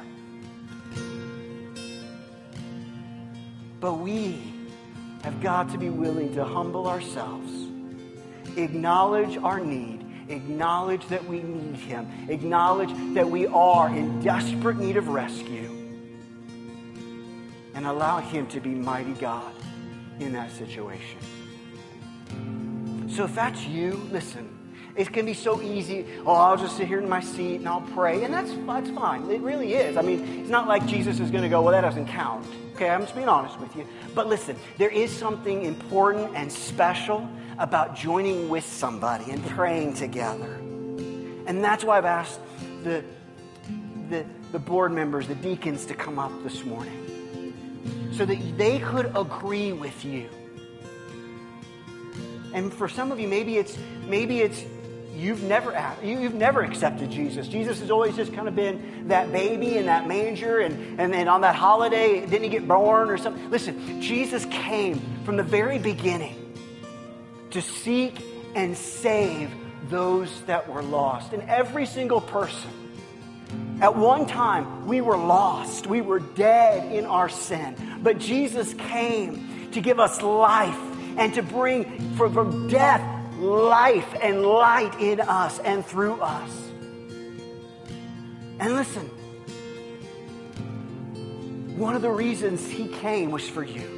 But 3.82 3.96
we 3.96 4.42
have 5.24 5.42
got 5.42 5.70
to 5.72 5.78
be 5.78 5.90
willing 5.90 6.34
to 6.36 6.46
humble 6.46 6.88
ourselves, 6.88 7.52
acknowledge 8.56 9.36
our 9.36 9.60
need, 9.60 10.01
acknowledge 10.32 11.08
that 11.08 11.26
we 11.26 11.42
need 11.42 11.76
Him, 11.76 12.08
acknowledge 12.30 12.92
that 13.14 13.30
we 13.30 13.48
are 13.48 13.90
in 13.90 14.22
desperate 14.22 14.78
need 14.78 14.98
of 14.98 15.08
rescue, 15.08 15.70
and 17.74 17.86
allow 17.86 18.20
Him 18.20 18.48
to 18.48 18.60
be 18.60 18.70
mighty 18.70 19.14
God 19.14 19.54
in 20.20 20.34
that 20.34 20.52
situation. 20.52 21.20
So 23.10 23.26
if 23.26 23.36
that's 23.36 23.66
you, 23.66 24.08
listen. 24.12 24.58
It 24.96 25.14
can 25.14 25.26
be 25.26 25.34
so 25.34 25.62
easy. 25.62 26.06
Oh, 26.26 26.34
I'll 26.34 26.58
just 26.58 26.76
sit 26.76 26.88
here 26.88 27.00
in 27.00 27.08
my 27.08 27.22
seat 27.22 27.58
and 27.58 27.68
I'll 27.68 27.82
pray. 27.82 28.24
And 28.24 28.34
that's, 28.34 28.52
that's 28.68 28.90
fine. 28.90 29.30
It 29.32 29.40
really 29.42 29.74
is. 29.74 29.96
I 29.96 30.02
mean, 30.02 30.42
it's 30.42 30.50
not 30.50 30.68
like 30.68 30.86
Jesus 30.86 31.20
is 31.20 31.32
going 31.32 31.44
to 31.44 31.50
go, 31.50 31.62
well, 31.62 31.72
that 31.72 31.82
doesn't 31.82 32.08
count. 32.08 32.46
Okay, 32.76 32.90
I'm 32.90 33.02
just 33.02 33.16
being 33.16 33.30
honest 33.30 33.60
with 33.60 33.76
you. 33.76 33.86
But 34.16 34.28
listen, 34.28 34.56
there 34.78 34.90
is 34.90 35.12
something 35.12 35.64
important 35.64 36.36
and 36.36 36.52
special 36.52 37.30
about 37.62 37.96
joining 37.96 38.50
with 38.50 38.66
somebody 38.66 39.30
and 39.32 39.46
praying 39.50 39.94
together. 39.94 40.56
And 41.46 41.64
that's 41.64 41.84
why 41.84 42.00
I've 42.00 42.06
asked 42.06 42.40
the, 42.84 43.04
the, 44.10 44.26
the 44.52 44.58
board 44.58 44.92
members, 44.92 45.28
the 45.28 45.36
deacons, 45.36 45.86
to 45.86 45.94
come 45.94 46.18
up 46.18 46.32
this 46.44 46.66
morning 46.66 46.98
so 48.14 48.26
that 48.26 48.58
they 48.58 48.80
could 48.80 49.12
agree 49.16 49.74
with 49.74 50.04
you. 50.04 50.28
And 52.54 52.74
for 52.74 52.90
some 52.90 53.12
of 53.12 53.20
you, 53.20 53.28
maybe 53.28 53.58
it's 53.58 53.78
maybe 54.08 54.42
it's 54.42 54.64
you've 55.16 55.44
never 55.44 55.96
you've 56.04 56.34
never 56.34 56.64
accepted 56.64 57.12
Jesus. 57.12 57.48
Jesus 57.48 57.80
has 57.80 57.92
always 57.92 58.16
just 58.16 58.34
kind 58.34 58.48
of 58.48 58.56
been 58.56 59.08
that 59.08 59.32
baby 59.32 59.78
in 59.78 59.86
that 59.86 60.08
manger, 60.08 60.60
and 60.60 61.00
and 61.00 61.14
then 61.14 61.30
on 61.30 61.42
that 61.42 61.56
holiday, 61.56 62.26
didn't 62.26 62.44
he 62.44 62.50
get 62.50 62.68
born 62.68 63.10
or 63.10 63.18
something? 63.18 63.50
Listen, 63.50 64.02
Jesus 64.02 64.46
came 64.46 65.00
from 65.24 65.38
the 65.38 65.44
very 65.44 65.80
beginning 65.80 66.41
to 67.52 67.62
seek 67.62 68.16
and 68.56 68.78
save 68.78 69.52
those 69.90 70.42
that 70.44 70.70
were 70.70 70.84
lost. 70.84 71.34
And 71.34 71.44
every 71.44 71.86
single 71.86 72.22
person, 72.22 72.72
at 73.82 73.96
one 73.96 74.28
time, 74.28 74.88
we 74.88 75.02
were 75.02 75.18
lost. 75.18 75.88
We 75.88 76.02
were 76.02 76.20
dead 76.20 76.94
in 76.94 77.06
our 77.06 77.30
sin. 77.30 78.00
But 78.04 78.20
Jesus 78.20 78.74
came 78.76 79.70
to 79.72 79.82
give 79.82 80.00
us 80.00 80.22
life 80.22 80.78
and 81.18 81.34
to 81.34 81.44
bring 81.44 82.16
from 82.16 82.68
death 82.68 83.02
life 83.40 84.16
and 84.22 84.44
light 84.44 85.00
in 85.00 85.20
us 85.20 85.60
and 85.60 85.86
through 85.86 86.22
us. 86.22 86.52
And 88.60 88.76
listen, 88.76 89.08
one 91.78 91.96
of 91.96 92.04
the 92.04 92.12
reasons 92.12 92.68
he 92.70 92.88
came 92.88 93.32
was 93.32 93.50
for 93.50 93.64
you. 93.64 93.91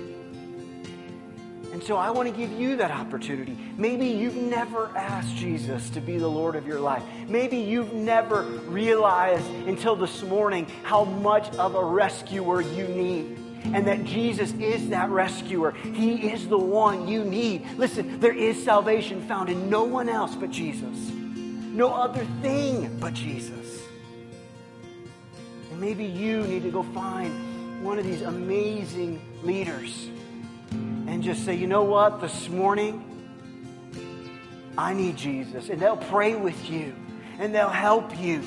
And 1.73 1.83
so 1.83 1.97
I 1.97 2.11
want 2.11 2.29
to 2.29 2.37
give 2.37 2.51
you 2.51 2.75
that 2.77 2.91
opportunity. 2.91 3.57
Maybe 3.77 4.05
you've 4.05 4.35
never 4.35 4.95
asked 4.95 5.35
Jesus 5.35 5.89
to 5.89 6.01
be 6.01 6.19
the 6.19 6.27
Lord 6.27 6.55
of 6.55 6.67
your 6.67 6.79
life. 6.79 7.01
Maybe 7.27 7.57
you've 7.57 7.93
never 7.93 8.43
realized 8.43 9.49
until 9.67 9.95
this 9.95 10.21
morning 10.21 10.67
how 10.83 11.03
much 11.03 11.49
of 11.55 11.73
a 11.73 11.83
rescuer 11.83 12.61
you 12.61 12.87
need 12.87 13.39
and 13.63 13.87
that 13.87 14.05
Jesus 14.05 14.53
is 14.53 14.89
that 14.89 15.09
rescuer. 15.09 15.71
He 15.71 16.31
is 16.31 16.47
the 16.47 16.59
one 16.59 17.07
you 17.07 17.23
need. 17.23 17.67
Listen, 17.75 18.19
there 18.19 18.37
is 18.37 18.63
salvation 18.63 19.27
found 19.27 19.49
in 19.49 19.67
no 19.67 19.83
one 19.83 20.09
else 20.09 20.35
but 20.35 20.51
Jesus, 20.51 20.95
no 21.09 21.91
other 21.91 22.23
thing 22.43 22.99
but 22.99 23.15
Jesus. 23.15 23.81
And 25.71 25.81
maybe 25.81 26.05
you 26.05 26.43
need 26.43 26.61
to 26.61 26.69
go 26.69 26.83
find 26.83 27.83
one 27.83 27.97
of 27.97 28.05
these 28.05 28.21
amazing 28.21 29.19
leaders 29.41 30.07
just 31.23 31.45
say, 31.45 31.55
you 31.55 31.67
know 31.67 31.83
what, 31.83 32.21
this 32.21 32.49
morning, 32.49 33.03
I 34.77 34.93
need 34.93 35.17
Jesus. 35.17 35.69
And 35.69 35.79
they'll 35.79 35.97
pray 35.97 36.35
with 36.35 36.69
you 36.69 36.95
and 37.39 37.53
they'll 37.53 37.69
help 37.69 38.17
you. 38.19 38.43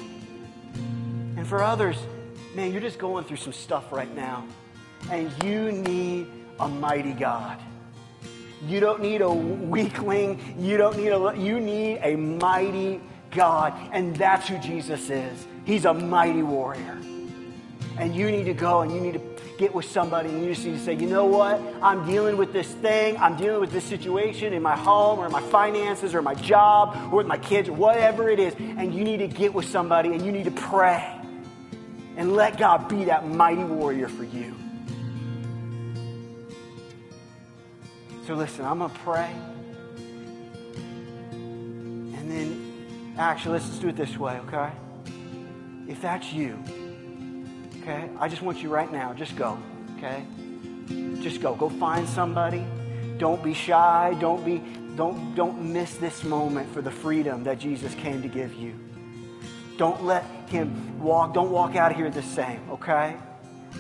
And 1.37 1.47
for 1.47 1.63
others, 1.63 1.97
man, 2.55 2.73
you're 2.73 2.81
just 2.81 2.99
going 2.99 3.25
through 3.25 3.39
some 3.39 3.53
stuff 3.53 3.93
right 3.93 4.13
now 4.15 4.47
and 5.11 5.31
you 5.45 5.73
need 5.73 6.27
a 6.59 6.69
mighty 6.69 7.13
God. 7.13 7.59
You 8.67 8.81
don't 8.81 9.01
need 9.01 9.21
a 9.21 9.31
weakling. 9.31 10.57
You 10.59 10.77
don't 10.77 10.97
need 10.97 11.09
a, 11.09 11.35
you 11.37 11.61
need 11.61 12.01
a 12.03 12.17
mighty 12.17 13.01
God. 13.31 13.75
And 13.93 14.17
that's 14.17 14.49
who 14.49 14.59
Jesus 14.59 15.11
is. 15.11 15.47
He's 15.65 15.85
a 15.85 15.95
mighty 15.95 16.43
warrior. 16.43 16.99
And 17.99 18.15
you 18.15 18.31
need 18.31 18.45
to 18.45 18.55
go 18.55 18.81
and 18.81 18.93
you 18.93 19.01
need 19.01 19.15
to 19.15 19.36
get 19.59 19.75
with 19.75 19.85
somebody 19.87 20.29
and 20.29 20.43
you 20.43 20.55
just 20.55 20.67
need 20.67 20.75
to 20.75 20.85
say, 20.85 20.95
you 20.95 21.07
know 21.07 21.27
what? 21.27 21.61
I'm 21.83 22.07
dealing 22.07 22.37
with 22.37 22.53
this 22.53 22.69
thing. 22.69 23.17
I'm 23.19 23.37
dealing 23.37 23.61
with 23.61 23.73
this 23.73 23.85
situation 23.85 24.53
in 24.53 24.63
my 24.63 24.77
home 24.77 25.19
or 25.19 25.29
my 25.29 25.43
finances 25.43 26.15
or 26.15 26.23
my 26.23 26.35
job 26.35 26.97
or 27.13 27.19
with 27.19 27.27
my 27.27 27.39
kids 27.39 27.71
whatever 27.71 28.29
it 28.29 28.39
is. 28.39 28.55
And 28.59 28.95
you 28.95 29.05
need 29.05 29.19
to 29.19 29.29
get 29.29 29.55
with 29.55 29.67
somebody 29.67 30.11
and 30.11 30.25
you 30.25 30.33
need 30.33 30.45
to 30.45 30.51
pray 30.51 31.13
and 32.17 32.35
let 32.35 32.59
God 32.59 32.89
be 32.89 33.05
that 33.05 33.27
mighty 33.27 33.65
warrior 33.65 34.09
for 34.09 34.25
you. 34.25 34.55
So 38.27 38.35
listen, 38.35 38.65
I'm 38.65 38.79
going 38.79 38.91
to 38.91 38.99
pray. 38.99 39.31
And 41.31 42.31
then, 42.31 43.15
actually, 43.17 43.53
let's 43.53 43.79
do 43.79 43.89
it 43.89 43.97
this 43.97 44.19
way, 44.19 44.41
okay? 44.47 44.73
If 45.87 46.03
that's 46.03 46.33
you, 46.33 46.59
okay? 47.87 48.11
I 48.19 48.29
just 48.29 48.43
want 48.43 48.63
you 48.63 48.69
right 48.69 48.91
now, 48.91 49.13
just 49.13 49.37
go, 49.37 49.59
okay? 49.97 50.25
Just 51.21 51.41
go. 51.41 51.55
Go 51.55 51.69
find 51.69 52.09
somebody. 52.09 52.65
Don't 53.19 53.43
be 53.43 53.55
shy. 53.55 54.17
Don't 54.21 54.45
be 54.45 54.63
don't 54.97 55.35
don't 55.35 55.73
miss 55.73 55.97
this 55.97 56.25
moment 56.25 56.73
for 56.73 56.81
the 56.81 56.91
freedom 56.91 57.45
that 57.45 57.59
Jesus 57.59 57.95
came 57.95 58.23
to 58.23 58.29
give 58.29 58.55
you. 58.55 58.75
Don't 59.77 60.05
let 60.05 60.25
him 60.49 61.01
walk 61.01 61.35
don't 61.35 61.51
walk 61.51 61.77
out 61.77 61.91
of 61.91 61.97
here 61.97 62.11
the 62.11 62.23
same, 62.23 62.61
okay? 62.71 63.17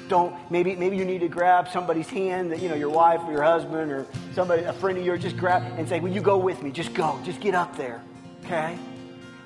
Don't 0.08 0.34
maybe 0.50 0.74
maybe 0.74 0.96
you 0.96 1.04
need 1.04 1.20
to 1.20 1.28
grab 1.28 1.68
somebody's 1.68 2.08
hand 2.08 2.50
that 2.52 2.60
you 2.60 2.68
know 2.68 2.74
your 2.74 2.90
wife 2.90 3.20
or 3.24 3.32
your 3.32 3.42
husband 3.42 3.92
or 3.92 4.06
somebody 4.34 4.62
a 4.64 4.72
friend 4.72 4.98
of 4.98 5.04
yours 5.04 5.22
just 5.22 5.36
grab 5.36 5.62
and 5.78 5.88
say, 5.88 6.00
"Will 6.00 6.12
you 6.12 6.20
go 6.20 6.36
with 6.36 6.62
me? 6.62 6.70
Just 6.70 6.92
go. 6.94 7.18
Just 7.24 7.40
get 7.40 7.54
up 7.54 7.76
there." 7.76 8.02
Okay? 8.44 8.76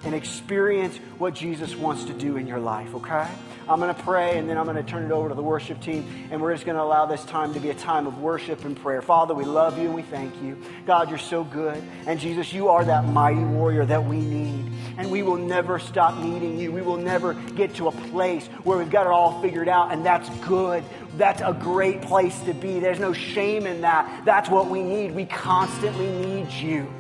And 0.03 0.15
experience 0.15 0.97
what 1.19 1.35
Jesus 1.35 1.77
wants 1.77 2.05
to 2.05 2.15
do 2.15 2.37
in 2.37 2.47
your 2.47 2.59
life, 2.59 2.95
okay? 2.95 3.29
I'm 3.71 3.79
going 3.79 3.95
to 3.95 4.03
pray 4.03 4.37
and 4.37 4.49
then 4.49 4.59
I'm 4.59 4.65
going 4.65 4.77
to 4.77 4.83
turn 4.83 5.05
it 5.05 5.13
over 5.13 5.29
to 5.29 5.35
the 5.35 5.43
worship 5.43 5.81
team. 5.81 6.29
And 6.33 6.41
we're 6.41 6.53
just 6.53 6.65
going 6.65 6.77
to 6.77 6.83
allow 6.83 7.07
this 7.07 7.25
time 7.25 7.55
to 7.55 7.61
be 7.61 7.71
a 7.71 7.75
time 7.75 8.07
of 8.09 8.19
worship 8.19 8.65
and 8.65 8.77
prayer. 8.77 9.01
Father, 9.01 9.33
we 9.33 9.45
love 9.45 9.79
you 9.79 9.85
and 9.85 9.95
we 9.95 10.03
thank 10.03 10.43
you. 10.43 10.59
God, 10.87 11.09
you're 11.09 11.19
so 11.19 11.45
good. 11.45 11.81
And 12.07 12.19
Jesus, 12.19 12.53
you 12.53 12.69
are 12.69 12.85
that 12.85 13.05
mighty 13.05 13.45
warrior 13.45 13.87
that 13.87 14.05
we 14.05 14.19
need. 14.19 14.73
And 14.99 15.11
we 15.11 15.23
will 15.23 15.37
never 15.37 15.79
stop 15.79 16.19
needing 16.19 16.59
you. 16.59 16.73
We 16.73 16.83
will 16.83 16.97
never 16.97 17.35
get 17.35 17.77
to 17.77 17.87
a 17.87 17.93
place 17.93 18.47
where 18.65 18.77
we've 18.77 18.91
got 18.91 19.07
it 19.07 19.13
all 19.13 19.41
figured 19.41 19.69
out. 19.69 19.93
And 19.93 20.05
that's 20.05 20.29
good. 20.41 20.83
That's 21.17 21.41
a 21.41 21.53
great 21.53 22.03
place 22.03 22.39
to 22.41 22.55
be. 22.55 22.81
There's 22.81 22.99
no 22.99 23.13
shame 23.13 23.67
in 23.67 23.83
that. 23.83 24.25
That's 24.25 24.49
what 24.49 24.69
we 24.69 24.83
need. 24.83 25.15
We 25.15 25.27
constantly 25.27 26.11
need 26.11 26.51
you. 26.51 26.93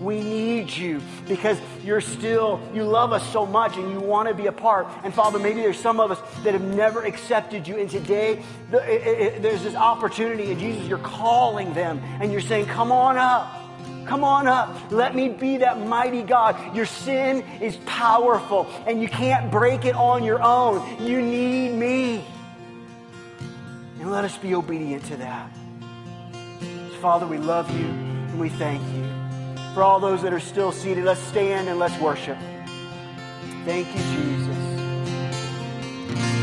We 0.00 0.20
need 0.20 0.70
you 0.70 1.00
because 1.26 1.58
you're 1.82 2.00
still, 2.00 2.60
you 2.72 2.84
love 2.84 3.12
us 3.12 3.32
so 3.32 3.44
much 3.44 3.76
and 3.76 3.90
you 3.90 3.98
want 3.98 4.28
to 4.28 4.34
be 4.34 4.46
a 4.46 4.52
part. 4.52 4.86
And 5.02 5.12
Father, 5.12 5.38
maybe 5.40 5.60
there's 5.60 5.78
some 5.78 5.98
of 5.98 6.12
us 6.12 6.20
that 6.44 6.52
have 6.52 6.62
never 6.62 7.02
accepted 7.04 7.66
you. 7.66 7.78
And 7.78 7.90
today, 7.90 8.42
there's 8.70 9.62
this 9.62 9.74
opportunity, 9.74 10.52
and 10.52 10.60
Jesus, 10.60 10.86
you're 10.86 10.98
calling 10.98 11.74
them 11.74 12.00
and 12.20 12.30
you're 12.30 12.40
saying, 12.40 12.66
Come 12.66 12.92
on 12.92 13.16
up. 13.16 13.54
Come 14.06 14.24
on 14.24 14.46
up. 14.46 14.90
Let 14.90 15.14
me 15.14 15.28
be 15.28 15.58
that 15.58 15.78
mighty 15.86 16.22
God. 16.22 16.74
Your 16.74 16.86
sin 16.86 17.44
is 17.60 17.76
powerful 17.84 18.66
and 18.86 19.02
you 19.02 19.08
can't 19.08 19.50
break 19.50 19.84
it 19.84 19.94
on 19.94 20.24
your 20.24 20.42
own. 20.42 21.04
You 21.04 21.20
need 21.20 21.74
me. 21.74 22.24
And 24.00 24.10
let 24.10 24.24
us 24.24 24.38
be 24.38 24.54
obedient 24.54 25.04
to 25.06 25.16
that. 25.18 25.50
Father, 27.02 27.26
we 27.26 27.36
love 27.36 27.70
you 27.78 27.86
and 27.86 28.40
we 28.40 28.48
thank 28.48 28.82
you. 28.94 29.17
For 29.78 29.84
all 29.84 30.00
those 30.00 30.22
that 30.22 30.32
are 30.32 30.40
still 30.40 30.72
seated, 30.72 31.04
let's 31.04 31.20
stand 31.20 31.68
and 31.68 31.78
let's 31.78 31.96
worship. 32.00 32.36
Thank 33.64 33.86
you, 33.86 34.02
Jesus. 34.16 34.56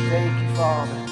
Thank 0.10 0.42
you, 0.42 0.56
Father. 0.56 1.05